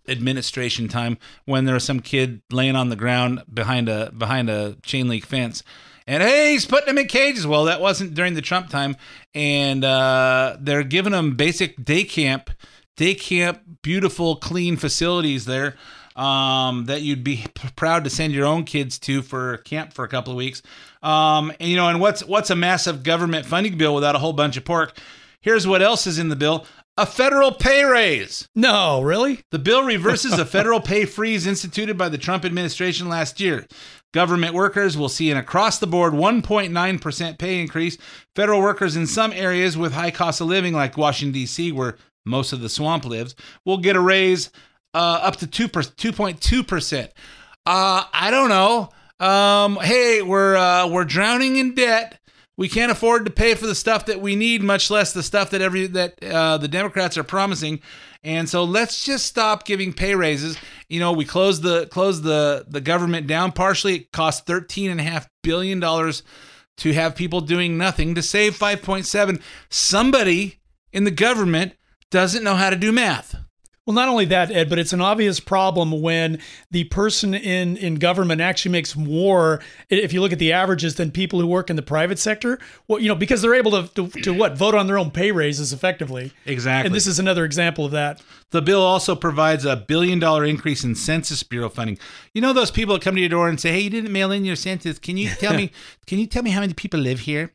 administration 0.08 0.88
time 0.88 1.18
when 1.44 1.64
there 1.64 1.74
was 1.74 1.84
some 1.84 2.00
kid 2.00 2.42
laying 2.50 2.76
on 2.76 2.88
the 2.88 2.96
ground 2.96 3.42
behind 3.52 3.88
a 3.88 4.10
behind 4.12 4.50
a 4.50 4.76
chain 4.82 5.08
link 5.08 5.26
fence. 5.26 5.62
And 6.06 6.22
hey, 6.22 6.52
he's 6.52 6.64
putting 6.64 6.86
them 6.86 6.98
in 6.98 7.06
cages. 7.06 7.46
Well, 7.46 7.64
that 7.64 7.82
wasn't 7.82 8.14
during 8.14 8.32
the 8.34 8.40
Trump 8.40 8.70
time, 8.70 8.96
and 9.34 9.84
uh, 9.84 10.56
they're 10.58 10.82
giving 10.82 11.12
them 11.12 11.36
basic 11.36 11.84
day 11.84 12.04
camp, 12.04 12.50
day 12.96 13.14
camp, 13.14 13.60
beautiful, 13.82 14.36
clean 14.36 14.76
facilities 14.76 15.44
there 15.44 15.76
um, 16.18 16.86
that 16.86 17.02
you'd 17.02 17.22
be 17.22 17.44
proud 17.76 18.04
to 18.04 18.10
send 18.10 18.32
your 18.32 18.44
own 18.44 18.64
kids 18.64 18.98
to 18.98 19.22
for 19.22 19.58
camp 19.58 19.92
for 19.92 20.04
a 20.04 20.08
couple 20.08 20.32
of 20.32 20.36
weeks. 20.36 20.62
Um, 21.02 21.52
and 21.60 21.70
you 21.70 21.76
know, 21.76 21.88
and 21.88 22.00
what's 22.00 22.24
what's 22.24 22.50
a 22.50 22.56
massive 22.56 23.04
government 23.04 23.46
funding 23.46 23.78
bill 23.78 23.94
without 23.94 24.16
a 24.16 24.18
whole 24.18 24.32
bunch 24.32 24.56
of 24.56 24.64
pork? 24.64 24.98
Here's 25.40 25.66
what 25.66 25.80
else 25.80 26.06
is 26.06 26.18
in 26.18 26.28
the 26.28 26.36
bill: 26.36 26.66
a 26.98 27.06
federal 27.06 27.52
pay 27.52 27.84
raise. 27.84 28.48
No, 28.56 29.00
really? 29.00 29.40
The 29.52 29.58
bill 29.60 29.84
reverses 29.84 30.32
a 30.32 30.44
federal 30.44 30.80
pay 30.80 31.04
freeze 31.04 31.46
instituted 31.46 31.96
by 31.96 32.08
the 32.08 32.18
Trump 32.18 32.44
administration 32.44 33.08
last 33.08 33.38
year. 33.38 33.66
Government 34.12 34.52
workers 34.52 34.96
will 34.96 35.08
see 35.08 35.30
an 35.30 35.36
across 35.36 35.78
the 35.78 35.86
board 35.86 36.12
1.9% 36.12 37.38
pay 37.38 37.60
increase. 37.60 37.98
Federal 38.34 38.60
workers 38.60 38.96
in 38.96 39.06
some 39.06 39.32
areas 39.32 39.78
with 39.78 39.92
high 39.92 40.10
cost 40.10 40.40
of 40.40 40.48
living, 40.48 40.74
like 40.74 40.96
Washington, 40.96 41.32
D.C., 41.32 41.70
where 41.70 41.96
most 42.26 42.52
of 42.52 42.60
the 42.60 42.68
swamp 42.68 43.04
lives, 43.04 43.36
will 43.64 43.78
get 43.78 43.94
a 43.94 44.00
raise 44.00 44.50
uh, 44.92 45.20
up 45.22 45.36
to 45.36 45.46
2 45.46 45.68
2.2%. 45.68 47.04
Uh, 47.64 48.04
I 48.12 48.30
don't 48.32 48.48
know. 48.48 48.90
Um, 49.24 49.76
hey, 49.76 50.20
we're, 50.22 50.56
uh, 50.56 50.88
we're 50.88 51.04
drowning 51.04 51.56
in 51.56 51.74
debt. 51.76 52.18
We 52.58 52.68
can't 52.68 52.92
afford 52.92 53.24
to 53.24 53.30
pay 53.30 53.54
for 53.54 53.66
the 53.66 53.74
stuff 53.74 54.04
that 54.06 54.20
we 54.20 54.34
need, 54.36 54.62
much 54.62 54.90
less 54.90 55.12
the 55.12 55.22
stuff 55.22 55.50
that 55.50 55.62
every 55.62 55.86
that 55.86 56.22
uh, 56.22 56.58
the 56.58 56.68
Democrats 56.68 57.16
are 57.16 57.22
promising. 57.22 57.80
And 58.24 58.48
so 58.48 58.64
let's 58.64 59.04
just 59.04 59.26
stop 59.26 59.64
giving 59.64 59.92
pay 59.92 60.16
raises. 60.16 60.58
You 60.88 60.98
know, 60.98 61.12
we 61.12 61.24
closed 61.24 61.62
the 61.62 61.86
closed 61.86 62.24
the 62.24 62.66
the 62.68 62.80
government 62.80 63.28
down 63.28 63.52
partially. 63.52 63.94
It 63.94 64.12
cost 64.12 64.44
thirteen 64.44 64.90
and 64.90 65.00
a 65.00 65.04
half 65.04 65.28
billion 65.42 65.78
dollars 65.78 66.24
to 66.78 66.92
have 66.92 67.14
people 67.14 67.40
doing 67.40 67.78
nothing 67.78 68.16
to 68.16 68.22
save 68.22 68.56
five 68.56 68.82
point 68.82 69.06
seven. 69.06 69.40
Somebody 69.70 70.58
in 70.92 71.04
the 71.04 71.12
government 71.12 71.74
doesn't 72.10 72.42
know 72.42 72.56
how 72.56 72.70
to 72.70 72.76
do 72.76 72.90
math. 72.90 73.36
Well, 73.88 73.94
not 73.94 74.10
only 74.10 74.26
that, 74.26 74.50
Ed, 74.50 74.68
but 74.68 74.78
it's 74.78 74.92
an 74.92 75.00
obvious 75.00 75.40
problem 75.40 76.02
when 76.02 76.40
the 76.70 76.84
person 76.84 77.32
in, 77.32 77.78
in 77.78 77.94
government 77.94 78.42
actually 78.42 78.72
makes 78.72 78.94
more, 78.94 79.62
if 79.88 80.12
you 80.12 80.20
look 80.20 80.30
at 80.30 80.38
the 80.38 80.52
averages, 80.52 80.96
than 80.96 81.10
people 81.10 81.40
who 81.40 81.46
work 81.46 81.70
in 81.70 81.76
the 81.76 81.80
private 81.80 82.18
sector. 82.18 82.58
Well, 82.86 83.00
you 83.00 83.08
know, 83.08 83.14
because 83.14 83.40
they're 83.40 83.54
able 83.54 83.70
to, 83.70 83.88
to, 83.94 84.20
to 84.20 84.34
what? 84.34 84.58
Vote 84.58 84.74
on 84.74 84.88
their 84.88 84.98
own 84.98 85.10
pay 85.10 85.32
raises 85.32 85.72
effectively. 85.72 86.34
Exactly. 86.44 86.88
And 86.88 86.94
this 86.94 87.06
is 87.06 87.18
another 87.18 87.46
example 87.46 87.86
of 87.86 87.92
that. 87.92 88.20
The 88.50 88.60
bill 88.60 88.82
also 88.82 89.16
provides 89.16 89.64
a 89.64 89.76
billion 89.76 90.18
dollar 90.18 90.44
increase 90.44 90.84
in 90.84 90.94
Census 90.94 91.42
Bureau 91.42 91.70
funding. 91.70 91.98
You 92.34 92.42
know 92.42 92.52
those 92.52 92.70
people 92.70 92.92
that 92.94 93.02
come 93.02 93.14
to 93.14 93.22
your 93.22 93.30
door 93.30 93.48
and 93.48 93.58
say, 93.58 93.72
"Hey, 93.72 93.80
you 93.80 93.90
didn't 93.90 94.12
mail 94.12 94.30
in 94.32 94.44
your 94.44 94.56
census. 94.56 94.98
Can 94.98 95.16
you 95.16 95.30
tell 95.30 95.54
me? 95.56 95.70
Can 96.06 96.18
you 96.18 96.26
tell 96.26 96.42
me 96.42 96.50
how 96.50 96.60
many 96.60 96.74
people 96.74 97.00
live 97.00 97.20
here? 97.20 97.54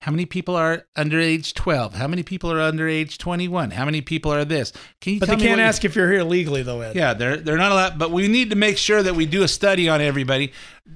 How 0.00 0.10
many 0.12 0.26
people 0.26 0.54
are 0.56 0.86
under 0.96 1.18
age 1.20 1.54
12? 1.54 1.94
How 1.94 2.06
many 2.08 2.22
people 2.22 2.50
are 2.52 2.60
under 2.60 2.88
age 2.88 3.18
21? 3.18 3.70
How 3.72 3.84
many 3.84 4.00
people 4.00 4.32
are 4.32 4.44
this? 4.44 4.72
Can 5.00 5.14
you 5.14 5.20
But 5.20 5.26
tell 5.26 5.36
they 5.36 5.42
me 5.42 5.48
can't 5.48 5.58
what 5.58 5.62
you- 5.62 5.68
ask 5.68 5.84
if 5.84 5.96
you're 5.96 6.10
here 6.10 6.22
legally, 6.24 6.62
though, 6.62 6.80
Ed. 6.80 6.96
Yeah, 6.96 7.14
they're 7.14 7.36
they're 7.36 7.56
not 7.56 7.72
allowed, 7.72 7.98
but 7.98 8.10
we 8.10 8.28
need 8.28 8.50
to 8.50 8.56
make 8.56 8.78
sure 8.78 9.02
that 9.02 9.14
we 9.14 9.26
do 9.26 9.42
a 9.42 9.48
study 9.48 9.88
on 9.88 10.00
everybody. 10.00 10.52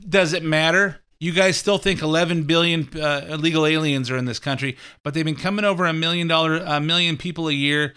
Does 0.08 0.32
it 0.32 0.42
matter? 0.42 1.00
You 1.20 1.32
guys 1.32 1.56
still 1.56 1.78
think 1.78 2.00
11 2.00 2.44
billion 2.44 2.88
uh, 2.96 3.26
illegal 3.30 3.66
aliens 3.66 4.08
are 4.08 4.16
in 4.16 4.24
this 4.26 4.38
country, 4.38 4.76
but 5.02 5.14
they've 5.14 5.24
been 5.24 5.34
coming 5.34 5.64
over 5.64 5.84
a 5.84 5.92
million 5.92 6.28
dollar 6.28 6.58
a 6.58 6.80
million 6.80 7.16
people 7.16 7.48
a 7.48 7.52
year 7.52 7.92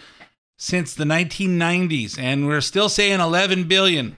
since 0.58 0.94
the 0.96 1.04
1990s, 1.06 2.18
and 2.20 2.48
we're 2.48 2.62
still 2.62 2.90
saying 2.90 3.20
11 3.20 3.66
billion 3.66 4.18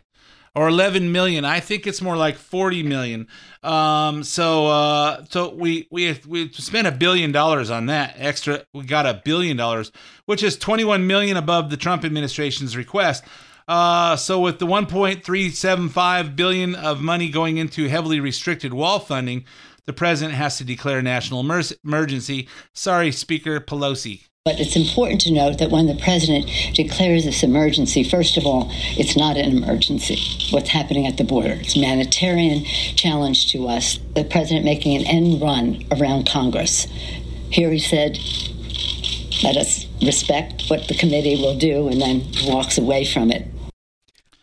or 0.56 0.68
11 0.68 1.12
million. 1.12 1.46
I 1.46 1.60
think 1.60 1.88
it's 1.88 2.02
more 2.02 2.16
like 2.16 2.36
40 2.36 2.84
million. 2.84 3.28
Um, 3.64 4.24
so 4.24 4.68
uh, 4.68 5.26
so 5.30 5.54
we 5.54 5.88
we 5.92 6.20
we 6.28 6.52
spent 6.52 6.88
a 6.88 6.92
billion 6.92 7.32
dollars 7.32 7.70
on 7.70 7.88
that 7.88 8.16
extra. 8.18 8.64
We 8.74 8.86
got 8.86 9.06
a 9.06 9.22
billion 9.26 9.58
dollars, 9.58 9.92
which 10.26 10.44
is 10.44 10.58
21 10.58 11.08
million 11.08 11.38
above 11.38 11.70
the 11.70 11.78
Trump 11.78 12.06
administration's 12.06 12.78
request. 12.78 13.24
Uh, 13.68 14.16
so 14.18 14.42
with 14.42 14.60
the 14.60 14.66
1.375 14.68 16.36
billion 16.36 16.76
of 16.76 17.02
money 17.02 17.30
going 17.30 17.58
into 17.58 17.88
heavily 17.88 18.20
restricted 18.20 18.74
wall 18.74 19.00
funding, 19.00 19.46
the 19.86 19.94
president 19.94 20.36
has 20.36 20.58
to 20.58 20.66
declare 20.66 21.00
a 21.00 21.02
national 21.02 21.40
emer- 21.40 21.62
emergency. 21.84 22.50
Sorry, 22.74 23.12
Speaker 23.12 23.62
Pelosi. 23.62 24.28
But 24.46 24.60
it's 24.60 24.76
important 24.76 25.22
to 25.22 25.32
note 25.32 25.60
that 25.60 25.72
when 25.72 25.86
the 25.86 25.96
president 25.96 26.50
declares 26.74 27.24
this 27.24 27.44
emergency, 27.44 28.04
first 28.04 28.36
of 28.36 28.46
all, 28.46 28.68
it's 28.98 29.16
not 29.16 29.38
an 29.38 29.56
emergency. 29.56 30.20
What's 30.52 30.68
happening 30.68 31.08
at 31.08 31.16
the 31.16 31.24
border? 31.24 31.54
It's 31.62 31.78
a 31.78 31.80
humanitarian 31.80 32.66
challenge 32.66 33.54
to 33.54 33.70
us. 33.70 34.00
The 34.16 34.26
president 34.26 34.66
making 34.66 34.98
an 34.98 35.08
end 35.08 35.42
run 35.42 35.86
around 35.94 36.28
Congress. 36.28 36.88
Here 37.52 37.72
he 37.72 37.80
said, 37.80 38.20
let 39.46 39.56
us 39.56 39.88
respect 40.02 40.64
what 40.68 40.90
the 40.90 40.96
committee 40.96 41.38
will 41.38 41.58
do, 41.58 41.88
and 41.88 42.02
then 42.02 42.26
walks 42.44 42.78
away 42.78 43.06
from 43.06 43.32
it. 43.32 43.48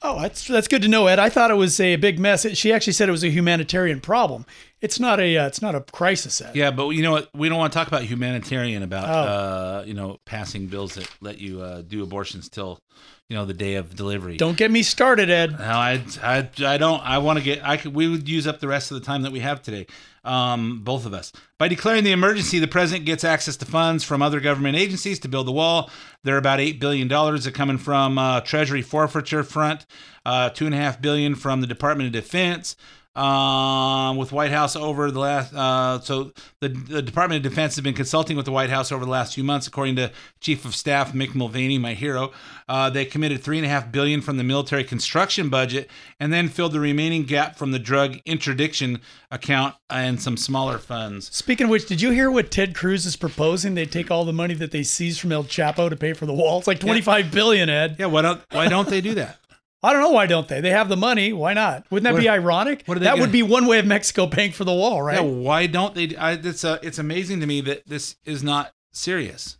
Oh, 0.00 0.22
that's 0.22 0.46
that's 0.46 0.66
good 0.66 0.80
to 0.80 0.88
know, 0.88 1.08
Ed. 1.08 1.18
I 1.18 1.28
thought 1.28 1.50
it 1.50 1.58
was 1.58 1.78
a 1.78 1.96
big 1.96 2.18
mess. 2.18 2.46
She 2.56 2.72
actually 2.72 2.94
said 2.94 3.10
it 3.10 3.12
was 3.12 3.22
a 3.22 3.28
humanitarian 3.28 4.00
problem, 4.00 4.46
It's 4.80 4.98
not 4.98 5.20
a 5.20 5.36
uh, 5.36 5.46
it's 5.46 5.60
not 5.60 5.74
a 5.74 5.80
crisis 5.80 6.40
act. 6.40 6.56
Yeah, 6.56 6.70
but 6.70 6.88
you 6.90 7.02
know 7.02 7.12
what? 7.12 7.28
We 7.34 7.48
don't 7.48 7.58
want 7.58 7.72
to 7.72 7.78
talk 7.78 7.88
about 7.88 8.02
humanitarian 8.02 8.82
about 8.82 9.08
Oh. 9.08 9.12
uh, 9.12 9.84
you 9.86 9.94
know 9.94 10.18
passing 10.24 10.66
bills 10.68 10.94
that 10.94 11.08
let 11.20 11.38
you 11.38 11.60
uh, 11.60 11.82
do 11.82 12.02
abortions 12.02 12.48
till 12.48 12.80
you 13.28 13.36
know 13.36 13.44
the 13.44 13.52
day 13.54 13.74
of 13.74 13.94
delivery. 13.94 14.36
Don't 14.38 14.56
get 14.56 14.70
me 14.70 14.82
started, 14.82 15.28
Ed. 15.30 15.52
No, 15.52 15.64
I, 15.64 16.02
I, 16.22 16.48
I 16.64 16.76
don't. 16.78 17.00
I 17.04 17.18
want 17.18 17.38
to 17.38 17.44
get. 17.44 17.62
I 17.62 17.76
could. 17.76 17.94
We 17.94 18.08
would 18.08 18.26
use 18.28 18.46
up 18.46 18.60
the 18.60 18.68
rest 18.68 18.90
of 18.90 18.98
the 18.98 19.04
time 19.04 19.22
that 19.22 19.32
we 19.32 19.40
have 19.40 19.62
today. 19.62 19.86
Um, 20.24 20.80
both 20.82 21.06
of 21.06 21.14
us. 21.14 21.32
By 21.58 21.68
declaring 21.68 22.04
the 22.04 22.12
emergency, 22.12 22.58
the 22.58 22.68
president 22.68 23.06
gets 23.06 23.24
access 23.24 23.56
to 23.58 23.64
funds 23.64 24.04
from 24.04 24.20
other 24.20 24.38
government 24.40 24.76
agencies 24.76 25.18
to 25.20 25.28
build 25.28 25.46
the 25.46 25.52
wall. 25.52 25.90
There 26.24 26.34
are 26.34 26.38
about 26.38 26.60
eight 26.60 26.78
billion 26.80 27.08
dollars 27.08 27.44
that 27.44 27.54
coming 27.54 27.78
from 27.78 28.18
uh, 28.18 28.40
Treasury 28.42 28.82
forfeiture 28.82 29.42
front, 29.44 29.86
uh, 30.26 30.50
two 30.50 30.66
and 30.66 30.74
a 30.74 30.78
half 30.78 31.00
billion 31.00 31.34
from 31.34 31.60
the 31.62 31.66
Department 31.66 32.06
of 32.08 32.12
Defense. 32.12 32.76
Um, 33.16 34.18
with 34.18 34.30
White 34.30 34.52
House 34.52 34.76
over 34.76 35.10
the 35.10 35.18
last, 35.18 35.52
uh, 35.52 35.98
so 36.00 36.30
the, 36.60 36.68
the 36.68 37.02
Department 37.02 37.44
of 37.44 37.50
Defense 37.50 37.74
has 37.74 37.82
been 37.82 37.92
consulting 37.92 38.36
with 38.36 38.46
the 38.46 38.52
White 38.52 38.70
House 38.70 38.92
over 38.92 39.04
the 39.04 39.10
last 39.10 39.34
few 39.34 39.42
months, 39.42 39.66
according 39.66 39.96
to 39.96 40.12
Chief 40.38 40.64
of 40.64 40.76
Staff 40.76 41.12
Mick 41.12 41.34
Mulvaney, 41.34 41.76
my 41.76 41.94
hero. 41.94 42.30
Uh, 42.68 42.88
they 42.88 43.04
committed 43.04 43.42
three 43.42 43.58
and 43.58 43.66
a 43.66 43.68
half 43.68 43.90
billion 43.90 44.20
from 44.22 44.36
the 44.36 44.44
military 44.44 44.84
construction 44.84 45.48
budget, 45.48 45.90
and 46.20 46.32
then 46.32 46.48
filled 46.48 46.72
the 46.72 46.78
remaining 46.78 47.24
gap 47.24 47.56
from 47.56 47.72
the 47.72 47.80
drug 47.80 48.18
interdiction 48.26 49.00
account 49.32 49.74
and 49.90 50.22
some 50.22 50.36
smaller 50.36 50.78
funds. 50.78 51.34
Speaking 51.34 51.64
of 51.64 51.70
which, 51.70 51.86
did 51.86 52.00
you 52.00 52.10
hear 52.12 52.30
what 52.30 52.52
Ted 52.52 52.76
Cruz 52.76 53.06
is 53.06 53.16
proposing? 53.16 53.74
They 53.74 53.86
take 53.86 54.12
all 54.12 54.24
the 54.24 54.32
money 54.32 54.54
that 54.54 54.70
they 54.70 54.84
seized 54.84 55.20
from 55.20 55.32
El 55.32 55.42
Chapo 55.42 55.90
to 55.90 55.96
pay 55.96 56.12
for 56.12 56.26
the 56.26 56.32
wall. 56.32 56.58
It's 56.58 56.68
like 56.68 56.78
twenty 56.78 57.00
five 57.00 57.32
billion, 57.32 57.68
Ed. 57.68 57.96
Yeah, 57.98 58.06
why 58.06 58.22
don't 58.22 58.40
why 58.52 58.68
don't 58.68 58.88
they 58.88 59.00
do 59.00 59.16
that? 59.16 59.39
I 59.82 59.92
don't 59.92 60.02
know 60.02 60.10
why 60.10 60.26
don't 60.26 60.46
they? 60.46 60.60
They 60.60 60.70
have 60.70 60.88
the 60.90 60.96
money. 60.96 61.32
Why 61.32 61.54
not? 61.54 61.84
Wouldn't 61.90 62.04
that 62.04 62.12
What- 62.12 62.20
be 62.20 62.28
ironic? 62.28 62.82
what 62.86 62.96
are 62.96 63.00
they 63.00 63.04
that 63.04 63.12
gonna- 63.12 63.22
would 63.22 63.32
be 63.32 63.42
one 63.42 63.66
way 63.66 63.78
of 63.78 63.86
Mexico 63.86 64.26
paying 64.26 64.52
for 64.52 64.64
the 64.64 64.72
wall, 64.74 65.00
right? 65.02 65.16
Yeah, 65.16 65.22
why 65.22 65.66
don't 65.66 65.94
they? 65.94 66.14
I, 66.16 66.32
it's 66.32 66.64
uh, 66.64 66.78
it's 66.82 66.98
amazing 66.98 67.40
to 67.40 67.46
me 67.46 67.60
that 67.62 67.86
this 67.88 68.16
is 68.24 68.42
not 68.42 68.72
serious. 68.92 69.56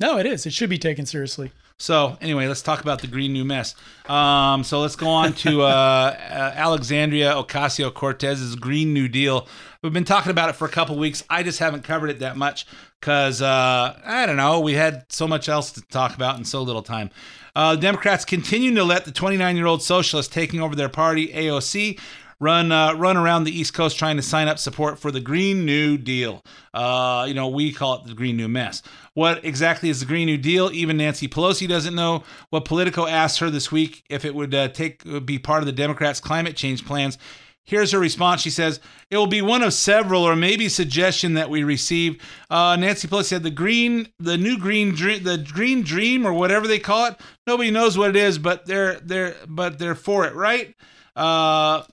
No, 0.00 0.18
it 0.18 0.26
is. 0.26 0.44
It 0.44 0.52
should 0.52 0.68
be 0.70 0.78
taken 0.78 1.06
seriously. 1.06 1.50
So 1.78 2.16
anyway, 2.20 2.46
let's 2.46 2.62
talk 2.62 2.80
about 2.82 3.00
the 3.00 3.06
green 3.08 3.32
new 3.32 3.44
mess. 3.44 3.74
Um, 4.08 4.62
so 4.64 4.80
let's 4.80 4.96
go 4.96 5.08
on 5.08 5.32
to 5.34 5.62
uh, 5.62 5.64
uh, 5.66 6.52
Alexandria 6.54 7.32
Ocasio 7.32 7.92
Cortez's 7.92 8.54
Green 8.56 8.92
New 8.92 9.08
Deal. 9.08 9.48
We've 9.82 9.92
been 9.92 10.04
talking 10.04 10.30
about 10.30 10.48
it 10.50 10.54
for 10.56 10.66
a 10.66 10.70
couple 10.70 10.96
weeks. 10.96 11.24
I 11.28 11.42
just 11.42 11.58
haven't 11.58 11.82
covered 11.82 12.10
it 12.10 12.20
that 12.20 12.36
much 12.36 12.66
because 13.00 13.42
uh, 13.42 13.98
I 14.04 14.24
don't 14.26 14.36
know. 14.36 14.60
We 14.60 14.74
had 14.74 15.04
so 15.08 15.26
much 15.26 15.48
else 15.48 15.72
to 15.72 15.80
talk 15.82 16.14
about 16.14 16.38
in 16.38 16.44
so 16.44 16.62
little 16.62 16.82
time. 16.82 17.10
Uh, 17.56 17.76
Democrats 17.76 18.24
continue 18.24 18.74
to 18.74 18.84
let 18.84 19.04
the 19.04 19.12
29 19.12 19.56
year 19.56 19.66
old 19.66 19.82
socialist 19.82 20.32
taking 20.32 20.60
over 20.60 20.74
their 20.74 20.88
party, 20.88 21.28
AOC, 21.28 21.98
run 22.40 22.72
uh, 22.72 22.94
run 22.94 23.16
around 23.16 23.44
the 23.44 23.56
East 23.56 23.74
Coast 23.74 23.98
trying 23.98 24.16
to 24.16 24.22
sign 24.22 24.48
up 24.48 24.58
support 24.58 24.98
for 24.98 25.10
the 25.10 25.20
Green 25.20 25.64
New 25.64 25.96
Deal. 25.96 26.44
Uh, 26.72 27.24
you 27.28 27.34
know, 27.34 27.48
we 27.48 27.72
call 27.72 27.94
it 27.94 28.06
the 28.06 28.14
Green 28.14 28.36
New 28.36 28.48
Mess. 28.48 28.82
What 29.14 29.44
exactly 29.44 29.88
is 29.88 30.00
the 30.00 30.06
Green 30.06 30.26
New 30.26 30.36
Deal? 30.36 30.70
Even 30.72 30.96
Nancy 30.96 31.28
Pelosi 31.28 31.68
doesn't 31.68 31.94
know. 31.94 32.24
What 32.50 32.64
Politico 32.64 33.06
asked 33.06 33.38
her 33.38 33.50
this 33.50 33.70
week 33.70 34.04
if 34.08 34.24
it 34.24 34.34
would 34.34 34.54
uh, 34.54 34.68
take 34.68 35.04
would 35.04 35.26
be 35.26 35.38
part 35.38 35.62
of 35.62 35.66
the 35.66 35.72
Democrats' 35.72 36.20
climate 36.20 36.56
change 36.56 36.84
plans. 36.84 37.18
Here's 37.64 37.92
her 37.92 37.98
response. 37.98 38.42
She 38.42 38.50
says, 38.50 38.78
It 39.10 39.16
will 39.16 39.26
be 39.26 39.40
one 39.40 39.62
of 39.62 39.72
several 39.72 40.22
or 40.22 40.36
maybe 40.36 40.68
suggestion 40.68 41.34
that 41.34 41.48
we 41.48 41.64
receive. 41.64 42.22
Uh, 42.50 42.76
Nancy 42.76 43.08
Pelosi 43.08 43.24
said 43.24 43.42
the 43.42 43.50
green, 43.50 44.08
the 44.18 44.36
new 44.36 44.58
green 44.58 44.94
dream, 44.94 45.24
the 45.24 45.38
green 45.38 45.82
dream 45.82 46.26
or 46.26 46.32
whatever 46.34 46.66
they 46.66 46.78
call 46.78 47.06
it. 47.06 47.16
Nobody 47.46 47.70
knows 47.70 47.96
what 47.96 48.10
it 48.10 48.16
is, 48.16 48.38
but 48.38 48.66
they're 48.66 49.00
they're 49.00 49.36
but 49.48 49.78
they're 49.78 49.94
for 49.94 50.26
it, 50.26 50.34
right? 50.34 50.74
Uh, 51.16 51.84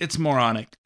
it's 0.00 0.18
moronic. 0.18 0.76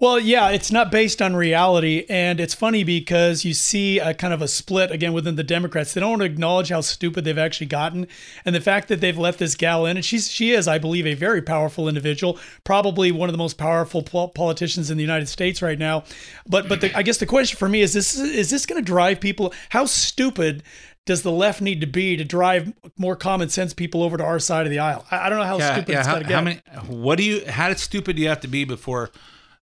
Well, 0.00 0.18
yeah, 0.18 0.48
it's 0.48 0.72
not 0.72 0.90
based 0.90 1.20
on 1.20 1.36
reality. 1.36 2.06
And 2.08 2.40
it's 2.40 2.54
funny 2.54 2.84
because 2.84 3.44
you 3.44 3.52
see 3.52 3.98
a 3.98 4.14
kind 4.14 4.32
of 4.32 4.40
a 4.40 4.48
split 4.48 4.90
again 4.90 5.12
within 5.12 5.36
the 5.36 5.44
Democrats. 5.44 5.92
They 5.92 6.00
don't 6.00 6.08
want 6.08 6.22
to 6.22 6.26
acknowledge 6.26 6.70
how 6.70 6.80
stupid 6.80 7.24
they've 7.24 7.36
actually 7.36 7.66
gotten. 7.66 8.06
And 8.46 8.54
the 8.54 8.62
fact 8.62 8.88
that 8.88 9.02
they've 9.02 9.18
let 9.18 9.36
this 9.36 9.54
gal 9.54 9.84
in, 9.84 9.98
and 9.98 10.04
she's, 10.04 10.30
she 10.30 10.52
is, 10.52 10.66
I 10.66 10.78
believe, 10.78 11.06
a 11.06 11.12
very 11.12 11.42
powerful 11.42 11.86
individual, 11.86 12.38
probably 12.64 13.12
one 13.12 13.28
of 13.28 13.34
the 13.34 13.38
most 13.38 13.58
powerful 13.58 14.02
pol- 14.02 14.28
politicians 14.28 14.90
in 14.90 14.96
the 14.96 15.02
United 15.02 15.28
States 15.28 15.60
right 15.60 15.78
now. 15.78 16.04
But, 16.48 16.66
but 16.66 16.80
the, 16.80 16.96
I 16.96 17.02
guess 17.02 17.18
the 17.18 17.26
question 17.26 17.58
for 17.58 17.68
me 17.68 17.82
is 17.82 17.92
this, 17.92 18.18
is 18.18 18.48
this 18.48 18.64
going 18.64 18.82
to 18.82 18.86
drive 18.86 19.20
people? 19.20 19.52
How 19.68 19.84
stupid 19.84 20.62
does 21.04 21.20
the 21.20 21.32
left 21.32 21.60
need 21.60 21.82
to 21.82 21.86
be 21.86 22.16
to 22.16 22.24
drive 22.24 22.72
more 22.96 23.16
common 23.16 23.50
sense 23.50 23.74
people 23.74 24.02
over 24.02 24.16
to 24.16 24.24
our 24.24 24.38
side 24.38 24.64
of 24.64 24.70
the 24.70 24.78
aisle? 24.78 25.04
I, 25.10 25.26
I 25.26 25.28
don't 25.28 25.40
know 25.40 25.44
how 25.44 25.58
stupid 25.58 25.94
it's 25.94 26.06
how, 26.06 26.14
got 26.14 26.18
to 26.20 26.24
get. 26.24 26.34
how 26.34 26.40
many? 26.40 26.60
What 26.88 27.16
do 27.16 27.24
you? 27.24 27.44
How 27.46 27.74
stupid 27.74 28.16
do 28.16 28.22
you 28.22 28.28
have 28.28 28.40
to 28.40 28.48
be 28.48 28.64
before 28.64 29.10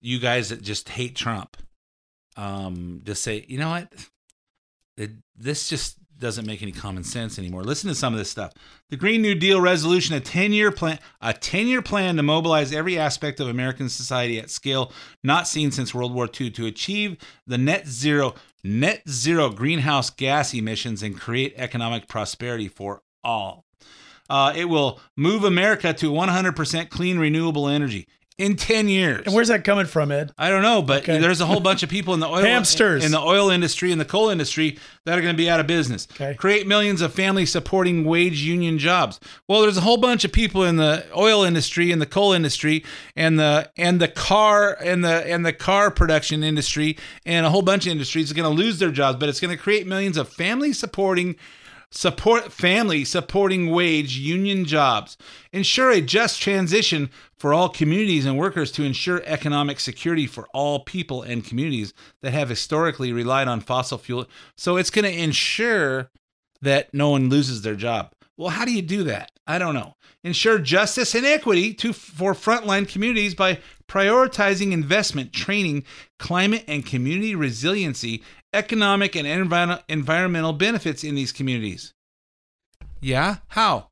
you 0.07 0.21
guys 0.21 0.51
that 0.51 0.63
just 0.63 0.89
hate 0.89 1.17
Trump, 1.17 1.57
um, 2.37 3.01
just 3.03 3.25
say, 3.25 3.45
you 3.49 3.59
know 3.59 3.71
what, 3.71 3.93
it, 4.97 5.11
this 5.37 5.69
just 5.69 5.97
doesn't 6.17 6.47
make 6.47 6.63
any 6.63 6.71
common 6.71 7.03
sense 7.03 7.41
anymore. 7.41 7.65
Listen 7.65 7.89
to 7.89 7.95
some 7.95 8.15
of 8.15 8.19
this 8.19 8.31
stuff. 8.31 8.53
The 8.89 8.97
Green 8.97 9.21
New 9.21 9.35
Deal 9.35 9.61
resolution, 9.61 10.15
a 10.15 10.21
ten-year 10.21 10.71
plan, 10.71 11.01
a 11.21 11.33
ten-year 11.33 11.83
plan 11.83 12.17
to 12.17 12.23
mobilize 12.23 12.73
every 12.73 12.97
aspect 12.97 13.41
of 13.41 13.49
American 13.49 13.89
society 13.89 14.39
at 14.39 14.49
scale 14.49 14.93
not 15.25 15.49
seen 15.49 15.73
since 15.73 15.93
World 15.93 16.15
War 16.15 16.29
II 16.41 16.53
to 16.53 16.67
achieve 16.67 17.17
the 17.45 17.59
net 17.59 17.89
zero, 17.89 18.37
net 18.63 19.03
zero 19.09 19.51
greenhouse 19.51 20.09
gas 20.09 20.55
emissions 20.55 21.03
and 21.03 21.19
create 21.19 21.53
economic 21.57 22.07
prosperity 22.07 22.69
for 22.69 23.03
all. 23.25 23.65
Uh, 24.31 24.53
it 24.57 24.67
will 24.67 25.01
move 25.17 25.43
America 25.43 25.93
to 25.93 26.13
100% 26.13 26.91
clean, 26.91 27.19
renewable 27.19 27.69
energy 27.69 28.07
in 28.39 28.55
10 28.55 28.89
years. 28.91 29.23
and 29.25 29.35
where's 29.35 29.49
that 29.49 29.65
coming 29.65 29.87
from, 29.87 30.13
Ed? 30.13 30.31
I 30.37 30.51
don't 30.51 30.61
know, 30.61 30.83
but 30.83 31.05
Okay. 31.05 31.19
there's 31.19 31.41
a 31.41 31.47
whole 31.47 31.61
bunch 31.61 31.83
of 31.83 31.89
people 31.89 32.13
in 32.13 32.21
the 32.21 32.27
oil 32.29 32.45
Hamsters. 32.45 33.03
in 33.03 33.11
the 33.11 33.19
oil 33.19 33.49
industry 33.49 33.93
and 33.93 33.99
the 34.01 34.05
coal 34.05 34.29
industry 34.29 34.79
that 35.05 35.17
are 35.19 35.23
going 35.23 35.33
to 35.33 35.37
be 35.39 35.49
out 35.49 35.59
of 35.59 35.67
business. 35.67 36.07
Okay. 36.13 36.35
Create 36.35 36.67
millions 36.67 37.01
of 37.01 37.15
family 37.15 37.47
supporting 37.47 38.05
wage 38.05 38.41
union 38.43 38.79
jobs. 38.79 39.19
Well, 39.49 39.63
there's 39.63 39.79
a 39.79 39.81
whole 39.81 39.97
bunch 39.97 40.23
of 40.25 40.33
people 40.33 40.65
in 40.65 40.77
the 40.77 41.07
oil 41.17 41.45
industry 41.45 41.91
and 41.91 42.03
the 42.03 42.07
coal 42.07 42.35
industry 42.35 42.85
and 43.17 43.39
the 43.39 43.71
and 43.79 44.01
the 44.01 44.09
car 44.09 44.77
and 44.85 45.03
the 45.03 45.27
and 45.27 45.47
the 45.47 45.55
car 45.55 45.91
production 45.91 46.45
industry 46.45 46.99
and 47.25 47.47
a 47.47 47.51
whole 47.51 47.63
bunch 47.63 47.87
of 47.87 47.93
industries 47.93 48.31
are 48.31 48.35
going 48.35 48.55
to 48.55 48.63
lose 48.63 48.79
their 48.79 48.91
jobs, 48.91 49.19
but 49.19 49.31
it's 49.31 49.41
going 49.41 49.57
to 49.57 49.63
create 49.63 49.87
millions 49.87 50.19
of 50.19 50.29
family 50.29 50.75
supporting 50.75 51.37
support 51.91 52.53
family 52.53 53.05
supporting 53.05 53.71
wage 53.71 54.17
union 54.17 54.65
jobs. 54.65 55.17
Ensure 55.53 55.91
a 55.91 56.01
just 56.01 56.41
transition 56.41 57.11
for 57.39 57.55
all 57.55 57.69
communities 57.69 58.27
and 58.27 58.39
workers 58.39 58.73
to 58.73 58.83
ensure 58.83 59.23
economic 59.25 59.81
security 59.81 60.27
for 60.27 60.49
all 60.53 60.81
people 60.81 61.23
and 61.23 61.45
communities 61.45 61.95
that 62.23 62.33
have 62.33 62.49
historically 62.49 63.13
relied 63.13 63.49
on 63.49 63.61
fossil 63.61 63.99
fuel. 63.99 64.27
So 64.57 64.77
it's 64.77 64.91
going 64.91 65.05
to 65.05 65.23
ensure 65.23 66.11
that 66.63 66.93
no 66.93 67.11
one 67.11 67.29
loses 67.29 67.63
their 67.63 67.77
job. 67.77 68.13
Well 68.37 68.51
how 68.51 68.65
do 68.65 68.73
you 68.73 68.83
do 68.83 69.05
that? 69.05 69.31
I 69.47 69.59
don't 69.59 69.75
know. 69.75 69.95
Ensure 70.25 70.59
justice 70.59 71.15
and 71.15 71.25
equity 71.25 71.73
to 71.75 71.93
for 71.93 72.35
frontline 72.35 72.89
communities 72.89 73.35
by 73.35 73.61
prioritizing 73.87 74.73
investment 74.73 75.33
training 75.33 75.85
climate 76.19 76.65
and 76.67 76.85
community 76.85 77.35
resiliency 77.35 78.23
economic 78.57 79.15
and 79.15 79.27
envi- 79.27 79.83
environmental 79.89 80.53
benefits 80.53 81.05
in 81.05 81.15
these 81.15 81.33
communities. 81.33 81.93
Yeah? 83.01 83.37
How? 83.49 83.89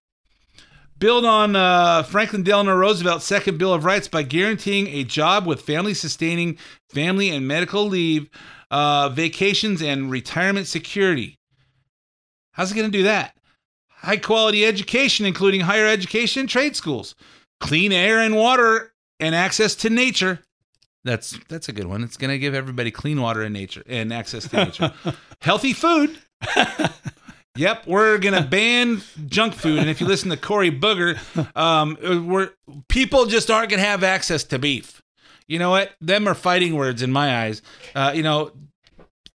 Build 0.98 1.24
on 1.24 1.54
uh, 1.56 2.04
franklin 2.04 2.42
delano 2.44 2.74
roosevelt's 2.74 3.24
second 3.24 3.58
bill 3.58 3.74
of 3.74 3.84
rights 3.84 4.08
by 4.08 4.22
guaranteeing 4.22 4.86
a 4.86 5.04
job 5.04 5.46
with 5.46 5.60
family 5.60 5.92
sustaining 5.92 6.56
family 6.88 7.30
and 7.30 7.46
medical 7.46 7.86
leave 7.86 8.30
uh, 8.70 9.08
vacations 9.08 9.82
and 9.82 10.10
retirement 10.10 10.66
security. 10.66 11.36
How's 12.52 12.72
it 12.72 12.76
going 12.76 12.90
to 12.90 12.98
do 12.98 13.04
that? 13.04 13.36
High 13.88 14.16
quality 14.18 14.64
education, 14.64 15.26
including 15.26 15.62
higher 15.62 15.86
education 15.86 16.40
and 16.40 16.48
trade 16.48 16.76
schools, 16.76 17.14
clean 17.60 17.92
air 17.92 18.20
and 18.20 18.36
water, 18.36 18.92
and 19.18 19.34
access 19.34 19.74
to 19.76 19.90
nature. 19.90 20.43
That's 21.04 21.38
that's 21.48 21.68
a 21.68 21.72
good 21.72 21.86
one. 21.86 22.02
It's 22.02 22.16
going 22.16 22.30
to 22.30 22.38
give 22.38 22.54
everybody 22.54 22.90
clean 22.90 23.20
water 23.20 23.42
and 23.42 23.52
nature 23.52 23.82
and 23.86 24.12
access 24.12 24.48
to 24.48 24.64
nature. 24.64 24.92
Healthy 25.40 25.74
food. 25.74 26.18
yep, 27.56 27.86
we're 27.86 28.18
going 28.18 28.34
to 28.34 28.48
ban 28.48 29.02
junk 29.26 29.54
food. 29.54 29.78
And 29.78 29.90
if 29.90 30.00
you 30.00 30.06
listen 30.06 30.30
to 30.30 30.36
Cory 30.36 30.70
Booger, 30.70 31.18
um, 31.56 31.98
we're 32.26 32.50
people 32.88 33.26
just 33.26 33.50
aren't 33.50 33.70
going 33.70 33.80
to 33.80 33.86
have 33.86 34.02
access 34.02 34.44
to 34.44 34.58
beef. 34.58 35.02
You 35.46 35.58
know 35.58 35.70
what? 35.70 35.92
Them 36.00 36.26
are 36.26 36.34
fighting 36.34 36.74
words 36.74 37.02
in 37.02 37.12
my 37.12 37.44
eyes. 37.44 37.60
Uh, 37.94 38.12
you 38.14 38.22
know, 38.22 38.52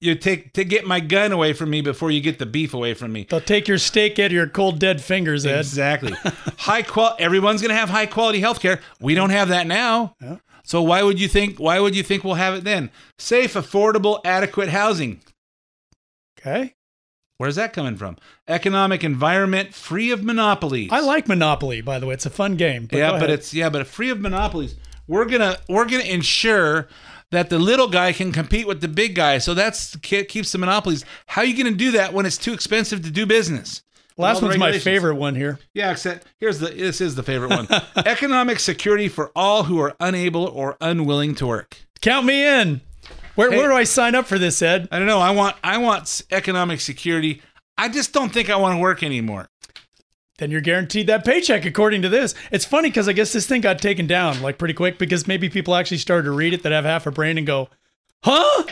you 0.01 0.15
take 0.15 0.53
to 0.55 0.65
get 0.65 0.87
my 0.87 1.01
gun 1.01 1.33
away 1.33 1.53
from 1.53 1.71
me 1.71 1.81
before 1.81 2.11
you 2.11 2.21
get 2.21 2.39
the 2.39 2.47
beef 2.47 2.73
away 2.73 2.95
from 2.95 3.13
me. 3.13 3.27
They'll 3.29 3.41
take 3.41 3.69
your 3.69 3.79
steak 3.79 4.19
out 4.19 4.27
of 4.27 4.33
your 4.33 4.47
cold 4.47 4.79
dead 4.79 5.01
fingers, 5.01 5.45
Ed. 5.45 5.59
Exactly. 5.59 6.13
high 6.59 6.83
qual. 6.83 7.17
Everyone's 7.19 7.61
going 7.61 7.71
to 7.71 7.77
have 7.77 7.91
high 7.91 8.07
quality 8.07 8.41
health 8.41 8.61
care. 8.61 8.81
We 9.01 9.15
don't 9.15 9.31
have 9.31 9.49
that 9.49 9.67
now. 9.67 10.15
So 10.69 10.83
why 10.83 11.03
would 11.03 11.19
you 11.19 11.29
think? 11.29 11.59
Why 11.59 11.81
would 11.81 11.97
you 11.97 12.03
think 12.03 12.25
we'll 12.25 12.35
have 12.35 12.55
it 12.55 12.63
then? 12.63 12.91
Safe, 13.19 13.55
affordable, 13.55 14.21
adequate 14.23 14.69
housing. 14.69 15.23
Okay. 16.39 16.75
Where's 17.39 17.57
that 17.57 17.73
coming 17.73 17.97
from? 17.97 18.19
Economic 18.47 19.03
environment 19.03 19.73
free 19.73 20.11
of 20.11 20.23
monopolies. 20.23 20.91
I 20.93 21.01
like 21.01 21.27
Monopoly, 21.27 21.81
by 21.81 21.99
the 21.99 22.05
way. 22.05 22.13
It's 22.13 22.27
a 22.27 22.31
fun 22.31 22.57
game. 22.57 22.87
yeah, 22.93 23.19
but 23.19 23.31
it's 23.31 23.55
yeah, 23.55 23.71
but 23.71 23.87
free 23.87 24.11
of 24.11 24.21
monopolies. 24.21 24.77
We're 25.07 25.25
gonna 25.25 25.57
we're 25.71 25.87
gonna 25.87 26.05
ensure 26.05 26.89
that 27.31 27.49
the 27.49 27.59
little 27.59 27.89
guy 27.89 28.13
can 28.13 28.31
compete 28.31 28.67
with 28.67 28.83
the 28.83 28.89
big 28.89 29.15
guy. 29.15 29.39
So 29.39 29.55
that's 29.55 29.97
keeps 29.97 30.53
the 30.53 30.59
monopolies. 30.59 31.03
How 31.29 31.43
are 31.43 31.47
you 31.47 31.57
going 31.63 31.73
to 31.73 31.79
do 31.79 31.93
that 31.93 32.13
when 32.13 32.27
it's 32.27 32.39
too 32.39 32.53
expensive 32.53 33.03
to 33.05 33.11
do 33.11 33.25
business? 33.25 33.83
Last 34.19 34.43
one's 34.43 34.59
my 34.59 34.79
favorite 34.79 35.15
one 35.15 35.35
here. 35.37 35.59
Yeah, 35.75 35.93
except 35.93 36.27
here's 36.41 36.59
the 36.59 36.69
this 36.71 37.01
is 37.01 37.15
the 37.15 37.23
favorite 37.23 37.51
one. 37.51 37.69
Economic 37.97 38.59
security 38.59 39.09
for 39.09 39.31
all 39.37 39.63
who 39.65 39.79
are 39.81 39.95
unable 40.01 40.45
or 40.47 40.77
unwilling 40.81 41.35
to 41.37 41.47
work. 41.47 41.79
Count 42.01 42.27
me 42.27 42.45
in. 42.45 42.81
Where, 43.37 43.51
Hey. 43.51 43.57
where 43.59 43.69
do 43.69 43.75
I 43.75 43.85
sign 43.85 44.17
up 44.17 44.27
for 44.27 44.37
this, 44.39 44.61
Ed? 44.61 44.89
I 44.91 44.99
don't 44.99 45.07
know. 45.07 45.21
I 45.21 45.31
want 45.31 45.57
I 45.63 45.79
want 45.79 46.23
economic 46.33 46.81
security. 46.81 47.41
I 47.77 47.89
just 47.89 48.13
don't 48.13 48.33
think 48.33 48.51
I 48.51 48.57
want 48.57 48.77
to 48.77 48.81
work 48.83 49.03
anymore. 49.05 49.49
Then 50.39 50.51
you're 50.51 50.61
guaranteed 50.61 51.07
that 51.09 51.25
paycheck, 51.25 51.65
according 51.65 52.03
to 52.03 52.09
this. 52.09 52.35
It's 52.53 52.65
funny 52.65 52.91
because 52.91 53.09
I 53.09 53.13
guess 53.13 53.33
this 53.33 53.47
thing 53.47 53.61
got 53.61 53.81
taken 53.81 54.07
down 54.07 54.41
like 54.43 54.59
pretty 54.59 54.75
quick 54.75 54.99
because 54.99 55.27
maybe 55.29 55.49
people 55.49 55.75
actually 55.75 55.99
started 55.99 56.25
to 56.25 56.33
read 56.33 56.55
it 56.55 56.63
that 56.65 56.73
have 56.73 56.85
half 56.85 57.07
a 57.07 57.11
brain 57.13 57.39
and 57.39 57.47
go, 57.47 57.69
"Huh? 58.25 58.65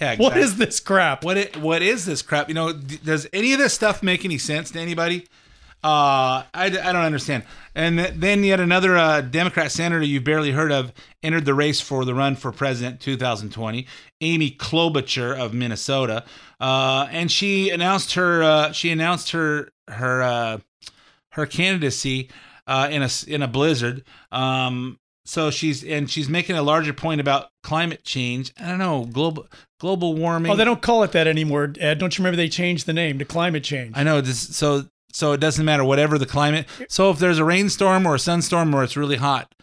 Yeah, 0.00 0.16
What 0.16 0.36
exactly. 0.36 0.40
is 0.42 0.56
this 0.56 0.80
crap?" 0.80 1.24
What 1.24 1.36
it, 1.36 1.56
what 1.56 1.82
is 1.82 2.04
this 2.06 2.22
crap? 2.22 2.48
You 2.48 2.54
know, 2.54 2.72
d- 2.72 2.98
does 3.04 3.26
any 3.32 3.52
of 3.52 3.58
this 3.58 3.74
stuff 3.74 4.02
make 4.02 4.24
any 4.24 4.38
sense 4.38 4.70
to 4.72 4.78
anybody? 4.80 5.26
Uh, 5.82 6.44
I, 6.52 6.66
I 6.66 6.68
don't 6.68 6.96
understand. 6.96 7.42
And 7.74 7.98
th- 7.98 8.12
then 8.14 8.44
yet 8.44 8.60
another 8.60 8.98
uh, 8.98 9.22
Democrat 9.22 9.72
senator 9.72 10.04
you've 10.04 10.24
barely 10.24 10.50
heard 10.52 10.70
of 10.72 10.92
entered 11.22 11.46
the 11.46 11.54
race 11.54 11.80
for 11.80 12.04
the 12.04 12.14
run 12.14 12.36
for 12.36 12.52
president 12.52 13.00
2020, 13.00 13.86
Amy 14.20 14.50
Klobuchar 14.50 15.34
of 15.38 15.54
Minnesota, 15.54 16.24
uh, 16.60 17.08
and 17.10 17.32
she 17.32 17.70
announced 17.70 18.12
her 18.14 18.42
uh, 18.42 18.72
she 18.72 18.90
announced 18.90 19.30
her 19.30 19.70
her 19.88 20.22
uh, 20.22 20.58
her 21.30 21.46
candidacy 21.46 22.28
uh, 22.66 22.88
in 22.90 23.02
a 23.02 23.08
in 23.26 23.42
a 23.42 23.48
blizzard. 23.48 24.04
Um, 24.30 24.98
so 25.30 25.48
she's 25.52 25.84
and 25.84 26.10
she's 26.10 26.28
making 26.28 26.56
a 26.56 26.62
larger 26.62 26.92
point 26.92 27.20
about 27.20 27.50
climate 27.62 28.02
change. 28.02 28.52
I 28.60 28.66
don't 28.66 28.78
know 28.78 29.04
global 29.12 29.46
global 29.78 30.14
warming. 30.14 30.50
Oh, 30.50 30.56
they 30.56 30.64
don't 30.64 30.82
call 30.82 31.04
it 31.04 31.12
that 31.12 31.28
anymore, 31.28 31.72
Ed. 31.78 31.98
Don't 32.00 32.18
you 32.18 32.22
remember 32.24 32.36
they 32.36 32.48
changed 32.48 32.86
the 32.86 32.92
name 32.92 33.20
to 33.20 33.24
climate 33.24 33.62
change? 33.62 33.92
I 33.96 34.02
know 34.02 34.20
this. 34.20 34.56
So 34.56 34.86
so 35.12 35.30
it 35.32 35.38
doesn't 35.40 35.64
matter 35.64 35.84
whatever 35.84 36.18
the 36.18 36.26
climate. 36.26 36.66
So 36.88 37.10
if 37.12 37.20
there's 37.20 37.38
a 37.38 37.44
rainstorm 37.44 38.06
or 38.06 38.16
a 38.16 38.18
sunstorm 38.18 38.74
or 38.74 38.82
it's 38.82 38.96
really 38.96 39.18
hot, 39.18 39.54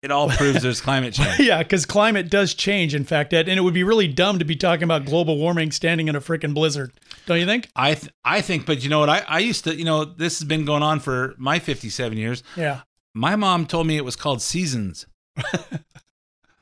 it 0.00 0.12
all 0.12 0.28
proves 0.28 0.62
there's 0.62 0.80
climate 0.80 1.14
change. 1.14 1.40
yeah, 1.40 1.58
because 1.64 1.84
climate 1.84 2.30
does 2.30 2.54
change, 2.54 2.94
in 2.94 3.04
fact, 3.04 3.32
Ed, 3.32 3.48
and 3.48 3.58
it 3.58 3.62
would 3.62 3.74
be 3.74 3.82
really 3.82 4.06
dumb 4.06 4.38
to 4.38 4.44
be 4.44 4.54
talking 4.54 4.84
about 4.84 5.06
global 5.06 5.38
warming 5.38 5.72
standing 5.72 6.06
in 6.06 6.14
a 6.14 6.20
freaking 6.20 6.54
blizzard. 6.54 6.92
Don't 7.26 7.40
you 7.40 7.46
think? 7.46 7.68
I 7.74 7.94
th- 7.94 8.12
I 8.24 8.42
think, 8.42 8.64
but 8.64 8.84
you 8.84 8.90
know 8.90 9.00
what? 9.00 9.08
I 9.08 9.24
I 9.26 9.38
used 9.40 9.64
to 9.64 9.74
you 9.74 9.84
know 9.84 10.04
this 10.04 10.38
has 10.38 10.46
been 10.46 10.64
going 10.64 10.84
on 10.84 11.00
for 11.00 11.34
my 11.36 11.58
57 11.58 12.16
years. 12.16 12.44
Yeah. 12.56 12.82
My 13.14 13.36
mom 13.36 13.66
told 13.66 13.86
me 13.86 13.96
it 13.96 14.04
was 14.04 14.16
called 14.16 14.42
seasons. 14.42 15.06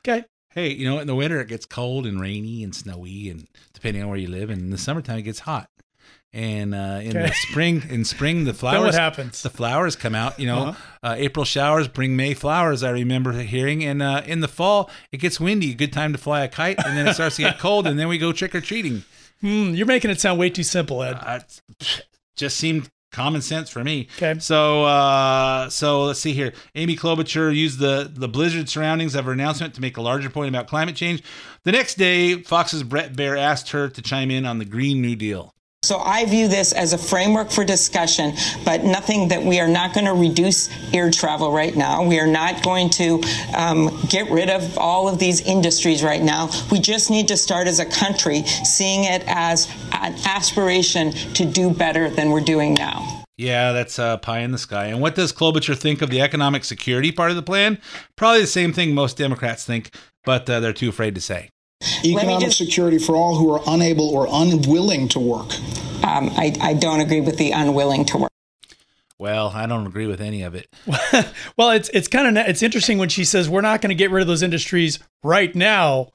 Okay. 0.05 0.25
Hey, 0.49 0.73
you 0.73 0.83
know, 0.89 0.99
in 0.99 1.07
the 1.07 1.15
winter 1.15 1.39
it 1.39 1.47
gets 1.47 1.65
cold 1.65 2.05
and 2.05 2.19
rainy 2.19 2.61
and 2.61 2.75
snowy, 2.75 3.29
and 3.29 3.47
depending 3.73 4.03
on 4.03 4.09
where 4.09 4.17
you 4.17 4.27
live, 4.27 4.49
and 4.49 4.61
in 4.61 4.69
the 4.69 4.77
summertime 4.77 5.19
it 5.19 5.21
gets 5.21 5.39
hot. 5.39 5.69
And 6.33 6.75
uh, 6.75 6.99
in 7.01 7.11
the 7.13 7.31
spring, 7.33 7.83
in 7.89 8.03
spring 8.15 8.43
the 8.43 8.53
flowers. 8.53 8.81
what 8.83 8.93
happens? 8.95 9.41
The 9.43 9.49
flowers 9.49 9.95
come 9.95 10.13
out. 10.13 10.39
You 10.39 10.47
know, 10.47 10.59
Uh-huh. 10.67 10.97
uh, 11.11 11.15
April 11.17 11.45
showers 11.45 11.87
bring 11.87 12.17
May 12.17 12.33
flowers. 12.33 12.83
I 12.83 12.89
remember 12.89 13.31
hearing. 13.31 13.83
And 13.85 14.01
uh, 14.01 14.23
in 14.25 14.41
the 14.41 14.47
fall 14.49 14.89
it 15.13 15.17
gets 15.19 15.39
windy. 15.39 15.73
Good 15.73 15.93
time 15.93 16.11
to 16.11 16.17
fly 16.17 16.43
a 16.43 16.49
kite, 16.49 16.79
and 16.85 16.97
then 16.97 17.07
it 17.07 17.13
starts 17.13 17.37
to 17.37 17.43
get 17.43 17.59
cold, 17.59 17.87
and 17.87 17.97
then 17.97 18.09
we 18.09 18.17
go 18.17 18.33
trick 18.33 18.53
or 18.53 18.59
treating. 18.61 19.03
Hmm, 19.39 19.73
you're 19.73 19.85
making 19.87 20.11
it 20.11 20.19
sound 20.19 20.37
way 20.37 20.49
too 20.49 20.63
simple, 20.63 21.01
Ed. 21.01 21.13
Uh, 21.21 21.39
just 22.35 22.57
seemed 22.57 22.89
common 23.13 23.41
sense 23.41 23.69
for 23.69 23.83
me. 23.83 24.07
Okay. 24.17 24.37
So 24.39 24.83
uh 24.83 25.69
so 25.69 26.03
let's 26.03 26.19
see 26.19 26.33
here. 26.33 26.53
Amy 26.75 26.95
Klobuchar 26.97 27.55
used 27.55 27.79
the 27.79 28.11
the 28.13 28.27
blizzard 28.27 28.67
surroundings 28.67 29.15
of 29.15 29.25
her 29.25 29.31
announcement 29.31 29.73
to 29.75 29.81
make 29.81 29.95
a 29.95 30.01
larger 30.01 30.29
point 30.29 30.49
about 30.49 30.67
climate 30.67 30.95
change. 30.95 31.23
The 31.63 31.71
next 31.71 31.95
day, 31.95 32.41
Fox's 32.41 32.83
Bret 32.83 33.13
Baier 33.13 33.39
asked 33.39 33.69
her 33.69 33.87
to 33.87 34.01
chime 34.01 34.29
in 34.29 34.45
on 34.45 34.57
the 34.57 34.65
Green 34.65 35.01
New 35.01 35.15
Deal. 35.15 35.53
So 35.83 35.99
I 35.99 36.23
view 36.23 36.47
this 36.47 36.71
as 36.71 36.93
a 36.93 36.97
framework 36.97 37.51
for 37.51 37.65
discussion, 37.65 38.33
but 38.63 38.85
nothing 38.85 39.27
that 39.27 39.43
we 39.43 39.59
are 39.59 39.67
not 39.67 39.93
going 39.93 40.05
to 40.05 40.13
reduce 40.13 40.69
air 40.93 41.11
travel 41.11 41.51
right 41.51 41.75
now. 41.75 42.07
We 42.07 42.21
are 42.21 42.27
not 42.27 42.63
going 42.63 42.89
to 42.91 43.21
um, 43.53 43.99
get 44.07 44.31
rid 44.31 44.49
of 44.49 44.77
all 44.77 45.09
of 45.09 45.19
these 45.19 45.41
industries 45.41 46.01
right 46.01 46.21
now. 46.21 46.49
We 46.71 46.79
just 46.79 47.11
need 47.11 47.27
to 47.27 47.35
start 47.35 47.67
as 47.67 47.79
a 47.79 47.85
country 47.85 48.43
seeing 48.43 49.03
it 49.03 49.23
as 49.27 49.69
an 49.91 50.15
aspiration 50.25 51.11
to 51.11 51.43
do 51.43 51.69
better 51.69 52.09
than 52.09 52.29
we're 52.29 52.39
doing 52.39 52.75
now. 52.75 53.25
Yeah, 53.35 53.73
that's 53.73 53.99
uh, 53.99 54.17
pie 54.17 54.39
in 54.39 54.51
the 54.51 54.57
sky. 54.57 54.85
And 54.85 55.01
what 55.01 55.15
does 55.15 55.33
Klobuchar 55.33 55.77
think 55.77 56.01
of 56.01 56.09
the 56.09 56.21
economic 56.21 56.63
security 56.63 57.11
part 57.11 57.29
of 57.29 57.35
the 57.35 57.43
plan? 57.43 57.77
Probably 58.15 58.39
the 58.39 58.47
same 58.47 58.71
thing 58.71 58.93
most 58.93 59.17
Democrats 59.17 59.65
think, 59.65 59.93
but 60.23 60.49
uh, 60.49 60.61
they're 60.61 60.71
too 60.71 60.89
afraid 60.89 61.15
to 61.15 61.21
say. 61.21 61.49
Economic 62.03 62.51
security 62.51 62.97
for 62.97 63.15
all 63.15 63.35
who 63.35 63.51
are 63.53 63.61
unable 63.67 64.09
or 64.09 64.27
unwilling 64.29 65.07
to 65.09 65.19
work. 65.19 65.53
Um, 66.03 66.29
I, 66.35 66.53
I 66.61 66.73
don't 66.73 66.99
agree 66.99 67.21
with 67.21 67.37
the 67.37 67.51
unwilling 67.51 68.05
to 68.05 68.17
work. 68.17 68.31
Well, 69.19 69.51
I 69.55 69.67
don't 69.67 69.87
agree 69.87 70.07
with 70.07 70.19
any 70.21 70.41
of 70.43 70.55
it. 70.55 70.67
Well, 71.55 71.69
it's 71.71 71.89
it's 71.89 72.07
kind 72.07 72.37
of 72.37 72.47
it's 72.47 72.63
interesting 72.63 72.97
when 72.97 73.09
she 73.09 73.23
says 73.23 73.47
we're 73.47 73.61
not 73.61 73.79
going 73.81 73.89
to 73.89 73.95
get 73.95 74.09
rid 74.11 74.21
of 74.21 74.27
those 74.27 74.41
industries 74.41 74.97
right 75.23 75.53
now. 75.55 76.09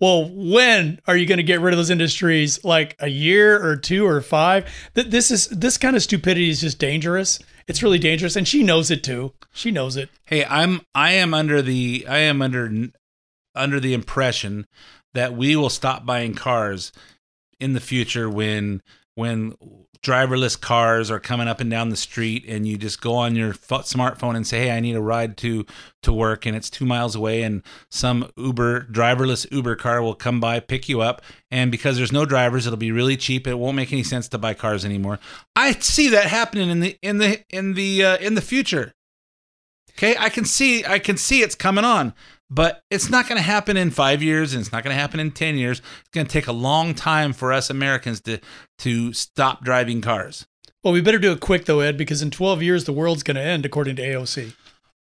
Well, 0.00 0.30
when 0.32 1.00
are 1.06 1.16
you 1.16 1.26
going 1.26 1.38
to 1.38 1.42
get 1.44 1.60
rid 1.60 1.72
of 1.74 1.78
those 1.78 1.90
industries? 1.90 2.64
Like 2.64 2.94
a 3.00 3.08
year 3.08 3.62
or 3.62 3.76
two 3.76 4.06
or 4.06 4.20
five? 4.20 4.66
Th- 4.94 5.08
This 5.08 5.30
is 5.30 5.48
this 5.48 5.76
kind 5.78 5.96
of 5.96 6.02
stupidity 6.02 6.48
is 6.48 6.60
just 6.60 6.78
dangerous. 6.78 7.38
It's 7.66 7.82
really 7.82 7.98
dangerous, 7.98 8.36
and 8.36 8.46
she 8.46 8.62
knows 8.62 8.90
it 8.90 9.02
too. 9.02 9.32
She 9.52 9.70
knows 9.70 9.96
it. 9.96 10.08
Hey, 10.26 10.44
I'm 10.44 10.80
I 10.94 11.12
am 11.12 11.34
under 11.34 11.60
the 11.60 12.06
I 12.08 12.18
am 12.18 12.40
under 12.40 12.88
under 13.54 13.80
the 13.80 13.94
impression 13.94 14.66
that 15.14 15.34
we 15.34 15.56
will 15.56 15.70
stop 15.70 16.04
buying 16.04 16.34
cars 16.34 16.92
in 17.60 17.72
the 17.72 17.80
future 17.80 18.28
when 18.28 18.82
when 19.14 19.54
driverless 20.02 20.60
cars 20.60 21.10
are 21.10 21.20
coming 21.20 21.48
up 21.48 21.60
and 21.60 21.70
down 21.70 21.88
the 21.88 21.96
street 21.96 22.44
and 22.46 22.66
you 22.68 22.76
just 22.76 23.00
go 23.00 23.14
on 23.14 23.34
your 23.34 23.54
pho- 23.54 23.78
smartphone 23.78 24.36
and 24.36 24.46
say 24.46 24.58
hey 24.58 24.70
i 24.70 24.78
need 24.78 24.94
a 24.94 25.00
ride 25.00 25.34
to 25.34 25.64
to 26.02 26.12
work 26.12 26.44
and 26.44 26.54
it's 26.54 26.68
2 26.68 26.84
miles 26.84 27.14
away 27.14 27.42
and 27.42 27.62
some 27.90 28.30
uber 28.36 28.82
driverless 28.92 29.50
uber 29.50 29.74
car 29.74 30.02
will 30.02 30.14
come 30.14 30.40
by 30.40 30.60
pick 30.60 30.90
you 30.90 31.00
up 31.00 31.22
and 31.54 31.70
because 31.70 31.96
there's 31.96 32.10
no 32.10 32.26
drivers 32.26 32.66
it'll 32.66 32.76
be 32.76 32.90
really 32.90 33.16
cheap. 33.16 33.46
It 33.46 33.54
won't 33.54 33.76
make 33.76 33.92
any 33.92 34.02
sense 34.02 34.26
to 34.30 34.38
buy 34.38 34.54
cars 34.54 34.84
anymore. 34.84 35.20
I 35.54 35.70
see 35.74 36.08
that 36.08 36.26
happening 36.26 36.68
in 36.68 36.80
the 36.80 36.98
in 37.00 37.18
the 37.18 37.44
in 37.48 37.74
the 37.74 38.04
uh, 38.04 38.16
in 38.16 38.34
the 38.34 38.40
future. 38.40 38.92
Okay, 39.92 40.16
I 40.18 40.30
can 40.30 40.44
see 40.44 40.84
I 40.84 40.98
can 40.98 41.16
see 41.16 41.42
it's 41.42 41.54
coming 41.54 41.84
on, 41.84 42.12
but 42.54 42.82
it's 42.90 43.10
not 43.10 43.28
going 43.28 43.36
to 43.36 43.42
happen 43.42 43.76
in 43.76 43.90
5 43.90 44.22
years 44.22 44.52
and 44.52 44.60
it's 44.60 44.72
not 44.72 44.84
going 44.84 44.94
to 44.94 45.00
happen 45.00 45.18
in 45.20 45.30
10 45.30 45.56
years. 45.56 45.80
It's 46.00 46.10
going 46.12 46.26
to 46.26 46.32
take 46.32 46.46
a 46.46 46.52
long 46.52 46.94
time 46.94 47.32
for 47.32 47.52
us 47.52 47.70
Americans 47.70 48.20
to 48.22 48.38
to 48.78 49.12
stop 49.12 49.64
driving 49.64 50.00
cars. 50.00 50.46
Well, 50.82 50.92
we 50.92 51.00
better 51.00 51.18
do 51.18 51.32
it 51.32 51.40
quick 51.40 51.64
though, 51.64 51.80
Ed, 51.80 51.96
because 51.96 52.22
in 52.22 52.30
12 52.30 52.62
years 52.62 52.84
the 52.84 52.92
world's 52.92 53.22
going 53.22 53.36
to 53.36 53.42
end, 53.42 53.64
according 53.66 53.96
to 53.96 54.02
AOC. 54.02 54.52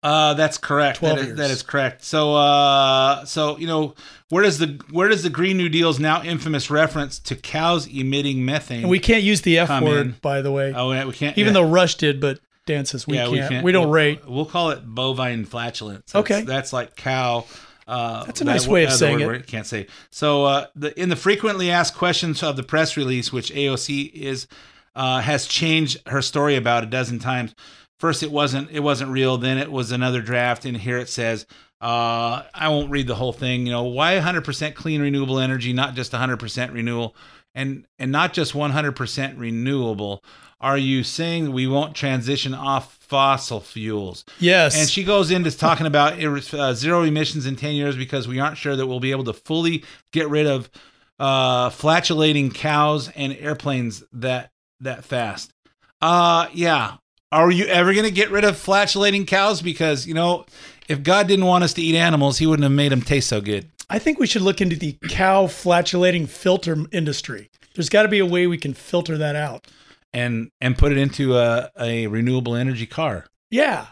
Uh 0.02 0.34
that's 0.34 0.58
correct. 0.58 0.98
12 0.98 1.14
That 1.14 1.20
is, 1.20 1.26
years. 1.28 1.38
that 1.38 1.50
is 1.50 1.62
correct. 1.62 2.04
So 2.04 2.34
uh 2.34 3.24
so 3.24 3.56
you 3.58 3.68
know, 3.68 3.94
where 4.30 4.42
does 4.42 4.58
the 4.58 4.80
where 4.90 5.08
does 5.08 5.22
the 5.22 5.30
Green 5.30 5.56
New 5.56 5.68
Deal's 5.68 6.00
now 6.00 6.22
infamous 6.24 6.70
reference 6.70 7.18
to 7.20 7.36
cows 7.36 7.86
emitting 7.86 8.44
methane? 8.44 8.80
And 8.80 8.90
we 8.90 8.98
can't 8.98 9.22
use 9.22 9.42
the 9.42 9.58
F 9.58 9.82
word, 9.82 10.06
in? 10.06 10.14
by 10.20 10.42
the 10.42 10.50
way. 10.50 10.72
Oh, 10.74 10.90
yeah, 10.92 11.04
we 11.04 11.12
can't. 11.12 11.38
Even 11.38 11.54
yeah. 11.54 11.60
though 11.60 11.70
Rush 11.70 11.94
did, 11.96 12.20
but 12.20 12.40
Dan 12.66 12.84
says 12.84 13.06
we, 13.06 13.16
can't, 13.16 13.64
we 13.64 13.72
don't 13.72 13.84
we'll, 13.84 13.92
rate. 13.92 14.28
We'll 14.28 14.46
call 14.46 14.70
it 14.70 14.84
bovine 14.84 15.44
flatulence. 15.44 16.14
Okay. 16.14 16.36
That's, 16.36 16.46
that's 16.46 16.72
like 16.72 16.96
cow. 16.96 17.44
Uh, 17.88 18.24
That's 18.24 18.40
a 18.40 18.44
nice 18.44 18.64
that- 18.64 18.70
way 18.70 18.84
of 18.84 18.90
uh, 18.90 18.92
saying 18.92 19.20
it. 19.20 19.46
Can't 19.46 19.66
say. 19.66 19.88
So 20.10 20.44
uh, 20.44 20.66
the 20.76 20.98
in 21.00 21.08
the 21.08 21.16
frequently 21.16 21.70
asked 21.70 21.96
questions 21.96 22.42
of 22.42 22.56
the 22.56 22.62
press 22.62 22.96
release, 22.96 23.32
which 23.32 23.52
AOC 23.52 24.12
is 24.12 24.46
uh, 24.94 25.20
has 25.20 25.46
changed 25.46 25.98
her 26.06 26.22
story 26.22 26.56
about 26.56 26.84
a 26.84 26.86
dozen 26.86 27.18
times. 27.18 27.54
First, 27.98 28.22
it 28.22 28.30
wasn't 28.30 28.70
it 28.70 28.80
wasn't 28.80 29.10
real. 29.10 29.36
Then 29.36 29.58
it 29.58 29.70
was 29.70 29.90
another 29.90 30.22
draft, 30.22 30.64
and 30.64 30.76
here 30.76 30.98
it 30.98 31.08
says. 31.08 31.46
Uh, 31.80 32.44
I 32.54 32.68
won't 32.68 32.92
read 32.92 33.08
the 33.08 33.16
whole 33.16 33.32
thing. 33.32 33.66
You 33.66 33.72
know, 33.72 33.82
why 33.82 34.14
100% 34.14 34.76
clean 34.76 35.02
renewable 35.02 35.40
energy, 35.40 35.72
not 35.72 35.96
just 35.96 36.12
100% 36.12 36.72
renewal, 36.72 37.16
and 37.56 37.86
and 37.98 38.12
not 38.12 38.32
just 38.32 38.52
100% 38.52 39.34
renewable. 39.36 40.22
Are 40.62 40.78
you 40.78 41.02
saying 41.02 41.52
we 41.52 41.66
won't 41.66 41.96
transition 41.96 42.54
off 42.54 42.94
fossil 42.94 43.60
fuels? 43.60 44.24
Yes. 44.38 44.78
And 44.78 44.88
she 44.88 45.02
goes 45.02 45.32
into 45.32 45.50
talking 45.50 45.86
about 45.86 46.22
uh, 46.54 46.74
zero 46.74 47.02
emissions 47.02 47.46
in 47.46 47.56
10 47.56 47.74
years 47.74 47.96
because 47.96 48.28
we 48.28 48.38
aren't 48.38 48.56
sure 48.56 48.76
that 48.76 48.86
we'll 48.86 49.00
be 49.00 49.10
able 49.10 49.24
to 49.24 49.32
fully 49.32 49.84
get 50.12 50.28
rid 50.28 50.46
of 50.46 50.70
uh, 51.18 51.70
flatulating 51.70 52.50
cows 52.50 53.10
and 53.14 53.32
airplanes 53.34 54.04
that 54.12 54.50
that 54.80 55.04
fast. 55.04 55.52
Uh, 56.00 56.46
yeah. 56.52 56.96
Are 57.30 57.50
you 57.50 57.66
ever 57.66 57.92
going 57.92 58.04
to 58.04 58.10
get 58.10 58.30
rid 58.30 58.44
of 58.44 58.56
flatulating 58.56 59.26
cows? 59.26 59.62
Because, 59.62 60.06
you 60.06 60.14
know, 60.14 60.44
if 60.88 61.02
God 61.02 61.28
didn't 61.28 61.46
want 61.46 61.64
us 61.64 61.72
to 61.74 61.82
eat 61.82 61.96
animals, 61.96 62.38
he 62.38 62.46
wouldn't 62.46 62.64
have 62.64 62.72
made 62.72 62.92
them 62.92 63.02
taste 63.02 63.28
so 63.28 63.40
good. 63.40 63.70
I 63.88 63.98
think 63.98 64.18
we 64.18 64.26
should 64.26 64.42
look 64.42 64.60
into 64.60 64.76
the 64.76 64.96
cow 65.08 65.46
flatulating 65.46 66.26
filter 66.26 66.76
industry. 66.92 67.50
There's 67.74 67.88
got 67.88 68.02
to 68.02 68.08
be 68.08 68.18
a 68.18 68.26
way 68.26 68.46
we 68.46 68.58
can 68.58 68.74
filter 68.74 69.16
that 69.18 69.36
out. 69.36 69.66
And 70.14 70.50
and 70.60 70.76
put 70.76 70.92
it 70.92 70.98
into 70.98 71.38
a, 71.38 71.70
a 71.80 72.06
renewable 72.06 72.54
energy 72.54 72.86
car. 72.86 73.26
Yeah. 73.50 73.86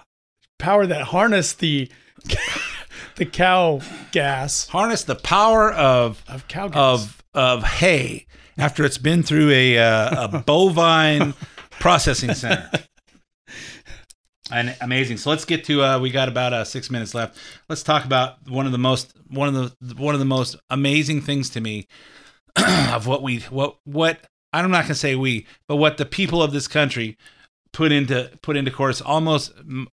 Power 0.58 0.86
that 0.86 1.02
harness 1.02 1.54
the 1.54 1.90
the 3.16 3.24
cow 3.24 3.80
gas. 4.12 4.68
Harness 4.68 5.04
the 5.04 5.14
power 5.14 5.72
of 5.72 6.22
of 6.28 6.46
cow 6.48 6.68
gas. 6.68 6.76
of 6.76 7.24
of 7.32 7.62
hay 7.64 8.26
after 8.58 8.84
it's 8.84 8.98
been 8.98 9.22
through 9.22 9.50
a 9.50 9.78
uh, 9.78 10.24
a 10.24 10.38
bovine 10.40 11.34
processing 11.80 12.34
center. 12.34 12.70
And 14.52 14.76
amazing. 14.80 15.18
So 15.18 15.30
let's 15.30 15.44
get 15.44 15.64
to. 15.64 15.82
Uh, 15.82 15.98
we 16.00 16.10
got 16.10 16.28
about 16.28 16.52
uh, 16.52 16.64
six 16.64 16.90
minutes 16.90 17.14
left. 17.14 17.38
Let's 17.68 17.82
talk 17.82 18.04
about 18.04 18.48
one 18.48 18.66
of 18.66 18.72
the 18.72 18.78
most 18.78 19.14
one 19.28 19.54
of 19.54 19.76
the 19.80 19.94
one 19.94 20.14
of 20.14 20.18
the 20.18 20.26
most 20.26 20.56
amazing 20.70 21.22
things 21.22 21.50
to 21.50 21.60
me 21.60 21.86
of 22.56 23.06
what 23.06 23.22
we 23.22 23.40
what 23.50 23.76
what 23.84 24.26
I'm 24.52 24.70
not 24.70 24.82
gonna 24.84 24.94
say 24.94 25.14
we, 25.14 25.46
but 25.68 25.76
what 25.76 25.96
the 25.96 26.06
people 26.06 26.42
of 26.42 26.52
this 26.52 26.68
country 26.68 27.16
put 27.72 27.92
into 27.92 28.30
put 28.42 28.56
into 28.56 28.70
course 28.70 29.00
almost 29.00 29.52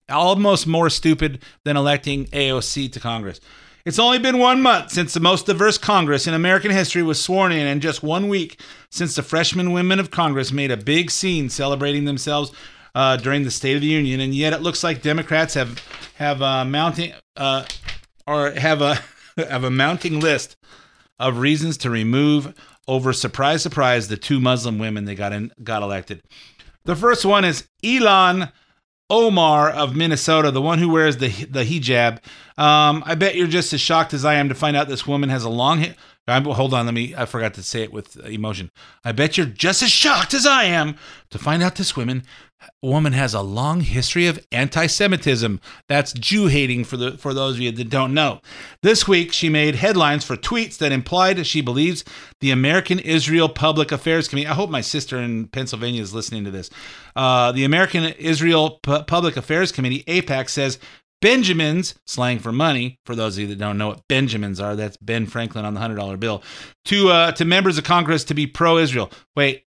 almost 0.08 0.66
more 0.66 0.90
stupid 0.90 1.42
than 1.64 1.76
electing 1.76 2.26
AOC 2.26 2.92
to 2.92 3.00
Congress. 3.00 3.40
It's 3.84 3.98
only 3.98 4.18
been 4.20 4.38
one 4.38 4.62
month 4.62 4.92
since 4.92 5.12
the 5.12 5.20
most 5.20 5.46
diverse 5.46 5.76
Congress 5.76 6.28
in 6.28 6.34
American 6.34 6.70
history 6.70 7.02
was 7.02 7.20
sworn 7.20 7.50
in, 7.50 7.66
and 7.66 7.82
just 7.82 8.02
one 8.02 8.28
week 8.28 8.60
since 8.90 9.16
the 9.16 9.22
freshman 9.22 9.72
women 9.72 9.98
of 9.98 10.10
Congress 10.10 10.52
made 10.52 10.70
a 10.70 10.76
big 10.76 11.10
scene 11.10 11.48
celebrating 11.48 12.04
themselves 12.04 12.52
uh, 12.94 13.16
during 13.16 13.42
the 13.42 13.50
State 13.50 13.74
of 13.74 13.80
the 13.80 13.88
Union. 13.88 14.20
And 14.20 14.34
yet, 14.34 14.52
it 14.52 14.62
looks 14.62 14.84
like 14.84 15.02
Democrats 15.02 15.54
have 15.54 15.82
have 16.14 16.42
uh, 16.42 16.64
mounting 16.64 17.12
uh, 17.36 17.64
or 18.26 18.52
have 18.52 18.82
a 18.82 19.00
have 19.36 19.64
a 19.64 19.70
mounting 19.70 20.20
list 20.20 20.56
of 21.18 21.38
reasons 21.38 21.76
to 21.78 21.90
remove 21.90 22.54
over 22.88 23.12
surprise 23.12 23.62
surprise 23.62 24.08
the 24.08 24.16
two 24.16 24.40
Muslim 24.40 24.78
women 24.78 25.04
they 25.04 25.14
got 25.14 25.32
in 25.32 25.52
got 25.62 25.82
elected. 25.82 26.22
The 26.84 26.96
first 26.96 27.24
one 27.24 27.44
is 27.44 27.68
Ilhan 27.84 28.50
Omar 29.08 29.70
of 29.70 29.94
Minnesota, 29.94 30.50
the 30.50 30.62
one 30.62 30.78
who 30.78 30.88
wears 30.88 31.18
the 31.18 31.28
the 31.28 31.64
hijab. 31.64 32.18
Um, 32.58 33.02
I 33.06 33.14
bet 33.14 33.36
you're 33.36 33.46
just 33.46 33.72
as 33.72 33.80
shocked 33.80 34.14
as 34.14 34.24
I 34.24 34.34
am 34.34 34.48
to 34.48 34.54
find 34.54 34.76
out 34.76 34.88
this 34.88 35.06
woman 35.06 35.28
has 35.28 35.44
a 35.44 35.50
long. 35.50 35.80
Hi- 35.80 35.96
I'm, 36.28 36.44
hold 36.44 36.72
on, 36.72 36.86
let 36.86 36.94
me. 36.94 37.14
I 37.16 37.26
forgot 37.26 37.54
to 37.54 37.62
say 37.64 37.82
it 37.82 37.92
with 37.92 38.16
emotion. 38.24 38.70
I 39.04 39.10
bet 39.10 39.36
you're 39.36 39.46
just 39.46 39.82
as 39.82 39.90
shocked 39.90 40.34
as 40.34 40.46
I 40.46 40.64
am 40.64 40.96
to 41.30 41.38
find 41.38 41.62
out 41.64 41.74
this 41.74 41.96
woman 41.96 42.22
woman 42.82 43.12
has 43.12 43.34
a 43.34 43.42
long 43.42 43.80
history 43.80 44.26
of 44.26 44.44
anti-Semitism. 44.50 45.60
That's 45.88 46.12
Jew 46.12 46.46
hating 46.46 46.84
for 46.84 46.96
the 46.96 47.12
for 47.18 47.32
those 47.32 47.54
of 47.56 47.60
you 47.60 47.72
that 47.72 47.90
don't 47.90 48.14
know. 48.14 48.40
This 48.82 49.06
week, 49.06 49.32
she 49.32 49.48
made 49.48 49.76
headlines 49.76 50.24
for 50.24 50.36
tweets 50.36 50.78
that 50.78 50.92
implied 50.92 51.46
she 51.46 51.60
believes 51.60 52.04
the 52.40 52.50
American 52.50 52.98
Israel 52.98 53.48
Public 53.48 53.92
Affairs 53.92 54.28
Committee. 54.28 54.48
I 54.48 54.54
hope 54.54 54.70
my 54.70 54.80
sister 54.80 55.18
in 55.18 55.46
Pennsylvania 55.48 56.02
is 56.02 56.14
listening 56.14 56.44
to 56.44 56.50
this. 56.50 56.70
Uh, 57.14 57.52
the 57.52 57.64
American 57.64 58.04
Israel 58.04 58.80
P- 58.82 59.02
Public 59.06 59.36
Affairs 59.36 59.72
Committee 59.72 60.04
(AIPAC) 60.04 60.48
says 60.48 60.78
Benjamins, 61.20 61.94
slang 62.04 62.40
for 62.40 62.50
money, 62.50 62.98
for 63.06 63.14
those 63.14 63.36
of 63.36 63.42
you 63.42 63.46
that 63.46 63.58
don't 63.58 63.78
know 63.78 63.88
what 63.88 64.08
Benjamins 64.08 64.58
are, 64.58 64.74
that's 64.74 64.96
Ben 64.96 65.24
Franklin 65.26 65.64
on 65.64 65.72
the 65.72 65.80
hundred 65.80 65.94
dollar 65.94 66.16
bill, 66.16 66.42
to 66.86 67.10
uh, 67.10 67.32
to 67.32 67.44
members 67.44 67.78
of 67.78 67.84
Congress 67.84 68.24
to 68.24 68.34
be 68.34 68.46
pro-Israel. 68.46 69.08
Wait, 69.36 69.64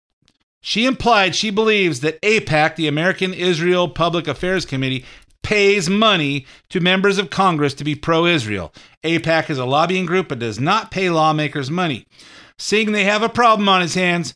she 0.66 0.86
implied 0.86 1.36
she 1.36 1.50
believes 1.50 2.00
that 2.00 2.22
AIPAC, 2.22 2.78
the 2.78 2.88
American 2.88 3.34
Israel 3.34 3.90
Public 3.90 4.30
Affairs 4.30 4.66
Committee, 4.66 5.04
pays 5.42 5.90
money 5.90 6.46
to 6.70 6.80
members 6.80 7.18
of 7.18 7.30
Congress 7.30 7.74
to 7.74 7.84
be 7.84 7.96
pro-Israel. 7.96 8.74
AIPAC 9.04 9.50
is 9.50 9.58
a 9.58 9.66
lobbying 9.66 10.06
group 10.06 10.30
but 10.30 10.40
does 10.40 10.62
not 10.62 10.90
pay 10.90 11.10
lawmakers 11.10 11.70
money. 11.70 12.08
Seeing 12.58 12.94
they 12.94 13.04
have 13.04 13.22
a 13.22 13.28
problem 13.28 13.68
on 13.68 13.82
his 13.82 13.96
hands, 13.96 14.36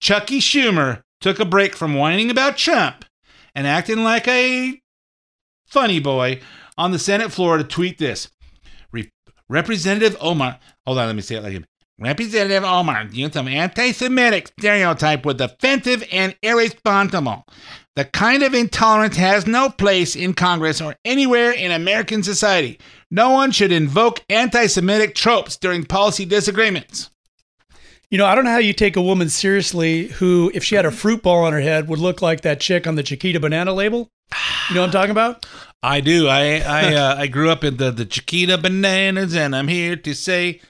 Chucky 0.00 0.40
Schumer 0.40 1.02
took 1.20 1.38
a 1.38 1.44
break 1.44 1.76
from 1.76 1.94
whining 1.94 2.28
about 2.28 2.56
Trump 2.56 3.04
and 3.54 3.64
acting 3.64 4.02
like 4.02 4.26
a 4.26 4.82
funny 5.64 6.00
boy 6.00 6.40
on 6.76 6.90
the 6.90 6.98
Senate 6.98 7.30
floor 7.30 7.56
to 7.56 7.62
tweet 7.62 7.98
this. 7.98 8.28
Re- 8.90 9.12
Representative 9.48 10.16
Omar, 10.20 10.58
hold 10.84 10.98
on, 10.98 11.06
let 11.06 11.14
me 11.14 11.22
say 11.22 11.36
it 11.36 11.44
like 11.44 11.52
him. 11.52 11.66
Representative 11.98 12.62
Omar 12.62 13.08
used 13.10 13.34
an 13.34 13.48
anti 13.48 13.90
Semitic 13.90 14.48
stereotype 14.58 15.26
was 15.26 15.40
offensive 15.40 16.04
and 16.12 16.36
irresponsible. 16.42 17.44
The 17.96 18.04
kind 18.04 18.44
of 18.44 18.54
intolerance 18.54 19.16
has 19.16 19.48
no 19.48 19.68
place 19.68 20.14
in 20.14 20.34
Congress 20.34 20.80
or 20.80 20.94
anywhere 21.04 21.50
in 21.50 21.72
American 21.72 22.22
society. 22.22 22.78
No 23.10 23.30
one 23.30 23.50
should 23.50 23.72
invoke 23.72 24.22
anti 24.28 24.68
Semitic 24.68 25.16
tropes 25.16 25.56
during 25.56 25.84
policy 25.84 26.24
disagreements. 26.24 27.10
You 28.10 28.18
know, 28.18 28.26
I 28.26 28.36
don't 28.36 28.44
know 28.44 28.52
how 28.52 28.58
you 28.58 28.72
take 28.72 28.96
a 28.96 29.02
woman 29.02 29.28
seriously 29.28 30.06
who, 30.06 30.52
if 30.54 30.62
she 30.62 30.76
had 30.76 30.86
a 30.86 30.92
fruit 30.92 31.22
ball 31.22 31.44
on 31.44 31.52
her 31.52 31.60
head, 31.60 31.88
would 31.88 31.98
look 31.98 32.22
like 32.22 32.42
that 32.42 32.60
chick 32.60 32.86
on 32.86 32.94
the 32.94 33.02
Chiquita 33.02 33.40
banana 33.40 33.74
label. 33.74 34.08
You 34.68 34.76
know 34.76 34.82
what 34.82 34.86
I'm 34.86 34.92
talking 34.92 35.10
about? 35.10 35.46
I 35.82 36.00
do. 36.00 36.28
I 36.28 36.58
I 36.60 36.94
uh, 36.94 37.16
I 37.16 37.26
grew 37.26 37.50
up 37.50 37.64
in 37.64 37.76
the 37.76 37.90
the 37.90 38.06
Chiquita 38.06 38.56
bananas, 38.56 39.34
and 39.34 39.56
I'm 39.56 39.68
here 39.68 39.96
to 39.96 40.14
say 40.14 40.60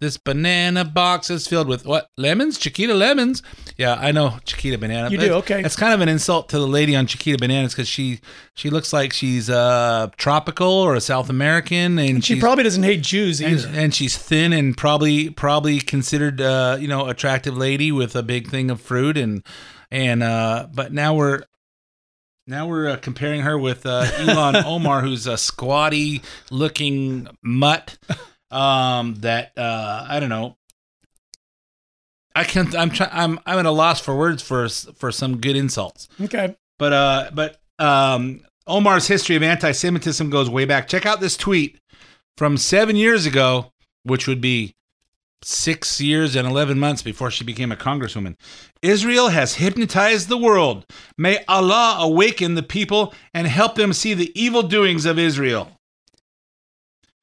this 0.00 0.16
banana 0.16 0.84
box 0.84 1.28
is 1.30 1.46
filled 1.46 1.68
with 1.68 1.84
what 1.86 2.08
lemons? 2.16 2.58
Chiquita 2.58 2.94
lemons. 2.94 3.42
Yeah, 3.76 3.94
I 3.94 4.12
know 4.12 4.38
Chiquita 4.44 4.78
banana. 4.78 5.10
You 5.10 5.18
do? 5.18 5.32
Okay. 5.34 5.62
It's 5.62 5.76
kind 5.76 5.92
of 5.92 6.00
an 6.00 6.08
insult 6.08 6.48
to 6.50 6.58
the 6.58 6.66
lady 6.66 6.96
on 6.96 7.06
Chiquita 7.06 7.38
bananas 7.38 7.74
because 7.74 7.86
she 7.88 8.20
she 8.54 8.70
looks 8.70 8.92
like 8.92 9.12
she's 9.12 9.50
uh 9.50 10.08
tropical 10.16 10.68
or 10.72 10.94
a 10.94 11.00
South 11.00 11.28
American, 11.30 11.98
and 11.98 12.24
She 12.24 12.40
probably 12.40 12.64
doesn't 12.64 12.82
hate 12.82 13.02
Jews 13.02 13.40
and, 13.40 13.52
either. 13.60 13.68
and 13.74 13.94
she's 13.94 14.16
thin 14.16 14.52
and 14.52 14.76
probably 14.76 15.30
probably 15.30 15.80
considered 15.80 16.40
uh 16.40 16.78
you 16.80 16.88
know 16.88 17.06
attractive 17.08 17.56
lady 17.56 17.92
with 17.92 18.16
a 18.16 18.22
big 18.22 18.48
thing 18.48 18.70
of 18.70 18.80
fruit 18.80 19.16
and 19.16 19.44
and 19.90 20.22
uh 20.22 20.66
but 20.74 20.92
now 20.92 21.14
we're 21.14 21.42
now 22.46 22.66
we're 22.66 22.88
uh, 22.88 22.96
comparing 22.96 23.42
her 23.42 23.56
with 23.56 23.86
uh, 23.86 24.04
Ilhan 24.04 24.64
Omar, 24.66 25.02
who's 25.02 25.28
a 25.28 25.36
squatty 25.38 26.20
looking 26.50 27.28
mutt. 27.44 27.96
Um, 28.50 29.16
that 29.16 29.52
uh, 29.56 30.06
I 30.08 30.20
don't 30.20 30.28
know. 30.28 30.56
I 32.34 32.44
can't. 32.44 32.74
I'm 32.74 32.90
trying. 32.90 33.10
I'm. 33.12 33.40
I'm 33.46 33.58
at 33.58 33.66
a 33.66 33.70
loss 33.70 34.00
for 34.00 34.16
words 34.16 34.42
for 34.42 34.68
for 34.68 35.12
some 35.12 35.38
good 35.38 35.56
insults. 35.56 36.08
Okay. 36.20 36.56
But 36.78 36.92
uh, 36.92 37.30
but 37.32 37.60
um, 37.78 38.40
Omar's 38.66 39.06
history 39.06 39.36
of 39.36 39.42
anti-Semitism 39.42 40.30
goes 40.30 40.48
way 40.48 40.64
back. 40.64 40.88
Check 40.88 41.06
out 41.06 41.20
this 41.20 41.36
tweet 41.36 41.78
from 42.36 42.56
seven 42.56 42.96
years 42.96 43.26
ago, 43.26 43.72
which 44.04 44.26
would 44.26 44.40
be 44.40 44.74
six 45.42 46.00
years 46.00 46.36
and 46.36 46.46
11 46.46 46.78
months 46.78 47.02
before 47.02 47.30
she 47.30 47.44
became 47.44 47.72
a 47.72 47.76
congresswoman. 47.76 48.36
Israel 48.82 49.28
has 49.28 49.54
hypnotized 49.54 50.28
the 50.28 50.36
world. 50.36 50.84
May 51.16 51.44
Allah 51.48 51.96
awaken 52.00 52.54
the 52.54 52.62
people 52.62 53.14
and 53.32 53.46
help 53.46 53.74
them 53.74 53.92
see 53.92 54.14
the 54.14 54.30
evil 54.40 54.62
doings 54.62 55.06
of 55.06 55.18
Israel. 55.18 55.79